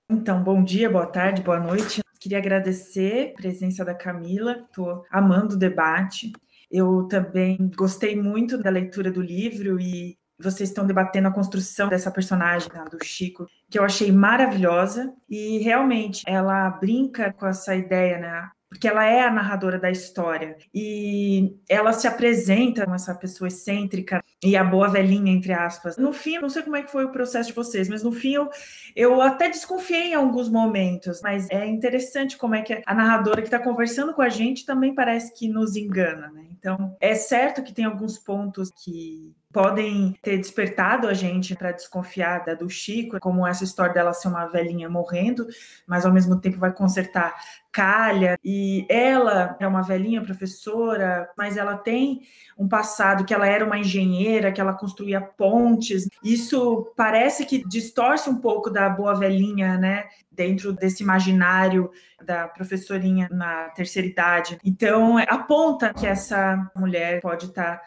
Então, 0.10 0.44
bom 0.44 0.64
dia, 0.64 0.90
boa 0.90 1.06
tarde, 1.06 1.44
boa 1.44 1.60
noite. 1.60 2.02
Queria 2.20 2.40
agradecer 2.40 3.32
a 3.32 3.42
presença 3.42 3.86
da 3.86 3.94
Camila, 3.94 4.66
estou 4.68 5.06
amando 5.12 5.56
o 5.56 5.58
debate. 5.58 6.32
Eu 6.72 7.08
também 7.08 7.70
gostei 7.76 8.16
muito 8.16 8.58
da 8.58 8.70
leitura 8.70 9.12
do 9.12 9.22
livro 9.22 9.80
e 9.80 10.18
vocês 10.40 10.70
estão 10.70 10.86
debatendo 10.86 11.28
a 11.28 11.34
construção 11.34 11.88
dessa 11.88 12.10
personagem 12.10 12.70
né, 12.74 12.84
do 12.90 13.04
Chico, 13.04 13.46
que 13.70 13.78
eu 13.78 13.84
achei 13.84 14.12
maravilhosa 14.12 15.14
e 15.30 15.60
realmente 15.60 16.24
ela 16.26 16.70
brinca 16.70 17.32
com 17.34 17.46
essa 17.46 17.76
ideia, 17.76 18.18
né? 18.18 18.50
Porque 18.70 18.88
ela 18.88 19.06
é 19.06 19.22
a 19.22 19.32
narradora 19.32 19.78
da 19.78 19.92
história 19.92 20.56
e 20.74 21.58
ela 21.70 21.92
se 21.92 22.08
apresenta 22.08 22.86
como 22.86 22.96
essa 22.96 23.14
pessoa 23.14 23.50
excêntrica 23.50 24.24
e 24.44 24.58
a 24.58 24.64
boa 24.64 24.88
velhinha, 24.88 25.32
entre 25.32 25.54
aspas. 25.54 25.98
No 25.98 26.12
fim, 26.12 26.40
não 26.40 26.50
sei 26.50 26.64
como 26.64 26.76
é 26.76 26.82
que 26.82 26.92
foi 26.92 27.06
o 27.06 27.12
processo 27.12 27.50
de 27.50 27.56
vocês, 27.56 27.88
mas 27.88 28.02
no 28.02 28.12
fim 28.12 28.34
eu, 28.34 28.50
eu 28.96 29.22
até 29.22 29.50
desconfiei 29.50 30.12
em 30.12 30.16
alguns 30.16 30.50
momentos, 30.50 31.22
mas 31.22 31.50
é 31.50 31.66
interessante 31.68 32.38
como 32.38 32.56
é 32.56 32.62
que 32.62 32.82
a 32.86 32.94
narradora 32.94 33.42
que 33.42 33.48
está 33.48 33.60
conversando 33.60 34.14
com 34.14 34.22
a 34.22 34.30
gente 34.30 34.66
também 34.66 34.96
parece 34.96 35.34
que 35.34 35.48
nos 35.48 35.76
engana, 35.76 36.32
né? 36.32 36.48
Então, 36.52 36.96
é 37.00 37.14
certo 37.16 37.64
que 37.64 37.74
tem 37.74 37.86
alguns 37.86 38.18
pontos 38.18 38.72
que 38.84 39.36
podem 39.52 40.18
ter 40.22 40.38
despertado 40.38 41.08
a 41.08 41.14
gente 41.14 41.56
para 41.56 41.72
desconfiar 41.72 42.46
da 42.46 42.54
do 42.54 42.70
Chico, 42.70 43.20
como 43.20 43.46
essa 43.46 43.64
história 43.64 43.94
dela 43.94 44.14
ser 44.14 44.28
uma 44.28 44.48
velhinha 44.48 44.90
morrendo, 44.90 45.48
mas 45.86 46.06
ao 46.06 46.14
mesmo 46.14 46.40
tempo 46.40 46.58
vai 46.58 46.72
consertar 46.72 47.36
calha. 47.72 48.38
E 48.44 48.86
ela 48.90 49.56
é 49.60 49.68
uma 49.68 49.82
velhinha 49.82 50.22
professora, 50.22 51.30
mas 51.38 51.58
ela 51.58 51.78
tem 51.78 52.22
um 52.58 52.68
passado 52.68 53.26
que 53.26 53.34
ela 53.34 53.48
era 53.48 53.66
uma 53.66 53.78
engenheira, 53.78 54.52
que 54.52 54.62
ela 54.62 54.74
construía 54.74 55.22
pontes. 55.22 56.08
Isso 56.24 56.92
parece 56.96 57.46
que 57.46 57.68
distorce 57.68 58.30
um 58.30 58.36
pouco 58.36 58.70
da 58.70 58.90
boa 58.90 59.16
velhinha, 59.16 59.78
né? 59.78 60.06
Dentro 60.32 60.74
desse 60.74 61.04
imaginário 61.04 61.92
da 62.24 62.48
professorinha 62.48 63.28
na 63.32 63.70
terceira 63.70 64.08
idade. 64.08 64.58
Então, 64.64 65.18
aponta 65.18 65.94
que 65.94 66.06
essa 66.06 66.70
mulher 66.76 67.22
pode 67.22 67.48
estar. 67.48 67.78
Tá 67.78 67.82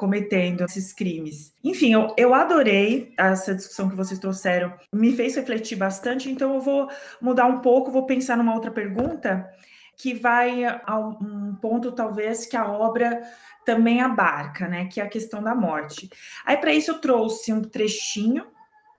cometendo 0.00 0.64
esses 0.64 0.94
crimes. 0.94 1.52
Enfim, 1.62 1.92
eu, 1.92 2.14
eu 2.16 2.32
adorei 2.32 3.12
essa 3.18 3.54
discussão 3.54 3.86
que 3.86 3.94
vocês 3.94 4.18
trouxeram, 4.18 4.72
me 4.90 5.12
fez 5.12 5.36
refletir 5.36 5.76
bastante, 5.76 6.30
então 6.30 6.54
eu 6.54 6.60
vou 6.62 6.88
mudar 7.20 7.44
um 7.44 7.60
pouco, 7.60 7.90
vou 7.90 8.06
pensar 8.06 8.38
numa 8.38 8.54
outra 8.54 8.70
pergunta 8.70 9.46
que 9.98 10.14
vai 10.14 10.64
a 10.64 10.98
um 10.98 11.54
ponto 11.60 11.92
talvez 11.92 12.46
que 12.46 12.56
a 12.56 12.66
obra 12.66 13.20
também 13.66 14.00
abarca, 14.00 14.66
né, 14.66 14.86
que 14.86 15.02
é 15.02 15.04
a 15.04 15.08
questão 15.08 15.42
da 15.42 15.54
morte. 15.54 16.08
Aí 16.46 16.56
para 16.56 16.72
isso 16.72 16.92
eu 16.92 16.98
trouxe 16.98 17.52
um 17.52 17.60
trechinho 17.60 18.46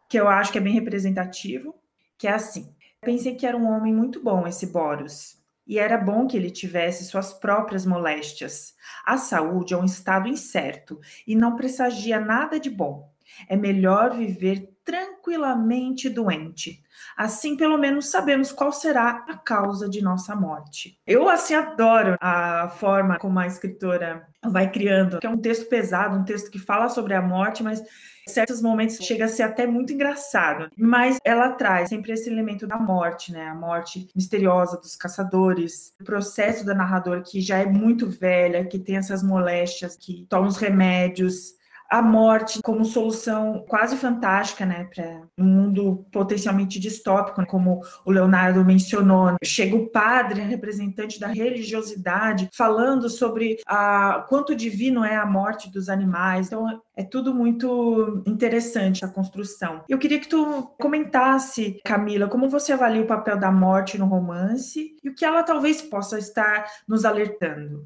que 0.08 0.20
eu 0.20 0.28
acho 0.28 0.52
que 0.52 0.60
é 0.60 0.62
bem 0.62 0.74
representativo, 0.74 1.74
que 2.16 2.28
é 2.28 2.34
assim: 2.34 2.72
Pensei 3.02 3.34
que 3.34 3.48
era 3.48 3.58
um 3.58 3.68
homem 3.68 3.92
muito 3.92 4.22
bom 4.22 4.46
esse 4.46 4.68
Boros 4.68 5.41
e 5.68 5.78
era 5.78 5.98
bom 5.98 6.28
que 6.28 6.36
ele 6.38 6.50
tivesse 6.52 7.06
suas 7.06 7.34
próprias 7.34 7.86
moléstias. 7.86 8.74
A 9.06 9.18
saúde 9.18 9.74
é 9.74 9.78
um 9.78 9.86
estado 9.86 10.28
incerto 10.28 11.00
e 11.28 11.36
não 11.36 11.56
pressagia 11.56 12.20
nada 12.20 12.60
de 12.60 12.70
bom. 12.70 13.11
É 13.48 13.56
melhor 13.56 14.12
viver 14.16 14.72
tranquilamente 14.84 16.10
doente. 16.10 16.82
Assim, 17.16 17.56
pelo 17.56 17.78
menos 17.78 18.10
sabemos 18.10 18.52
qual 18.52 18.72
será 18.72 19.26
a 19.30 19.38
causa 19.38 19.90
de 19.90 20.02
nossa 20.02 20.36
morte. 20.36 21.00
Eu 21.06 21.30
assim 21.30 21.54
adoro 21.54 22.16
a 22.20 22.68
forma 22.68 23.18
como 23.18 23.40
a 23.40 23.48
escritora 23.48 24.28
vai 24.44 24.72
criando, 24.72 25.20
que 25.20 25.28
é 25.28 25.30
um 25.30 25.38
texto 25.38 25.68
pesado, 25.70 26.18
um 26.18 26.24
texto 26.24 26.50
que 26.50 26.60
fala 26.60 26.90
sobre 26.90 27.14
a 27.14 27.22
morte, 27.22 27.62
mas 27.64 27.82
em 28.28 28.32
certos 28.32 28.62
momentos 28.62 28.98
chega 28.98 29.26
a 29.26 29.28
ser 29.28 29.44
até 29.44 29.66
muito 29.66 29.94
engraçado, 29.94 30.70
mas 30.78 31.18
ela 31.24 31.52
traz 31.52 31.90
sempre 31.90 32.12
esse 32.14 32.30
elemento 32.30 32.68
da 32.68 32.78
morte, 32.78 33.32
né? 33.32 33.48
A 33.48 33.56
morte 33.56 34.08
misteriosa 34.16 34.78
dos 34.78 34.96
caçadores, 34.96 35.94
o 36.00 36.04
processo 36.04 36.66
da 36.66 36.74
narradora 36.74 37.22
que 37.22 37.42
já 37.42 37.58
é 37.58 37.66
muito 37.66 38.10
velha, 38.10 38.66
que 38.66 38.80
tem 38.80 38.98
essas 38.98 39.24
moléstias, 39.24 39.96
que 39.96 40.26
toma 40.30 40.48
os 40.48 40.58
remédios, 40.58 41.54
a 41.92 42.02
morte 42.02 42.62
como 42.64 42.86
solução 42.86 43.66
quase 43.68 43.98
fantástica, 43.98 44.66
né, 44.66 44.88
para 44.96 45.24
um 45.38 45.44
mundo 45.44 46.06
potencialmente 46.10 46.80
distópico, 46.80 47.46
como 47.46 47.82
o 48.06 48.12
Leonardo 48.12 48.64
mencionou. 48.64 49.36
Chega 49.44 49.76
o 49.76 49.90
padre, 49.90 50.40
representante 50.42 51.20
da 51.20 51.28
religiosidade, 51.28 52.50
falando 52.56 53.10
sobre 53.10 53.58
a 53.68 54.26
quanto 54.30 54.56
divino 54.56 55.04
é 55.04 55.18
a 55.18 55.26
morte 55.26 55.70
dos 55.70 55.90
animais. 55.90 56.48
Então 56.48 56.82
é 56.96 57.04
tudo 57.04 57.34
muito 57.34 58.24
interessante 58.26 59.04
a 59.04 59.10
construção. 59.10 59.84
Eu 59.90 59.98
queria 59.98 60.20
que 60.20 60.30
tu 60.30 60.72
comentasse, 60.80 61.82
Camila, 61.84 62.30
como 62.30 62.48
você 62.48 62.72
avalia 62.72 63.02
o 63.02 63.08
papel 63.08 63.38
da 63.38 63.52
morte 63.52 63.98
no 63.98 64.06
romance 64.06 64.96
e 65.04 65.10
o 65.10 65.16
que 65.16 65.26
ela 65.26 65.44
talvez 65.44 65.82
possa 65.82 66.18
estar 66.18 66.66
nos 66.88 67.04
alertando. 67.04 67.86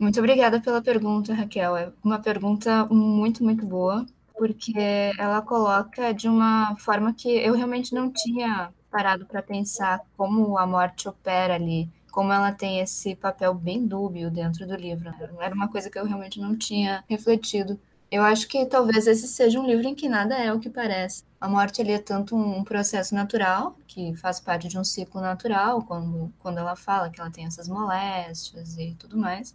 Muito 0.00 0.18
obrigada 0.18 0.60
pela 0.62 0.82
pergunta, 0.82 1.34
Raquel. 1.34 1.76
É 1.76 1.92
uma 2.02 2.18
pergunta 2.18 2.86
muito, 2.86 3.44
muito 3.44 3.66
boa, 3.66 4.06
porque 4.34 4.72
ela 5.18 5.42
coloca 5.42 6.12
de 6.14 6.26
uma 6.26 6.74
forma 6.76 7.12
que 7.12 7.28
eu 7.28 7.54
realmente 7.54 7.94
não 7.94 8.10
tinha 8.10 8.72
parado 8.90 9.26
para 9.26 9.42
pensar 9.42 10.00
como 10.16 10.56
a 10.56 10.66
morte 10.66 11.06
opera 11.06 11.54
ali, 11.54 11.86
como 12.10 12.32
ela 12.32 12.50
tem 12.50 12.80
esse 12.80 13.14
papel 13.14 13.52
bem 13.54 13.86
dúbio 13.86 14.30
dentro 14.30 14.66
do 14.66 14.74
livro. 14.74 15.12
Era 15.38 15.54
uma 15.54 15.68
coisa 15.68 15.90
que 15.90 15.98
eu 15.98 16.06
realmente 16.06 16.40
não 16.40 16.56
tinha 16.56 17.04
refletido. 17.06 17.78
Eu 18.10 18.22
acho 18.22 18.48
que 18.48 18.64
talvez 18.66 19.06
esse 19.06 19.28
seja 19.28 19.60
um 19.60 19.66
livro 19.66 19.86
em 19.86 19.94
que 19.94 20.08
nada 20.08 20.34
é 20.34 20.52
o 20.52 20.58
que 20.58 20.70
parece. 20.70 21.22
A 21.40 21.48
morte 21.48 21.80
ali 21.82 21.92
é 21.92 21.98
tanto 21.98 22.34
um 22.36 22.64
processo 22.64 23.14
natural, 23.14 23.76
que 23.86 24.14
faz 24.16 24.40
parte 24.40 24.66
de 24.66 24.78
um 24.78 24.84
ciclo 24.84 25.20
natural, 25.20 25.82
quando, 25.82 26.32
quando 26.40 26.58
ela 26.58 26.74
fala 26.74 27.10
que 27.10 27.20
ela 27.20 27.30
tem 27.30 27.44
essas 27.46 27.68
moléstias 27.68 28.76
e 28.78 28.94
tudo 28.98 29.16
mais, 29.16 29.54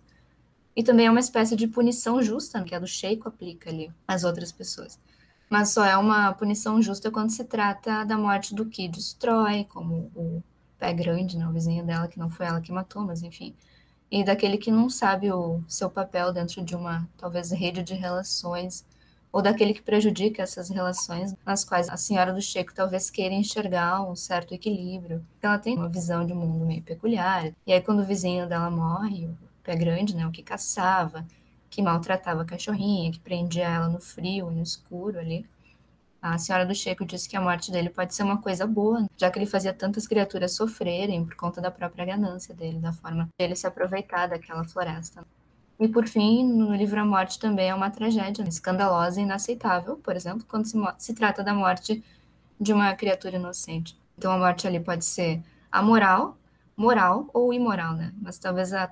e 0.76 0.84
também 0.84 1.08
é 1.08 1.12
uma 1.12 1.20
espécie 1.20 1.56
de 1.56 1.68
punição 1.68 2.22
justa, 2.22 2.64
que 2.64 2.76
a 2.76 2.80
do 2.80 2.88
Sheiko 2.88 3.28
aplica 3.30 3.70
ali 3.70 3.92
às 4.08 4.24
outras 4.24 4.52
pessoas. 4.52 5.00
Mas 5.50 5.70
só 5.70 5.86
é 5.86 5.96
uma 5.96 6.34
punição 6.34 6.82
justa 6.82 7.12
quando 7.12 7.30
se 7.30 7.44
trata 7.46 8.04
da 8.04 8.18
morte 8.18 8.54
do 8.54 8.66
que 8.66 8.88
destrói, 8.88 9.66
como 9.66 10.12
o 10.16 10.44
pé 10.78 10.92
grande, 10.94 11.38
né, 11.38 11.48
o 11.48 11.52
vizinho 11.52 11.86
dela, 11.86 12.08
que 12.08 12.20
não 12.20 12.30
foi 12.30 12.46
ela 12.48 12.62
que 12.62 12.72
matou, 12.72 13.04
mas 13.04 13.24
enfim. 13.24 13.56
E 14.12 14.24
daquele 14.24 14.58
que 14.58 14.72
não 14.72 14.90
sabe 14.90 15.32
o 15.32 15.64
seu 15.68 15.90
papel 15.90 16.34
dentro 16.34 16.64
de 16.64 16.76
uma, 16.76 17.08
talvez, 17.18 17.52
rede 17.52 17.82
de 17.84 17.94
relações, 17.94 18.86
ou 19.32 19.42
daquele 19.42 19.74
que 19.74 19.82
prejudica 19.82 20.44
essas 20.44 20.70
relações, 20.70 21.36
nas 21.46 21.66
quais 21.66 21.90
a 21.90 21.98
senhora 21.98 22.32
do 22.34 22.42
Checo 22.42 22.74
talvez 22.74 23.10
queira 23.10 23.34
enxergar 23.34 24.02
um 24.02 24.16
certo 24.16 24.54
equilíbrio. 24.54 25.26
Ela 25.42 25.60
tem 25.60 25.76
uma 25.76 25.90
visão 25.90 26.26
de 26.26 26.34
mundo 26.34 26.66
meio 26.66 26.82
peculiar. 26.82 27.52
E 27.68 27.74
aí, 27.74 27.82
quando 27.82 28.00
o 28.00 28.06
vizinho 28.06 28.48
dela 28.48 28.70
morre, 28.70 29.30
pé 29.66 29.76
grande, 29.76 30.16
né, 30.16 30.26
o 30.28 30.32
que 30.32 30.44
caçava, 30.44 31.26
que 31.70 31.82
maltratava 31.82 32.44
a 32.44 32.46
cachorrinha, 32.46 33.12
que 33.12 33.20
prendia 33.20 33.68
ela 33.68 33.90
no 33.90 34.00
frio 34.00 34.52
e 34.52 34.56
no 34.56 34.64
escuro 34.64 35.20
ali. 35.20 35.46
A 36.22 36.38
senhora 36.38 36.66
do 36.66 36.74
Checo 36.74 37.06
disse 37.06 37.30
que 37.30 37.38
a 37.38 37.42
morte 37.42 37.72
dele 37.72 37.90
pode 37.90 38.16
ser 38.16 38.24
uma 38.24 38.42
coisa 38.42 38.66
boa, 38.66 39.06
já 39.16 39.30
que 39.30 39.38
ele 39.38 39.46
fazia 39.46 39.74
tantas 39.74 40.08
criaturas 40.08 40.54
sofrerem 40.54 41.26
por 41.26 41.36
conta 41.36 41.62
da 41.62 41.70
própria 41.70 42.06
ganância 42.06 42.54
dele, 42.56 42.80
da 42.80 42.94
forma 42.94 43.30
dele 43.38 43.56
se 43.56 43.68
aproveitar 43.68 44.28
daquela 44.28 44.64
floresta. 44.64 45.26
E 45.80 45.88
por 45.88 46.08
fim, 46.08 46.44
no 46.46 46.74
livro 46.74 47.00
A 47.00 47.06
Morte 47.06 47.38
também 47.38 47.70
é 47.70 47.76
uma 47.76 47.92
tragédia 47.92 48.44
escandalosa 48.48 49.20
e 49.20 49.24
inaceitável, 49.24 49.98
por 49.98 50.16
exemplo, 50.16 50.46
quando 50.48 50.66
se, 50.66 50.78
se 50.98 51.14
trata 51.14 51.44
da 51.44 51.54
morte 51.54 52.04
de 52.60 52.74
uma 52.74 52.94
criatura 52.96 53.36
inocente. 53.36 53.98
Então 54.18 54.32
a 54.32 54.38
morte 54.38 54.66
ali 54.66 54.80
pode 54.80 55.04
ser 55.06 55.44
amoral, 55.72 56.38
moral 56.76 57.30
ou 57.34 57.54
imoral, 57.54 57.94
né? 57.94 58.14
Mas 58.22 58.38
talvez 58.38 58.74
a 58.74 58.88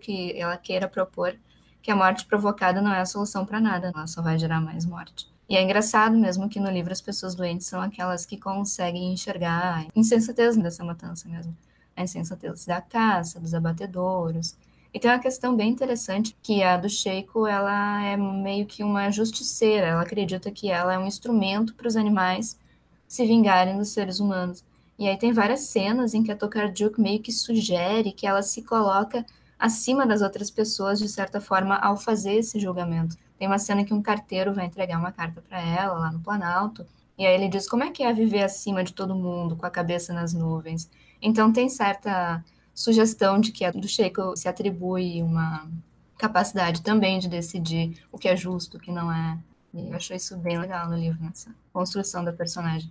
que 0.00 0.38
ela 0.38 0.56
queira 0.56 0.88
propor 0.88 1.36
que 1.82 1.90
a 1.90 1.96
morte 1.96 2.24
provocada 2.24 2.80
não 2.80 2.92
é 2.92 3.00
a 3.00 3.06
solução 3.06 3.44
para 3.44 3.60
nada, 3.60 3.92
ela 3.94 4.06
só 4.06 4.22
vai 4.22 4.38
gerar 4.38 4.60
mais 4.60 4.86
morte. 4.86 5.28
E 5.48 5.56
é 5.56 5.62
engraçado 5.62 6.16
mesmo 6.16 6.48
que 6.48 6.58
no 6.58 6.70
livro 6.70 6.92
as 6.92 7.00
pessoas 7.02 7.34
doentes 7.34 7.66
são 7.66 7.80
aquelas 7.82 8.24
que 8.24 8.38
conseguem 8.38 9.12
enxergar 9.12 9.80
a 9.80 9.86
insensatez 9.94 10.56
dessa 10.56 10.82
matança 10.82 11.28
mesmo. 11.28 11.54
A 11.94 12.02
insensatez 12.02 12.64
da 12.64 12.80
caça, 12.80 13.38
dos 13.38 13.52
abatedouros. 13.54 14.56
E 14.92 14.98
tem 14.98 15.10
uma 15.10 15.18
questão 15.18 15.54
bem 15.54 15.70
interessante 15.70 16.34
que 16.42 16.62
a 16.62 16.76
do 16.76 16.88
Sheiko, 16.88 17.46
ela 17.46 18.02
é 18.02 18.16
meio 18.16 18.64
que 18.64 18.82
uma 18.82 19.10
justiceira. 19.10 19.88
Ela 19.88 20.02
acredita 20.02 20.50
que 20.50 20.70
ela 20.70 20.94
é 20.94 20.98
um 20.98 21.06
instrumento 21.06 21.74
para 21.74 21.88
os 21.88 21.96
animais 21.96 22.58
se 23.06 23.26
vingarem 23.26 23.76
dos 23.76 23.88
seres 23.88 24.20
humanos. 24.20 24.64
E 24.98 25.08
aí 25.08 25.16
tem 25.16 25.32
várias 25.32 25.60
cenas 25.60 26.14
em 26.14 26.22
que 26.22 26.30
a 26.30 26.36
Tokarczuk 26.36 27.00
meio 27.00 27.20
que 27.20 27.32
sugere 27.32 28.12
que 28.12 28.26
ela 28.26 28.42
se 28.42 28.62
coloca 28.62 29.24
acima 29.58 30.06
das 30.06 30.22
outras 30.22 30.50
pessoas, 30.50 30.98
de 30.98 31.08
certa 31.08 31.40
forma, 31.40 31.76
ao 31.76 31.96
fazer 31.96 32.34
esse 32.34 32.60
julgamento. 32.60 33.16
Tem 33.38 33.48
uma 33.48 33.58
cena 33.58 33.84
que 33.84 33.92
um 33.92 34.02
carteiro 34.02 34.52
vai 34.54 34.66
entregar 34.66 34.98
uma 34.98 35.10
carta 35.10 35.42
para 35.48 35.60
ela 35.60 35.94
lá 35.94 36.12
no 36.12 36.20
Planalto, 36.20 36.86
e 37.16 37.26
aí 37.26 37.34
ele 37.34 37.48
diz 37.48 37.68
como 37.68 37.84
é 37.84 37.90
que 37.90 38.02
é 38.02 38.12
viver 38.12 38.42
acima 38.42 38.82
de 38.82 38.92
todo 38.92 39.14
mundo, 39.14 39.56
com 39.56 39.66
a 39.66 39.70
cabeça 39.70 40.12
nas 40.12 40.32
nuvens. 40.32 40.90
Então 41.22 41.52
tem 41.52 41.68
certa 41.68 42.44
sugestão 42.74 43.40
de 43.40 43.52
que 43.52 43.64
a 43.64 43.70
do 43.70 43.86
Sheiko 43.86 44.36
se 44.36 44.48
atribui 44.48 45.22
uma 45.22 45.68
capacidade 46.18 46.82
também 46.82 47.18
de 47.18 47.28
decidir 47.28 48.04
o 48.10 48.18
que 48.18 48.28
é 48.28 48.36
justo, 48.36 48.76
o 48.76 48.80
que 48.80 48.90
não 48.90 49.12
é. 49.12 49.38
E 49.72 49.88
eu 49.88 49.96
achei 49.96 50.16
isso 50.16 50.36
bem 50.36 50.58
legal 50.58 50.88
no 50.88 50.96
livro, 50.96 51.22
nessa 51.22 51.54
construção 51.72 52.24
da 52.24 52.32
personagem. 52.32 52.90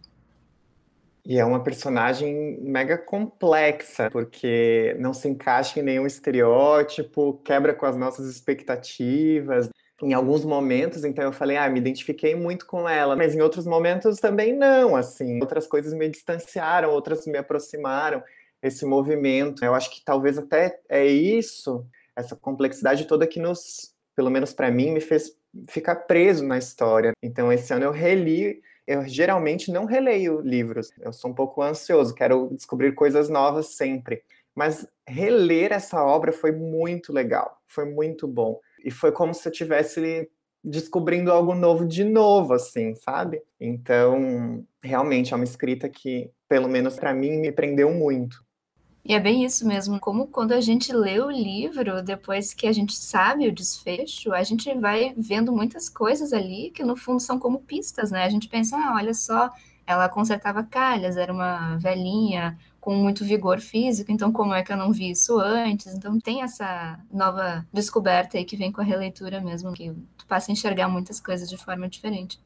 E 1.26 1.40
é 1.40 1.46
uma 1.46 1.64
personagem 1.64 2.60
mega 2.62 2.98
complexa, 2.98 4.10
porque 4.12 4.96
não 5.00 5.14
se 5.14 5.30
encaixa 5.30 5.80
em 5.80 5.84
nenhum 5.84 6.06
estereótipo, 6.06 7.42
quebra 7.46 7.74
com 7.74 7.86
as 7.86 7.96
nossas 7.96 8.28
expectativas. 8.28 9.70
Em 10.02 10.14
alguns 10.14 10.44
momentos, 10.44 11.06
então 11.06 11.24
eu 11.24 11.32
falei, 11.32 11.56
ah, 11.56 11.70
me 11.70 11.80
identifiquei 11.80 12.36
muito 12.36 12.66
com 12.66 12.90
ela, 12.90 13.16
mas 13.16 13.34
em 13.34 13.42
outros 13.42 13.66
momentos 13.66 14.20
também 14.20 14.54
não, 14.54 14.98
assim. 14.98 15.40
Outras 15.40 15.66
coisas 15.66 15.94
me 15.94 16.10
distanciaram, 16.10 16.90
outras 16.90 17.26
me 17.26 17.38
aproximaram. 17.38 18.22
Esse 18.62 18.86
movimento, 18.86 19.64
eu 19.64 19.74
acho 19.74 19.92
que 19.92 20.04
talvez 20.04 20.38
até 20.38 20.78
é 20.90 21.06
isso, 21.06 21.86
essa 22.16 22.36
complexidade 22.36 23.06
toda 23.06 23.28
que 23.28 23.40
nos, 23.40 23.94
pelo 24.14 24.30
menos 24.30 24.54
para 24.54 24.70
mim, 24.70 24.92
me 24.92 25.00
fez 25.00 25.38
ficar 25.70 25.96
preso 25.96 26.46
na 26.46 26.58
história. 26.58 27.14
Então 27.22 27.52
esse 27.52 27.74
ano 27.74 27.86
eu 27.86 27.92
reli 27.92 28.62
eu 28.86 29.08
geralmente 29.08 29.72
não 29.72 29.86
releio 29.86 30.41
livros, 30.41 30.91
eu 31.00 31.13
sou 31.13 31.32
um 31.32 31.34
pouco 31.34 31.62
ansioso, 31.62 32.13
quero 32.13 32.50
descobrir 32.52 32.93
coisas 32.93 33.30
novas 33.30 33.67
sempre. 33.67 34.24
Mas 34.56 34.88
reler 35.08 35.72
essa 35.72 36.04
obra 36.04 36.32
foi 36.32 36.52
muito 36.52 37.12
legal, 37.12 37.58
foi 37.67 37.86
muito 37.86 38.28
bom. 38.28 38.60
E 38.84 38.91
foi 38.91 39.12
como 39.12 39.34
se 39.34 39.48
eu 39.48 39.52
estivesse 39.52 40.30
descobrindo 40.63 41.32
algo 41.32 41.54
novo 41.56 41.86
de 41.86 42.04
novo, 42.04 42.54
assim, 42.54 42.96
sabe? 42.96 43.41
Então, 43.60 44.65
realmente 44.82 45.34
é 45.34 45.36
uma 45.36 45.43
escrita 45.43 45.89
que, 45.89 46.30
pelo 46.48 46.69
menos 46.69 46.96
para 46.96 47.13
mim, 47.13 47.38
me 47.38 47.52
prendeu 47.52 47.91
muito. 47.91 48.43
E 49.06 49.13
é 49.13 49.20
bem 49.20 49.44
isso 49.44 49.68
mesmo, 49.68 50.00
como 50.00 50.28
quando 50.28 50.54
a 50.54 50.62
gente 50.62 50.94
lê 50.94 51.20
o 51.20 51.30
livro, 51.30 52.02
depois 52.02 52.54
que 52.54 52.66
a 52.66 52.72
gente 52.72 52.96
sabe 52.96 53.48
o 53.48 53.52
desfecho, 53.52 54.34
a 54.34 54.44
gente 54.44 54.74
vai 54.76 55.13
vendo 55.18 55.52
muitas 55.52 55.89
coisas 55.89 56.32
ali 56.32 56.72
que 56.72 56.84
no 56.84 56.96
fundo 56.96 57.20
são 57.20 57.38
como 57.38 57.60
pistas, 57.60 58.12
né? 58.12 58.24
A 58.24 58.30
gente 58.30 58.48
pensa, 58.48 58.78
ah, 58.78 58.94
olha 58.96 59.13
só, 59.13 59.52
ela 59.86 60.08
consertava 60.08 60.63
calhas, 60.63 61.18
era 61.18 61.34
uma 61.34 61.76
velhinha 61.78 62.58
com 62.80 62.96
muito 62.96 63.26
vigor 63.26 63.60
físico, 63.60 64.12
então 64.12 64.32
como 64.32 64.54
é 64.54 64.63
que 64.63 64.72
eu 64.72 64.78
não 64.78 64.92
vi 64.94 65.12
isso 65.12 65.38
antes? 65.38 65.94
Então 65.94 66.18
tem 66.20 66.42
essa 66.42 66.98
nova 67.12 67.66
descoberta 67.74 68.38
aí 68.38 68.46
que 68.46 68.58
vem 68.58 68.72
com 68.72 68.82
a 68.82 68.86
releitura 68.86 69.42
mesmo, 69.42 69.74
que 69.74 69.94
tu 70.18 70.26
passa 70.28 70.50
a 70.50 70.54
enxergar 70.54 70.88
muitas 70.88 71.20
coisas 71.20 71.50
de 71.50 71.58
forma 71.58 71.89
diferente. 71.89 72.39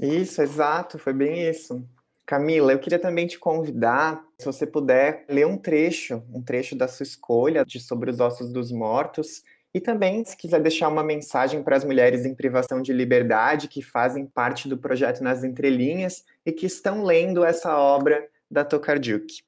Isso, 0.00 0.40
exato, 0.40 0.98
foi 0.98 1.12
bem 1.12 1.48
isso. 1.50 1.86
Camila, 2.26 2.72
eu 2.72 2.78
queria 2.78 2.98
também 2.98 3.26
te 3.26 3.38
convidar, 3.38 4.24
se 4.38 4.46
você 4.46 4.66
puder, 4.66 5.24
ler 5.28 5.46
um 5.46 5.58
trecho, 5.58 6.22
um 6.32 6.42
trecho 6.42 6.76
da 6.76 6.86
sua 6.86 7.04
escolha 7.04 7.64
de 7.64 7.80
Sobre 7.80 8.10
os 8.10 8.20
Ossos 8.20 8.52
dos 8.52 8.70
Mortos, 8.70 9.42
e 9.74 9.80
também, 9.80 10.22
se 10.24 10.36
quiser 10.36 10.60
deixar 10.60 10.88
uma 10.88 11.02
mensagem 11.02 11.62
para 11.62 11.76
as 11.76 11.84
mulheres 11.84 12.26
em 12.26 12.34
privação 12.34 12.82
de 12.82 12.92
liberdade 12.92 13.68
que 13.68 13.80
fazem 13.80 14.26
parte 14.26 14.68
do 14.68 14.76
projeto 14.76 15.22
Nas 15.22 15.42
Entrelinhas 15.42 16.24
e 16.44 16.52
que 16.52 16.66
estão 16.66 17.02
lendo 17.02 17.42
essa 17.42 17.76
obra 17.78 18.28
da 18.50 18.64
Tokarczuk. 18.64 19.42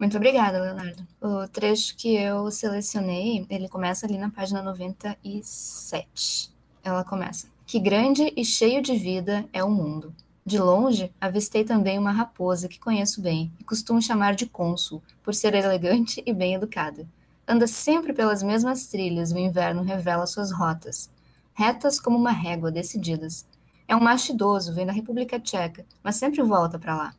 Muito 0.00 0.16
obrigada, 0.16 0.60
Leonardo. 0.60 1.06
O 1.20 1.46
trecho 1.46 1.96
que 1.96 2.16
eu 2.16 2.50
selecionei, 2.50 3.46
ele 3.48 3.68
começa 3.68 4.04
ali 4.04 4.18
na 4.18 4.30
página 4.30 4.62
97. 4.62 6.50
Ela 6.82 7.04
começa: 7.04 7.46
Que 7.66 7.78
grande 7.78 8.32
e 8.36 8.44
cheio 8.44 8.82
de 8.82 8.96
vida 8.96 9.44
é 9.52 9.62
o 9.62 9.70
mundo. 9.70 10.12
De 10.50 10.58
longe, 10.58 11.12
avistei 11.20 11.62
também 11.62 11.96
uma 11.96 12.10
raposa 12.10 12.66
que 12.66 12.80
conheço 12.80 13.22
bem 13.22 13.52
e 13.60 13.62
costumo 13.62 14.02
chamar 14.02 14.34
de 14.34 14.46
cônsul, 14.46 15.00
por 15.22 15.32
ser 15.32 15.54
elegante 15.54 16.20
e 16.26 16.32
bem 16.32 16.54
educada. 16.54 17.06
Anda 17.46 17.68
sempre 17.68 18.12
pelas 18.12 18.42
mesmas 18.42 18.88
trilhas, 18.88 19.30
o 19.30 19.38
inverno 19.38 19.84
revela 19.84 20.26
suas 20.26 20.50
rotas. 20.50 21.08
Retas 21.54 22.00
como 22.00 22.18
uma 22.18 22.32
régua, 22.32 22.72
decididas. 22.72 23.46
É 23.86 23.94
um 23.94 24.00
macho 24.00 24.32
idoso, 24.32 24.74
vem 24.74 24.84
da 24.84 24.92
República 24.92 25.38
Tcheca, 25.38 25.86
mas 26.02 26.16
sempre 26.16 26.42
volta 26.42 26.80
para 26.80 26.96
lá. 26.96 27.14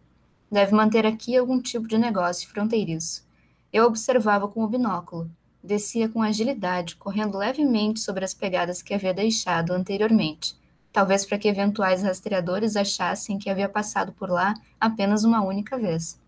Deve 0.51 0.75
manter 0.75 1.05
aqui 1.05 1.37
algum 1.37 1.61
tipo 1.61 1.87
de 1.87 1.97
negócio 1.97 2.49
fronteiriço. 2.49 3.25
Eu 3.71 3.85
observava 3.85 4.45
com 4.49 4.61
o 4.61 4.67
binóculo. 4.67 5.31
Descia 5.63 6.09
com 6.09 6.21
agilidade, 6.21 6.97
correndo 6.97 7.37
levemente 7.37 8.01
sobre 8.01 8.25
as 8.25 8.33
pegadas 8.33 8.81
que 8.81 8.93
havia 8.93 9.13
deixado 9.13 9.71
anteriormente 9.71 10.59
talvez 10.91 11.25
para 11.25 11.37
que 11.37 11.47
eventuais 11.47 12.03
rastreadores 12.03 12.75
achassem 12.75 13.37
que 13.37 13.49
havia 13.49 13.69
passado 13.69 14.11
por 14.11 14.29
lá 14.29 14.53
apenas 14.79 15.23
uma 15.23 15.41
única 15.41 15.77
vez. 15.77 16.19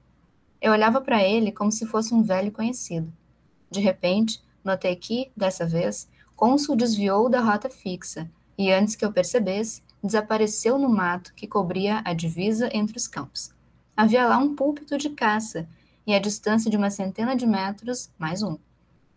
Eu 0.62 0.72
olhava 0.72 1.02
para 1.02 1.22
ele 1.22 1.52
como 1.52 1.72
se 1.72 1.86
fosse 1.86 2.14
um 2.14 2.24
velho 2.24 2.52
conhecido. 2.52 3.12
De 3.70 3.82
repente, 3.82 4.42
notei 4.64 4.96
que, 4.96 5.32
dessa 5.36 5.66
vez, 5.66 6.08
Consul 6.36 6.76
desviou 6.76 7.30
da 7.30 7.42
rota 7.42 7.70
fixa 7.70 8.30
e, 8.58 8.72
antes 8.72 8.96
que 8.96 9.04
eu 9.04 9.12
percebesse, 9.12 9.84
desapareceu 10.02 10.78
no 10.78 10.90
mato 10.90 11.34
que 11.34 11.48
cobria 11.48 12.02
a 12.06 12.14
divisa 12.14 12.70
entre 12.74 12.98
os 12.98 13.08
campos. 13.08 13.52
Havia 13.96 14.28
lá 14.28 14.38
um 14.38 14.56
púlpito 14.56 14.98
de 14.98 15.10
caça 15.10 15.68
e, 16.08 16.14
a 16.14 16.20
distância 16.20 16.72
de 16.72 16.78
uma 16.78 16.90
centena 16.90 17.36
de 17.36 17.46
metros, 17.46 18.10
mais 18.18 18.42
um. 18.42 18.58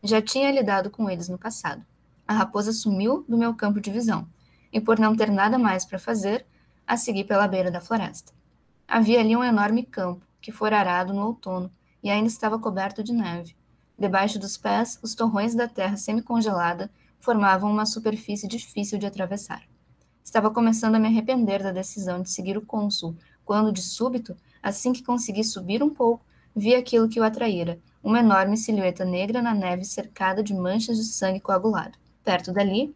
Já 0.03 0.21
tinha 0.21 0.51
lidado 0.51 0.91
com 0.91 1.09
eles 1.09 1.29
no 1.29 1.39
passado. 1.39 1.85
A 2.27 2.35
raposa 2.35 2.73
sumiu 2.73 3.25
do 3.29 3.39
meu 3.39 3.55
campo 3.55 3.81
de 3.81 3.91
visão 3.91 4.27
e 4.77 4.81
por 4.81 4.99
não 4.99 5.17
ter 5.17 5.31
nada 5.31 5.59
mais 5.59 5.87
para 5.87 5.99
fazer, 5.99 6.45
a 6.87 6.99
segui 6.99 7.25
pela 7.25 7.49
beira 7.49 7.71
da 7.71 7.81
floresta. 7.81 8.31
Havia 8.87 9.21
ali 9.21 9.35
um 9.35 9.43
enorme 9.43 9.83
campo, 9.83 10.23
que 10.39 10.53
fora 10.53 10.79
arado 10.79 11.15
no 11.15 11.25
outono 11.25 11.73
e 12.03 12.11
ainda 12.11 12.29
estava 12.29 12.59
coberto 12.59 13.03
de 13.03 13.11
neve. 13.11 13.57
Debaixo 13.99 14.39
dos 14.39 14.59
pés, 14.59 14.99
os 15.03 15.15
torrões 15.15 15.55
da 15.55 15.67
terra 15.67 15.97
semi-congelada 15.97 16.91
formavam 17.19 17.71
uma 17.71 17.87
superfície 17.87 18.47
difícil 18.47 18.99
de 18.99 19.07
atravessar. 19.07 19.63
Estava 20.23 20.51
começando 20.51 20.97
a 20.97 20.99
me 20.99 21.09
arrepender 21.09 21.63
da 21.63 21.73
decisão 21.73 22.21
de 22.21 22.29
seguir 22.29 22.59
o 22.59 22.67
cônsul, 22.67 23.17
quando, 23.47 23.73
de 23.73 23.81
súbito, 23.81 24.37
assim 24.63 24.93
que 24.93 25.03
consegui 25.03 25.43
subir 25.43 25.83
um 25.83 25.89
pouco, 25.89 26.23
vi 26.55 26.75
aquilo 26.75 27.09
que 27.09 27.19
o 27.19 27.25
atraíra, 27.25 27.79
uma 28.05 28.19
enorme 28.19 28.59
silhueta 28.59 29.07
negra 29.07 29.41
na 29.41 29.55
neve 29.55 29.87
cercada 29.87 30.43
de 30.43 30.53
manchas 30.53 30.99
de 30.99 31.05
sangue 31.05 31.41
coagulado. 31.41 31.97
Perto 32.23 32.53
dali, 32.53 32.95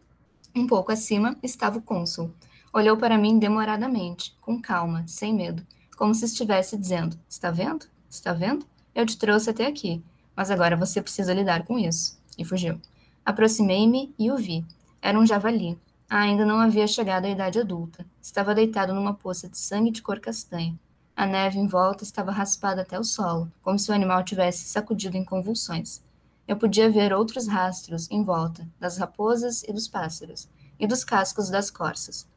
um 0.55 0.67
pouco 0.67 0.91
acima 0.91 1.37
estava 1.41 1.77
o 1.77 1.81
cônsul. 1.81 2.33
Olhou 2.73 2.97
para 2.97 3.17
mim 3.17 3.37
demoradamente, 3.37 4.35
com 4.41 4.61
calma, 4.61 5.03
sem 5.07 5.33
medo, 5.33 5.65
como 5.97 6.15
se 6.15 6.25
estivesse 6.25 6.77
dizendo: 6.77 7.17
Está 7.29 7.51
vendo? 7.51 7.85
Está 8.09 8.33
vendo? 8.33 8.65
Eu 8.93 9.05
te 9.05 9.17
trouxe 9.17 9.49
até 9.49 9.65
aqui, 9.65 10.03
mas 10.35 10.51
agora 10.51 10.75
você 10.75 11.01
precisa 11.01 11.33
lidar 11.33 11.65
com 11.65 11.77
isso. 11.77 12.19
E 12.37 12.45
fugiu. 12.45 12.79
Aproximei-me 13.25 14.13
e 14.17 14.31
o 14.31 14.37
vi. 14.37 14.65
Era 15.01 15.19
um 15.19 15.25
javali. 15.25 15.77
Ainda 16.09 16.45
não 16.45 16.59
havia 16.59 16.87
chegado 16.87 17.25
à 17.25 17.29
idade 17.29 17.59
adulta. 17.59 18.05
Estava 18.21 18.53
deitado 18.53 18.93
numa 18.93 19.13
poça 19.13 19.47
de 19.47 19.57
sangue 19.57 19.91
de 19.91 20.01
cor 20.01 20.19
castanha. 20.19 20.77
A 21.15 21.25
neve 21.25 21.59
em 21.59 21.67
volta 21.67 22.03
estava 22.03 22.31
raspada 22.31 22.81
até 22.81 22.99
o 22.99 23.03
solo, 23.03 23.51
como 23.61 23.77
se 23.77 23.91
o 23.91 23.93
animal 23.93 24.23
tivesse 24.23 24.65
sacudido 24.65 25.15
em 25.15 25.23
convulsões. 25.23 26.01
Eu 26.47 26.57
podia 26.57 26.89
ver 26.89 27.13
outros 27.13 27.47
rastros 27.47 28.09
em 28.11 28.23
volta, 28.23 28.67
das 28.79 28.97
raposas 28.97 29.63
e 29.63 29.71
dos 29.71 29.87
pássaros, 29.87 30.49
e 30.79 30.87
dos 30.87 31.03
cascos 31.03 31.49
das 31.49 31.69
corças. 31.69 32.27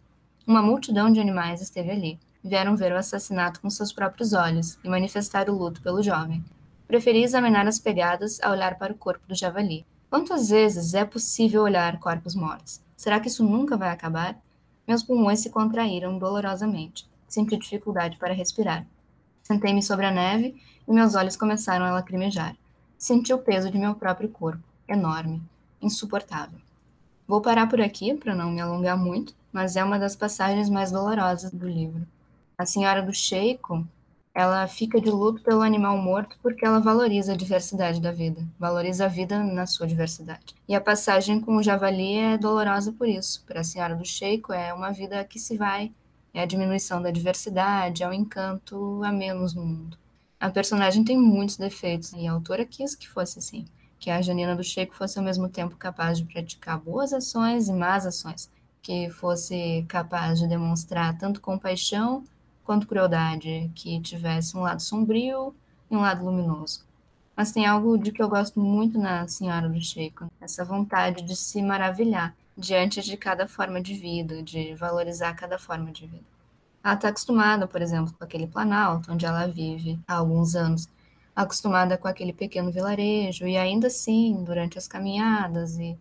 Uma 0.46 0.62
multidão 0.62 1.10
de 1.10 1.20
animais 1.20 1.62
esteve 1.62 1.90
ali. 1.90 2.20
Vieram 2.42 2.76
ver 2.76 2.92
o 2.92 2.98
assassinato 2.98 3.60
com 3.60 3.70
seus 3.70 3.92
próprios 3.92 4.34
olhos 4.34 4.78
e 4.84 4.88
manifestar 4.88 5.48
o 5.48 5.56
luto 5.56 5.80
pelo 5.80 6.02
jovem. 6.02 6.44
Preferi 6.86 7.22
examinar 7.22 7.66
as 7.66 7.78
pegadas 7.78 8.38
a 8.42 8.50
olhar 8.50 8.78
para 8.78 8.92
o 8.92 8.96
corpo 8.96 9.26
do 9.26 9.34
javali. 9.34 9.86
Quantas 10.10 10.50
vezes 10.50 10.92
é 10.92 11.04
possível 11.04 11.62
olhar 11.62 11.98
corpos 11.98 12.34
mortos? 12.34 12.82
Será 12.94 13.18
que 13.18 13.28
isso 13.28 13.42
nunca 13.42 13.76
vai 13.76 13.88
acabar? 13.88 14.38
Meus 14.86 15.02
pulmões 15.02 15.40
se 15.40 15.48
contraíram 15.48 16.18
dolorosamente. 16.18 17.08
Senti 17.26 17.56
dificuldade 17.56 18.18
para 18.18 18.34
respirar. 18.34 18.86
Sentei-me 19.42 19.82
sobre 19.82 20.04
a 20.04 20.10
neve 20.10 20.54
e 20.86 20.92
meus 20.92 21.14
olhos 21.14 21.36
começaram 21.36 21.86
a 21.86 21.92
lacrimejar. 21.92 22.54
Senti 23.04 23.34
o 23.34 23.38
peso 23.38 23.70
de 23.70 23.76
meu 23.76 23.94
próprio 23.94 24.30
corpo, 24.30 24.64
enorme, 24.88 25.42
insuportável. 25.78 26.58
Vou 27.28 27.42
parar 27.42 27.68
por 27.68 27.78
aqui 27.78 28.14
para 28.14 28.34
não 28.34 28.50
me 28.50 28.62
alongar 28.62 28.96
muito, 28.96 29.34
mas 29.52 29.76
é 29.76 29.84
uma 29.84 29.98
das 29.98 30.16
passagens 30.16 30.70
mais 30.70 30.90
dolorosas 30.90 31.52
do 31.52 31.68
livro. 31.68 32.06
A 32.56 32.64
senhora 32.64 33.02
do 33.02 33.12
Sheiko, 33.12 33.86
ela 34.34 34.66
fica 34.66 34.98
de 34.98 35.10
luto 35.10 35.42
pelo 35.42 35.60
animal 35.60 35.98
morto 35.98 36.38
porque 36.42 36.64
ela 36.64 36.80
valoriza 36.80 37.34
a 37.34 37.36
diversidade 37.36 38.00
da 38.00 38.10
vida, 38.10 38.42
valoriza 38.58 39.04
a 39.04 39.08
vida 39.08 39.38
na 39.44 39.66
sua 39.66 39.86
diversidade. 39.86 40.54
E 40.66 40.74
a 40.74 40.80
passagem 40.80 41.42
com 41.42 41.56
o 41.56 41.62
javali 41.62 42.16
é 42.16 42.38
dolorosa 42.38 42.90
por 42.90 43.06
isso. 43.06 43.44
Para 43.44 43.60
a 43.60 43.64
senhora 43.64 43.94
do 43.94 44.06
Sheiko 44.06 44.50
é 44.50 44.72
uma 44.72 44.92
vida 44.92 45.22
que 45.26 45.38
se 45.38 45.58
vai, 45.58 45.92
é 46.32 46.40
a 46.40 46.46
diminuição 46.46 47.02
da 47.02 47.10
diversidade, 47.10 48.02
é 48.02 48.06
o 48.06 48.10
um 48.12 48.14
encanto 48.14 49.04
a 49.04 49.12
menos 49.12 49.54
no 49.54 49.62
mundo. 49.62 49.98
A 50.44 50.50
personagem 50.50 51.02
tem 51.02 51.16
muitos 51.16 51.56
defeitos 51.56 52.12
e 52.12 52.28
a 52.28 52.32
autora 52.32 52.66
quis 52.66 52.94
que 52.94 53.08
fosse 53.08 53.38
assim, 53.38 53.64
que 53.98 54.10
a 54.10 54.20
Janina 54.20 54.54
do 54.54 54.62
Checo 54.62 54.94
fosse 54.94 55.18
ao 55.18 55.24
mesmo 55.24 55.48
tempo 55.48 55.74
capaz 55.74 56.18
de 56.18 56.26
praticar 56.26 56.78
boas 56.78 57.14
ações 57.14 57.66
e 57.66 57.72
más 57.72 58.04
ações, 58.04 58.50
que 58.82 59.08
fosse 59.08 59.86
capaz 59.88 60.38
de 60.38 60.46
demonstrar 60.46 61.16
tanto 61.16 61.40
compaixão 61.40 62.24
quanto 62.62 62.86
crueldade, 62.86 63.70
que 63.74 63.98
tivesse 64.02 64.54
um 64.54 64.60
lado 64.60 64.82
sombrio 64.82 65.54
e 65.90 65.96
um 65.96 66.00
lado 66.00 66.22
luminoso. 66.22 66.84
Mas 67.34 67.50
tem 67.50 67.64
algo 67.64 67.96
de 67.96 68.12
que 68.12 68.22
eu 68.22 68.28
gosto 68.28 68.60
muito 68.60 68.98
na 68.98 69.26
Senhora 69.26 69.66
do 69.66 69.80
Checo, 69.80 70.30
essa 70.38 70.62
vontade 70.62 71.22
de 71.22 71.34
se 71.34 71.62
maravilhar 71.62 72.36
diante 72.54 73.00
de 73.00 73.16
cada 73.16 73.48
forma 73.48 73.80
de 73.80 73.94
vida, 73.94 74.42
de 74.42 74.74
valorizar 74.74 75.32
cada 75.32 75.58
forma 75.58 75.90
de 75.90 76.06
vida. 76.06 76.33
Ela 76.84 76.94
está 76.94 77.08
acostumada, 77.08 77.66
por 77.66 77.80
exemplo, 77.80 78.14
com 78.16 78.22
aquele 78.22 78.46
planalto 78.46 79.10
onde 79.10 79.24
ela 79.24 79.46
vive 79.46 79.98
há 80.06 80.16
alguns 80.16 80.54
anos, 80.54 80.86
acostumada 81.34 81.96
com 81.96 82.06
aquele 82.06 82.32
pequeno 82.32 82.70
vilarejo, 82.70 83.46
e 83.46 83.56
ainda 83.56 83.86
assim, 83.86 84.44
durante 84.44 84.76
as 84.76 84.86
caminhadas 84.86 85.78
e 85.78 85.98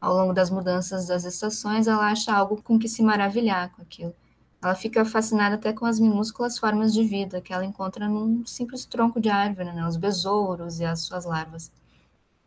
ao 0.00 0.14
longo 0.14 0.34
das 0.34 0.50
mudanças 0.50 1.06
das 1.06 1.24
estações, 1.24 1.86
ela 1.86 2.10
acha 2.10 2.32
algo 2.34 2.62
com 2.62 2.78
que 2.78 2.88
se 2.88 3.02
maravilhar 3.02 3.70
com 3.72 3.82
aquilo. 3.82 4.14
Ela 4.62 4.74
fica 4.74 5.04
fascinada 5.06 5.54
até 5.54 5.72
com 5.72 5.86
as 5.86 5.98
minúsculas 5.98 6.58
formas 6.58 6.92
de 6.92 7.02
vida 7.02 7.40
que 7.40 7.52
ela 7.52 7.64
encontra 7.64 8.06
num 8.06 8.44
simples 8.46 8.84
tronco 8.84 9.20
de 9.20 9.30
árvore, 9.30 9.72
né? 9.72 9.86
os 9.86 9.96
besouros 9.96 10.80
e 10.80 10.84
as 10.84 11.00
suas 11.00 11.24
larvas. 11.24 11.72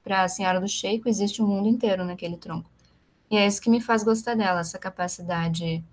Para 0.04 0.24
a 0.24 0.28
senhora 0.28 0.62
do 0.62 0.68
Sheiko, 0.68 1.10
existe 1.10 1.42
um 1.42 1.48
mundo 1.48 1.68
inteiro 1.68 2.06
naquele 2.06 2.38
tronco. 2.38 2.70
E 3.32 3.38
é 3.38 3.48
isso 3.48 3.62
que 3.62 3.70
me 3.70 3.82
faz 3.82 4.04
gostar 4.04 4.36
dela, 4.36 4.60
essa 4.60 4.78
capacidade 4.78 5.84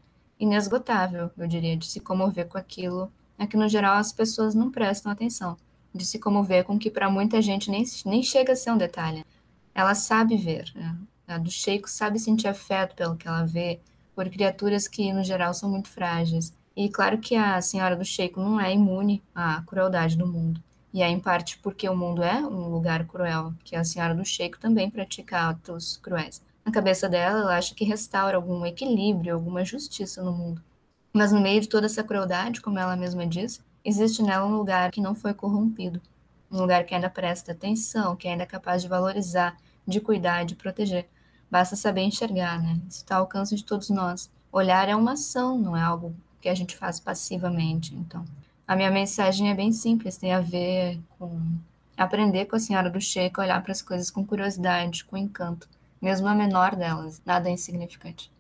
inesgotável, 0.41 1.31
eu 1.37 1.47
diria, 1.47 1.77
de 1.77 1.87
se 1.87 2.01
comover 2.01 2.49
com 2.49 2.57
aquilo 2.57 3.13
é 3.39 3.47
que, 3.47 3.57
no 3.57 3.69
geral, 3.69 3.97
as 3.97 4.13
pessoas 4.13 4.55
não 4.55 4.71
prestam 4.71 5.13
atenção. 5.13 5.57
De 5.95 6.05
se 6.05 6.19
comover 6.19 6.65
com 6.65 6.79
que, 6.79 6.91
para 6.91 7.11
muita 7.11 7.41
gente, 7.43 7.71
nem, 7.71 7.85
nem 8.07 8.23
chega 8.23 8.55
a 8.55 8.57
ser 8.57 8.71
um 8.71 8.79
detalhe. 8.79 9.25
Ela 9.75 9.95
sabe 9.95 10.37
ver. 10.37 10.73
Né? 10.75 10.97
A 11.29 11.39
do 11.39 11.51
Sheiko 11.51 11.89
sabe 11.89 12.19
sentir 12.19 12.49
afeto 12.49 12.97
pelo 12.97 13.17
que 13.17 13.29
ela 13.29 13.45
vê, 13.45 13.81
por 14.15 14.29
criaturas 14.29 14.89
que, 14.89 15.13
no 15.13 15.23
geral, 15.23 15.55
são 15.55 15.71
muito 15.71 15.89
frágeis. 15.89 16.53
E 16.77 16.89
claro 16.89 17.19
que 17.19 17.37
a 17.37 17.61
senhora 17.61 17.97
do 17.97 18.05
Sheiko 18.05 18.41
não 18.41 18.61
é 18.61 18.73
imune 18.73 19.23
à 19.35 19.63
crueldade 19.63 20.17
do 20.17 20.27
mundo. 20.27 20.63
E 20.93 21.03
é 21.03 21.09
em 21.09 21.21
parte 21.21 21.59
porque 21.59 21.89
o 21.89 21.97
mundo 21.97 22.23
é 22.23 22.41
um 22.41 22.69
lugar 22.69 23.07
cruel, 23.07 23.55
que 23.65 23.77
a 23.77 23.85
senhora 23.85 24.15
do 24.15 24.25
Sheiko 24.25 24.59
também 24.59 24.91
pratica 24.91 25.49
atos 25.49 25.97
cruéis. 25.99 26.43
Na 26.65 26.73
cabeça 26.73 27.09
dela, 27.09 27.41
ela 27.41 27.57
acha 27.57 27.75
que 27.75 27.85
restaura 27.85 28.37
algum 28.37 28.65
equilíbrio, 28.67 29.35
alguma 29.35 29.65
justiça 29.65 30.23
no 30.23 30.33
mundo. 30.33 30.63
Mas 31.13 31.33
no 31.33 31.41
meio 31.41 31.61
de 31.61 31.69
toda 31.69 31.87
essa 31.87 32.05
crueldade, 32.05 32.61
como 32.61 32.79
ela 32.79 32.97
mesma 32.97 33.27
diz, 33.27 33.63
existe 33.85 34.23
nela 34.23 34.47
um 34.47 34.57
lugar 34.57 34.91
que 34.91 35.01
não 35.01 35.15
foi 35.15 35.35
corrompido. 35.35 36.01
Um 36.51 36.59
lugar 36.61 36.85
que 36.85 36.95
ainda 36.95 37.11
presta 37.11 37.53
atenção, 37.53 38.15
que 38.17 38.29
ainda 38.29 38.43
é 38.43 38.47
capaz 38.47 38.83
de 38.83 38.89
valorizar, 38.89 39.57
de 39.87 40.01
cuidar, 40.01 40.45
de 40.45 40.55
proteger. 40.55 41.09
Basta 41.51 41.75
saber 41.75 42.03
enxergar, 42.03 42.61
né? 42.63 42.81
Isso 42.89 42.99
está 42.99 43.17
ao 43.17 43.23
alcance 43.23 43.55
de 43.57 43.65
todos 43.65 43.91
nós. 43.91 44.31
Olhar 44.53 44.89
é 44.89 44.95
uma 44.95 45.13
ação, 45.13 45.59
não 45.59 45.77
é 45.77 45.83
algo 45.83 46.15
que 46.41 46.49
a 46.49 46.55
gente 46.55 46.77
faz 46.77 47.01
passivamente. 47.01 47.95
Então, 47.95 48.25
a 48.67 48.77
minha 48.77 48.91
mensagem 48.91 49.51
é 49.51 49.55
bem 49.55 49.73
simples, 49.73 50.17
tem 50.17 50.33
a 50.33 50.41
ver 50.41 51.01
com 51.19 51.41
aprender 51.97 52.47
com 52.47 52.57
a 52.57 52.61
senhora 52.61 52.89
do 52.89 53.01
Sheik, 53.01 53.39
olhar 53.39 53.63
para 53.63 53.73
as 53.73 53.83
coisas 53.83 54.11
com 54.11 54.25
curiosidade, 54.25 55.05
com 55.05 55.17
encanto, 55.17 55.69
mesmo 56.01 56.29
a 56.29 56.35
menor 56.35 56.75
delas, 56.77 57.21
nada 57.25 57.51
insignificante. 57.51 58.31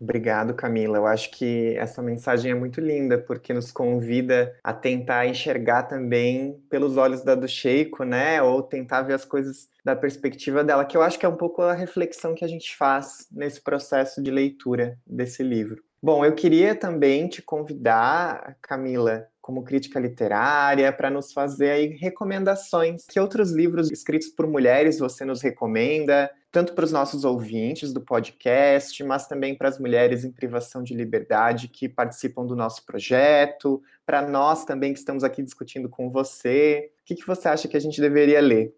Obrigado, 0.00 0.54
Camila. 0.54 0.98
Eu 0.98 1.06
acho 1.06 1.30
que 1.32 1.74
essa 1.76 2.00
mensagem 2.00 2.52
é 2.52 2.54
muito 2.54 2.80
linda, 2.80 3.18
porque 3.18 3.52
nos 3.52 3.72
convida 3.72 4.54
a 4.62 4.72
tentar 4.72 5.26
enxergar 5.26 5.84
também 5.84 6.62
pelos 6.70 6.96
olhos 6.96 7.22
da 7.24 7.34
do 7.34 7.48
Sheiko, 7.48 8.04
né? 8.04 8.40
Ou 8.40 8.62
tentar 8.62 9.02
ver 9.02 9.14
as 9.14 9.24
coisas 9.24 9.68
da 9.84 9.96
perspectiva 9.96 10.62
dela, 10.62 10.84
que 10.84 10.96
eu 10.96 11.02
acho 11.02 11.18
que 11.18 11.26
é 11.26 11.28
um 11.28 11.36
pouco 11.36 11.62
a 11.62 11.72
reflexão 11.72 12.34
que 12.34 12.44
a 12.44 12.48
gente 12.48 12.76
faz 12.76 13.26
nesse 13.32 13.60
processo 13.60 14.22
de 14.22 14.30
leitura 14.30 14.96
desse 15.04 15.42
livro. 15.42 15.82
Bom, 16.00 16.24
eu 16.24 16.32
queria 16.32 16.76
também 16.76 17.26
te 17.26 17.42
convidar, 17.42 18.56
Camila, 18.62 19.26
como 19.40 19.64
crítica 19.64 19.98
literária, 19.98 20.92
para 20.92 21.10
nos 21.10 21.32
fazer 21.32 21.70
aí 21.70 21.86
recomendações. 21.96 23.04
Que 23.08 23.18
outros 23.18 23.50
livros 23.50 23.90
escritos 23.90 24.28
por 24.28 24.46
mulheres 24.46 25.00
você 25.00 25.24
nos 25.24 25.42
recomenda? 25.42 26.30
Tanto 26.50 26.72
para 26.72 26.84
os 26.84 26.92
nossos 26.92 27.24
ouvintes 27.24 27.92
do 27.92 28.00
podcast, 28.00 29.04
mas 29.04 29.26
também 29.26 29.54
para 29.54 29.68
as 29.68 29.78
mulheres 29.78 30.24
em 30.24 30.32
privação 30.32 30.82
de 30.82 30.94
liberdade 30.94 31.68
que 31.68 31.88
participam 31.88 32.46
do 32.46 32.56
nosso 32.56 32.86
projeto, 32.86 33.82
para 34.06 34.26
nós 34.26 34.64
também 34.64 34.92
que 34.92 34.98
estamos 34.98 35.22
aqui 35.22 35.42
discutindo 35.42 35.88
com 35.88 36.08
você. 36.08 36.90
O 37.02 37.04
que, 37.04 37.14
que 37.16 37.26
você 37.26 37.48
acha 37.48 37.68
que 37.68 37.76
a 37.76 37.80
gente 37.80 38.00
deveria 38.00 38.40
ler? 38.40 38.74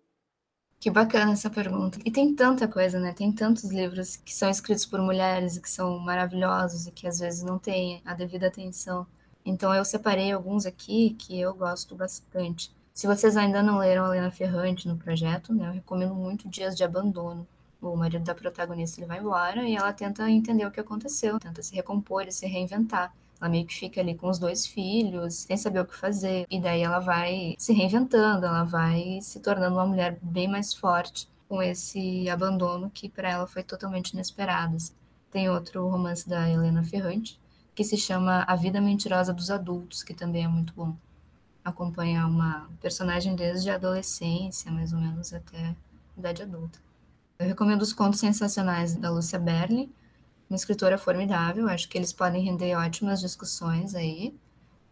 Que 0.80 0.90
bacana 0.90 1.32
essa 1.32 1.50
pergunta. 1.50 1.98
E 2.04 2.10
tem 2.10 2.34
tanta 2.34 2.66
coisa, 2.66 2.98
né? 2.98 3.12
Tem 3.12 3.30
tantos 3.30 3.64
livros 3.64 4.16
que 4.16 4.34
são 4.34 4.48
escritos 4.48 4.86
por 4.86 5.00
mulheres 5.00 5.56
e 5.56 5.60
que 5.60 5.68
são 5.68 5.98
maravilhosos 5.98 6.86
e 6.86 6.90
que 6.90 7.06
às 7.06 7.18
vezes 7.18 7.42
não 7.42 7.58
têm 7.58 8.00
a 8.04 8.14
devida 8.14 8.46
atenção. 8.46 9.06
Então 9.44 9.74
eu 9.74 9.84
separei 9.84 10.32
alguns 10.32 10.66
aqui 10.66 11.14
que 11.18 11.38
eu 11.38 11.54
gosto 11.54 11.94
bastante. 11.94 12.72
Se 12.94 13.06
vocês 13.06 13.36
ainda 13.36 13.62
não 13.62 13.78
leram 13.78 14.04
a 14.04 14.08
Helena 14.08 14.30
Ferrante 14.30 14.88
no 14.88 14.96
projeto, 14.96 15.54
né, 15.54 15.68
eu 15.68 15.72
recomendo 15.72 16.14
muito 16.14 16.48
Dias 16.48 16.76
de 16.76 16.82
Abandono. 16.82 17.46
O 17.80 17.96
marido 17.96 18.24
da 18.24 18.34
protagonista 18.34 19.00
ele 19.00 19.06
vai 19.06 19.18
embora 19.18 19.66
e 19.66 19.74
ela 19.74 19.92
tenta 19.92 20.30
entender 20.30 20.66
o 20.66 20.70
que 20.70 20.80
aconteceu, 20.80 21.38
tenta 21.38 21.62
se 21.62 21.74
recompor 21.74 22.26
e 22.26 22.32
se 22.32 22.46
reinventar. 22.46 23.12
Ela 23.40 23.48
meio 23.48 23.64
que 23.66 23.74
fica 23.74 24.00
ali 24.00 24.14
com 24.14 24.28
os 24.28 24.38
dois 24.38 24.66
filhos, 24.66 25.34
sem 25.34 25.56
saber 25.56 25.80
o 25.80 25.86
que 25.86 25.96
fazer. 25.96 26.46
E 26.50 26.60
daí 26.60 26.82
ela 26.82 26.98
vai 26.98 27.54
se 27.58 27.72
reinventando, 27.72 28.44
ela 28.44 28.64
vai 28.64 29.18
se 29.22 29.40
tornando 29.40 29.76
uma 29.76 29.86
mulher 29.86 30.18
bem 30.20 30.46
mais 30.46 30.74
forte 30.74 31.26
com 31.48 31.62
esse 31.62 32.28
abandono 32.28 32.90
que 32.90 33.08
para 33.08 33.30
ela 33.30 33.46
foi 33.46 33.62
totalmente 33.62 34.10
inesperado. 34.10 34.76
Tem 35.30 35.48
outro 35.48 35.88
romance 35.88 36.28
da 36.28 36.48
Helena 36.50 36.84
Ferrante, 36.84 37.40
que 37.74 37.82
se 37.82 37.96
chama 37.96 38.44
A 38.46 38.54
Vida 38.56 38.80
Mentirosa 38.80 39.32
dos 39.32 39.50
Adultos, 39.50 40.02
que 40.02 40.12
também 40.12 40.44
é 40.44 40.48
muito 40.48 40.74
bom. 40.74 40.94
Acompanha 41.64 42.26
uma 42.26 42.68
personagem 42.82 43.34
desde 43.34 43.70
a 43.70 43.76
adolescência, 43.76 44.70
mais 44.70 44.92
ou 44.92 44.98
menos, 45.00 45.32
até 45.32 45.58
a 45.58 45.74
idade 46.18 46.42
adulta. 46.42 46.78
Eu 47.40 47.46
recomendo 47.46 47.80
os 47.80 47.94
contos 47.94 48.20
sensacionais 48.20 48.94
da 48.94 49.10
Lúcia 49.10 49.38
Berli, 49.38 49.90
uma 50.50 50.56
escritora 50.56 50.98
formidável, 50.98 51.70
acho 51.70 51.88
que 51.88 51.96
eles 51.96 52.12
podem 52.12 52.44
render 52.44 52.76
ótimas 52.76 53.18
discussões 53.18 53.94
aí. 53.94 54.38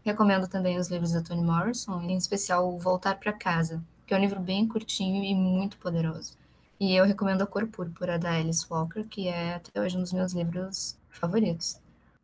Recomendo 0.01 0.47
também 0.47 0.79
os 0.79 0.87
livros 0.87 1.11
da 1.11 1.21
Toni 1.21 1.43
Morrison, 1.43 2.01
em 2.01 2.17
especial 2.17 2.75
Voltar 2.79 3.19
para 3.19 3.31
Casa, 3.31 3.83
que 4.07 4.15
é 4.15 4.17
um 4.17 4.19
livro 4.19 4.39
bem 4.39 4.67
curtinho 4.67 5.23
e 5.23 5.35
muito 5.35 5.77
poderoso. 5.77 6.35
E 6.79 6.95
eu 6.95 7.05
recomendo 7.05 7.43
A 7.43 7.45
Cor 7.45 7.67
Púrpura, 7.67 8.17
da 8.17 8.31
Alice 8.31 8.65
Walker, 8.67 9.03
que 9.03 9.27
é 9.27 9.53
até 9.53 9.79
hoje 9.79 9.95
um 9.95 10.01
dos 10.01 10.13
meus 10.13 10.33
livros 10.33 10.97
favoritos. 11.07 11.79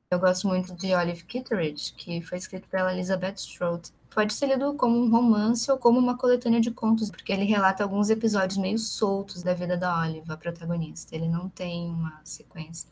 Eu 0.10 0.18
gosto 0.18 0.48
muito 0.48 0.74
de 0.74 0.96
Olive 0.96 1.24
Kitteridge, 1.24 1.94
que 1.94 2.24
foi 2.24 2.40
escrito 2.40 2.68
pela 2.68 2.92
Elizabeth 2.92 3.36
Strout. 3.38 3.92
Pode 4.16 4.34
ser 4.34 4.46
lido 4.48 4.74
como 4.76 4.98
um 4.98 5.12
romance 5.12 5.70
ou 5.70 5.78
como 5.78 6.00
uma 6.00 6.18
coletânea 6.18 6.62
de 6.62 6.72
contos, 6.72 7.12
porque 7.12 7.34
ele 7.34 7.44
relata 7.44 7.84
alguns 7.84 8.10
episódios 8.10 8.58
meio 8.58 8.80
soltos 8.80 9.44
da 9.44 9.54
vida 9.54 9.76
da 9.76 10.00
Olive, 10.00 10.32
a 10.32 10.38
protagonista. 10.38 11.14
Ele 11.14 11.28
não 11.28 11.50
tem 11.50 11.90
uma 11.90 12.22
sequência. 12.24 12.90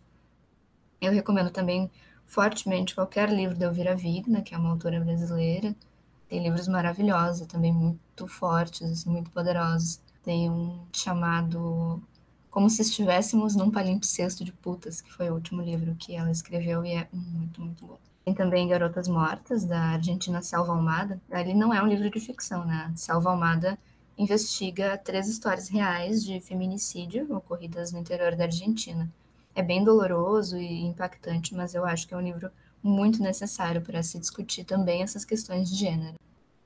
Eu 1.00 1.14
recomendo 1.14 1.50
também 1.50 1.90
fortemente 2.26 2.94
qualquer 2.94 3.30
livro 3.30 3.58
da 3.58 3.68
Elvira 3.68 3.96
Vigna, 3.96 4.42
que 4.42 4.54
é 4.54 4.58
uma 4.58 4.72
autora 4.72 5.00
brasileira. 5.00 5.74
Tem 6.28 6.44
livros 6.44 6.68
maravilhosos, 6.68 7.48
também 7.48 7.72
muito 7.72 8.28
fortes, 8.28 8.82
assim, 8.92 9.10
muito 9.10 9.32
poderosos. 9.32 10.02
Tem 10.22 10.50
um 10.50 10.86
chamado 10.92 12.04
como 12.54 12.70
se 12.70 12.84
estivéssemos 12.84 13.56
num 13.56 13.72
palimpsesto 13.72 14.44
de 14.44 14.54
putas, 14.54 15.02
que 15.02 15.12
foi 15.12 15.28
o 15.28 15.34
último 15.34 15.60
livro 15.60 15.96
que 15.96 16.16
ela 16.16 16.30
escreveu 16.30 16.86
e 16.86 16.92
é 16.92 17.08
muito, 17.12 17.60
muito 17.60 17.84
bom. 17.84 17.98
Tem 18.24 18.32
também 18.32 18.68
Garotas 18.68 19.08
Mortas, 19.08 19.66
da 19.66 19.80
Argentina 19.80 20.40
Selva 20.40 20.72
Almada. 20.72 21.20
Ele 21.32 21.56
não 21.56 21.74
é 21.74 21.82
um 21.82 21.88
livro 21.88 22.08
de 22.12 22.20
ficção, 22.20 22.64
né? 22.64 22.94
Selva 22.96 23.32
Almada 23.32 23.76
investiga 24.16 24.96
três 25.00 25.28
histórias 25.28 25.68
reais 25.68 26.24
de 26.24 26.40
feminicídio 26.42 27.36
ocorridas 27.36 27.92
no 27.92 27.98
interior 27.98 28.36
da 28.36 28.44
Argentina. 28.44 29.12
É 29.56 29.64
bem 29.64 29.84
doloroso 29.84 30.56
e 30.56 30.84
impactante, 30.84 31.56
mas 31.56 31.74
eu 31.74 31.84
acho 31.84 32.08
que 32.08 32.14
é 32.14 32.18
um 32.18 32.22
livro 32.22 32.52
muito 32.84 33.20
necessário 33.20 33.82
para 33.82 34.04
se 34.04 34.20
discutir 34.20 34.64
também 34.64 35.02
essas 35.02 35.26
questões 35.26 35.72
de 35.72 35.76
gênero. 35.76 36.20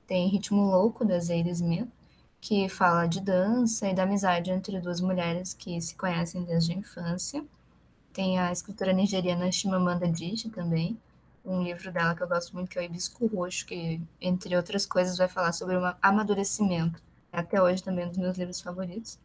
Tem 0.05 0.27
Ritmo 0.27 0.63
Louco, 0.63 1.05
da 1.05 1.17
Zadie 1.17 1.51
Smith, 1.51 1.87
que 2.39 2.69
fala 2.69 3.07
de 3.07 3.19
dança 3.21 3.87
e 3.89 3.93
da 3.93 4.03
amizade 4.03 4.51
entre 4.51 4.79
duas 4.79 5.01
mulheres 5.01 5.53
que 5.53 5.79
se 5.81 5.95
conhecem 5.95 6.43
desde 6.43 6.71
a 6.71 6.75
infância. 6.75 7.43
Tem 8.13 8.39
a 8.39 8.51
escritora 8.51 8.93
nigeriana 8.93 9.51
Chimamanda 9.51 10.05
Adichie 10.05 10.49
também, 10.49 10.97
um 11.47 11.63
livro 11.63 11.91
dela 11.91 12.13
que 12.13 12.21
eu 12.21 12.27
gosto 12.27 12.53
muito, 12.53 12.69
que 12.69 12.77
é 12.77 12.81
o 12.81 12.85
Hibisco 12.85 13.25
Roxo, 13.27 13.65
que, 13.65 14.01
entre 14.19 14.55
outras 14.55 14.85
coisas, 14.85 15.17
vai 15.17 15.27
falar 15.27 15.53
sobre 15.53 15.77
um 15.77 15.93
amadurecimento. 16.01 17.01
Até 17.31 17.61
hoje 17.61 17.81
também 17.81 18.03
é 18.03 18.07
um 18.07 18.09
dos 18.09 18.17
meus 18.17 18.37
livros 18.37 18.59
favoritos. 18.59 19.17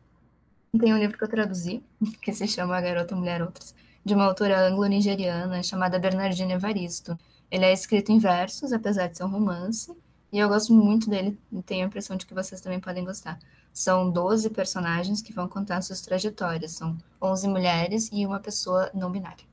Tem 0.78 0.94
um 0.94 0.98
livro 0.98 1.18
que 1.18 1.24
eu 1.24 1.28
traduzi, 1.28 1.82
que 2.22 2.32
se 2.32 2.46
chama 2.46 2.76
A 2.76 2.80
Garota, 2.80 3.16
Mulher, 3.16 3.42
Outras, 3.42 3.74
de 4.04 4.14
uma 4.14 4.24
autora 4.24 4.68
anglo-nigeriana 4.68 5.62
chamada 5.62 5.98
Bernardine 5.98 6.52
Evaristo. 6.52 7.18
Ele 7.50 7.64
é 7.64 7.72
escrito 7.72 8.12
em 8.12 8.18
versos, 8.18 8.72
apesar 8.72 9.08
de 9.08 9.16
ser 9.16 9.24
um 9.24 9.28
romance, 9.28 9.94
e 10.32 10.38
eu 10.38 10.48
gosto 10.48 10.72
muito 10.72 11.10
dele, 11.10 11.38
e 11.52 11.62
tenho 11.62 11.84
a 11.84 11.86
impressão 11.86 12.16
de 12.16 12.24
que 12.24 12.32
vocês 12.32 12.60
também 12.60 12.80
podem 12.80 13.04
gostar. 13.04 13.38
São 13.72 14.10
12 14.10 14.50
personagens 14.50 15.20
que 15.20 15.32
vão 15.32 15.48
contar 15.48 15.80
suas 15.82 16.00
trajetórias. 16.00 16.72
São 16.72 16.96
11 17.20 17.48
mulheres 17.48 18.10
e 18.12 18.24
uma 18.26 18.40
pessoa 18.40 18.90
não 18.94 19.10
binária. 19.10 19.44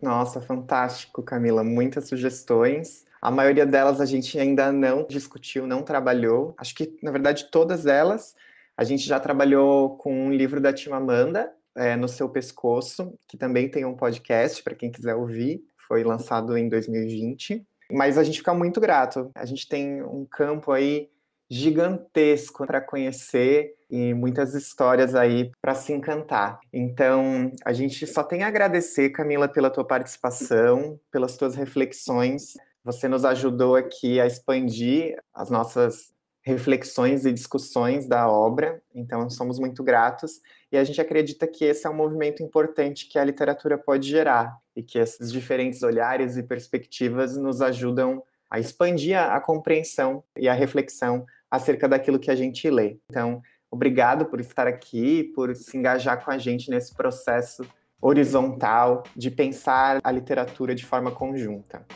Nossa, 0.00 0.40
fantástico, 0.40 1.22
Camila. 1.22 1.64
Muitas 1.64 2.08
sugestões. 2.08 3.04
A 3.20 3.30
maioria 3.30 3.64
delas 3.64 4.00
a 4.00 4.04
gente 4.04 4.38
ainda 4.38 4.72
não 4.72 5.04
discutiu, 5.08 5.66
não 5.66 5.82
trabalhou. 5.82 6.54
Acho 6.58 6.74
que, 6.74 6.96
na 7.02 7.10
verdade, 7.10 7.48
todas 7.50 7.86
elas 7.86 8.34
a 8.76 8.84
gente 8.84 9.04
já 9.04 9.20
trabalhou 9.20 9.96
com 9.96 10.26
um 10.26 10.32
livro 10.32 10.60
da 10.60 10.72
Timamanda, 10.72 11.52
é, 11.74 11.94
No 11.94 12.08
Seu 12.08 12.28
Pescoço, 12.28 13.14
que 13.28 13.36
também 13.36 13.68
tem 13.68 13.84
um 13.84 13.94
podcast 13.94 14.62
para 14.62 14.74
quem 14.74 14.90
quiser 14.90 15.14
ouvir 15.14 15.62
foi 15.92 16.02
lançado 16.04 16.56
em 16.56 16.70
2020. 16.70 17.66
Mas 17.90 18.18
a 18.18 18.24
gente 18.24 18.38
fica 18.38 18.54
muito 18.54 18.80
grato. 18.80 19.30
A 19.34 19.44
gente 19.44 19.68
tem 19.68 20.02
um 20.02 20.24
campo 20.24 20.72
aí 20.72 21.08
gigantesco 21.50 22.66
para 22.66 22.80
conhecer 22.80 23.74
e 23.90 24.14
muitas 24.14 24.54
histórias 24.54 25.14
aí 25.14 25.50
para 25.60 25.74
se 25.74 25.92
encantar. 25.92 26.58
Então, 26.72 27.52
a 27.62 27.74
gente 27.74 28.06
só 28.06 28.24
tem 28.24 28.42
a 28.42 28.46
agradecer, 28.46 29.10
Camila, 29.10 29.46
pela 29.46 29.68
tua 29.68 29.86
participação, 29.86 30.98
pelas 31.10 31.36
tuas 31.36 31.54
reflexões. 31.54 32.54
Você 32.82 33.06
nos 33.06 33.24
ajudou 33.26 33.76
aqui 33.76 34.18
a 34.18 34.26
expandir 34.26 35.14
as 35.34 35.50
nossas 35.50 36.10
reflexões 36.42 37.24
e 37.24 37.32
discussões 37.32 38.08
da 38.08 38.28
obra, 38.28 38.82
então 38.94 39.30
somos 39.30 39.58
muito 39.58 39.82
gratos 39.84 40.40
e 40.72 40.76
a 40.76 40.82
gente 40.82 41.00
acredita 41.00 41.46
que 41.46 41.64
esse 41.64 41.86
é 41.86 41.90
um 41.90 41.94
movimento 41.94 42.42
importante 42.42 43.08
que 43.08 43.18
a 43.18 43.24
literatura 43.24 43.78
pode 43.78 44.08
gerar 44.08 44.56
e 44.74 44.82
que 44.82 44.98
esses 44.98 45.30
diferentes 45.32 45.82
olhares 45.82 46.36
e 46.36 46.42
perspectivas 46.42 47.36
nos 47.36 47.60
ajudam 47.60 48.22
a 48.50 48.58
expandir 48.58 49.18
a, 49.18 49.36
a 49.36 49.40
compreensão 49.40 50.22
e 50.36 50.48
a 50.48 50.54
reflexão 50.54 51.24
acerca 51.50 51.88
daquilo 51.88 52.18
que 52.18 52.30
a 52.30 52.34
gente 52.34 52.68
lê. 52.70 52.98
Então, 53.10 53.42
obrigado 53.70 54.26
por 54.26 54.40
estar 54.40 54.66
aqui, 54.66 55.24
por 55.34 55.54
se 55.54 55.76
engajar 55.76 56.24
com 56.24 56.30
a 56.30 56.38
gente 56.38 56.70
nesse 56.70 56.94
processo 56.94 57.64
horizontal 58.00 59.04
de 59.16 59.30
pensar 59.30 60.00
a 60.02 60.10
literatura 60.10 60.74
de 60.74 60.84
forma 60.84 61.10
conjunta. 61.10 61.86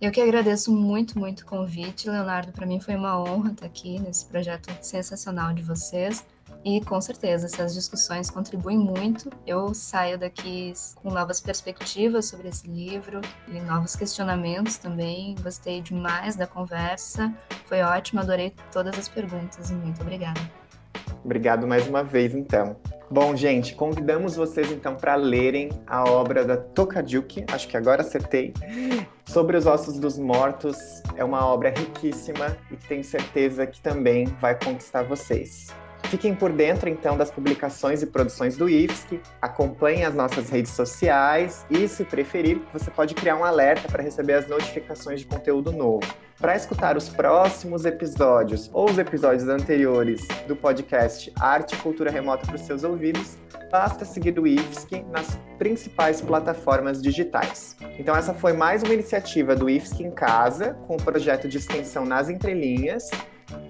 Eu 0.00 0.10
que 0.10 0.20
agradeço 0.20 0.72
muito, 0.74 1.18
muito 1.18 1.40
o 1.40 1.46
convite, 1.46 2.08
Leonardo. 2.08 2.52
Para 2.52 2.64
mim 2.64 2.80
foi 2.80 2.96
uma 2.96 3.20
honra 3.20 3.52
estar 3.52 3.66
aqui 3.66 3.98
nesse 3.98 4.24
projeto 4.24 4.70
sensacional 4.80 5.52
de 5.52 5.62
vocês. 5.62 6.24
E 6.64 6.80
com 6.82 7.00
certeza, 7.00 7.46
essas 7.46 7.74
discussões 7.74 8.30
contribuem 8.30 8.78
muito. 8.78 9.30
Eu 9.46 9.72
saio 9.74 10.18
daqui 10.18 10.72
com 10.96 11.10
novas 11.10 11.40
perspectivas 11.40 12.26
sobre 12.26 12.48
esse 12.48 12.68
livro 12.68 13.20
e 13.48 13.60
novos 13.60 13.96
questionamentos 13.96 14.76
também. 14.76 15.34
Gostei 15.42 15.80
demais 15.80 16.36
da 16.36 16.46
conversa. 16.46 17.32
Foi 17.64 17.80
ótimo, 17.80 18.20
adorei 18.20 18.54
todas 18.70 18.98
as 18.98 19.08
perguntas. 19.08 19.70
Muito 19.70 20.02
obrigada. 20.02 20.40
Obrigado 21.24 21.66
mais 21.66 21.86
uma 21.86 22.02
vez, 22.02 22.34
então. 22.34 22.76
Bom, 23.10 23.34
gente, 23.34 23.74
convidamos 23.74 24.36
vocês 24.36 24.70
então 24.70 24.94
para 24.94 25.16
lerem 25.16 25.70
a 25.84 26.04
obra 26.08 26.44
da 26.44 26.56
Tokajuki, 26.56 27.44
acho 27.52 27.66
que 27.66 27.76
agora 27.76 28.02
acertei, 28.02 28.54
sobre 29.26 29.56
os 29.56 29.66
ossos 29.66 29.98
dos 29.98 30.16
mortos. 30.16 30.76
É 31.16 31.24
uma 31.24 31.44
obra 31.44 31.70
riquíssima 31.70 32.56
e 32.70 32.76
tenho 32.76 33.02
certeza 33.02 33.66
que 33.66 33.80
também 33.80 34.26
vai 34.40 34.56
conquistar 34.56 35.02
vocês. 35.02 35.74
Fiquem 36.10 36.34
por 36.34 36.50
dentro, 36.50 36.88
então, 36.88 37.16
das 37.16 37.30
publicações 37.30 38.02
e 38.02 38.06
produções 38.06 38.56
do 38.56 38.68
IFSC, 38.68 39.20
acompanhem 39.40 40.04
as 40.04 40.12
nossas 40.12 40.50
redes 40.50 40.72
sociais 40.72 41.64
e, 41.70 41.86
se 41.86 42.04
preferir, 42.04 42.60
você 42.72 42.90
pode 42.90 43.14
criar 43.14 43.36
um 43.36 43.44
alerta 43.44 43.86
para 43.86 44.02
receber 44.02 44.32
as 44.32 44.48
notificações 44.48 45.20
de 45.20 45.26
conteúdo 45.26 45.70
novo. 45.70 46.04
Para 46.36 46.56
escutar 46.56 46.96
os 46.96 47.08
próximos 47.08 47.84
episódios 47.84 48.68
ou 48.72 48.90
os 48.90 48.98
episódios 48.98 49.48
anteriores 49.48 50.26
do 50.48 50.56
podcast 50.56 51.32
Arte 51.38 51.76
e 51.76 51.78
Cultura 51.78 52.10
Remota 52.10 52.44
para 52.44 52.56
os 52.56 52.62
seus 52.62 52.82
ouvidos, 52.82 53.36
basta 53.70 54.04
seguir 54.04 54.36
o 54.36 54.48
IFSC 54.48 55.04
nas 55.12 55.38
principais 55.58 56.20
plataformas 56.20 57.00
digitais. 57.00 57.76
Então, 58.00 58.16
essa 58.16 58.34
foi 58.34 58.52
mais 58.52 58.82
uma 58.82 58.94
iniciativa 58.94 59.54
do 59.54 59.70
IFSC 59.70 60.02
em 60.02 60.10
Casa, 60.10 60.74
com 60.88 60.96
o 60.96 61.00
projeto 61.00 61.46
de 61.46 61.58
extensão 61.58 62.04
nas 62.04 62.28
entrelinhas, 62.28 63.08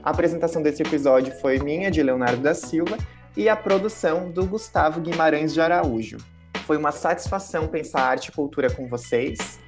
a 0.03 0.11
apresentação 0.11 0.63
desse 0.63 0.83
episódio 0.83 1.33
foi 1.41 1.59
minha, 1.59 1.91
de 1.91 2.03
Leonardo 2.03 2.43
da 2.43 2.55
Silva, 2.55 2.97
e 3.37 3.49
a 3.49 3.57
produção 3.57 4.31
do 4.31 4.47
Gustavo 4.47 5.01
Guimarães 5.01 5.53
de 5.55 5.61
Araújo. 5.61 6.19
Foi 6.67 6.77
uma 6.77 6.93
satisfação 6.93 7.69
pensar 7.69 8.03
arte 8.03 8.29
e 8.29 8.33
cultura 8.33 8.71
com 8.71 8.89
vocês. 8.89 9.59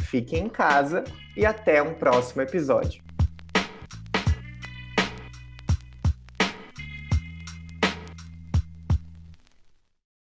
Fiquem 0.00 0.46
em 0.46 0.48
casa 0.48 1.04
e 1.36 1.44
até 1.44 1.82
um 1.82 1.94
próximo 1.94 2.42
episódio. 2.42 3.07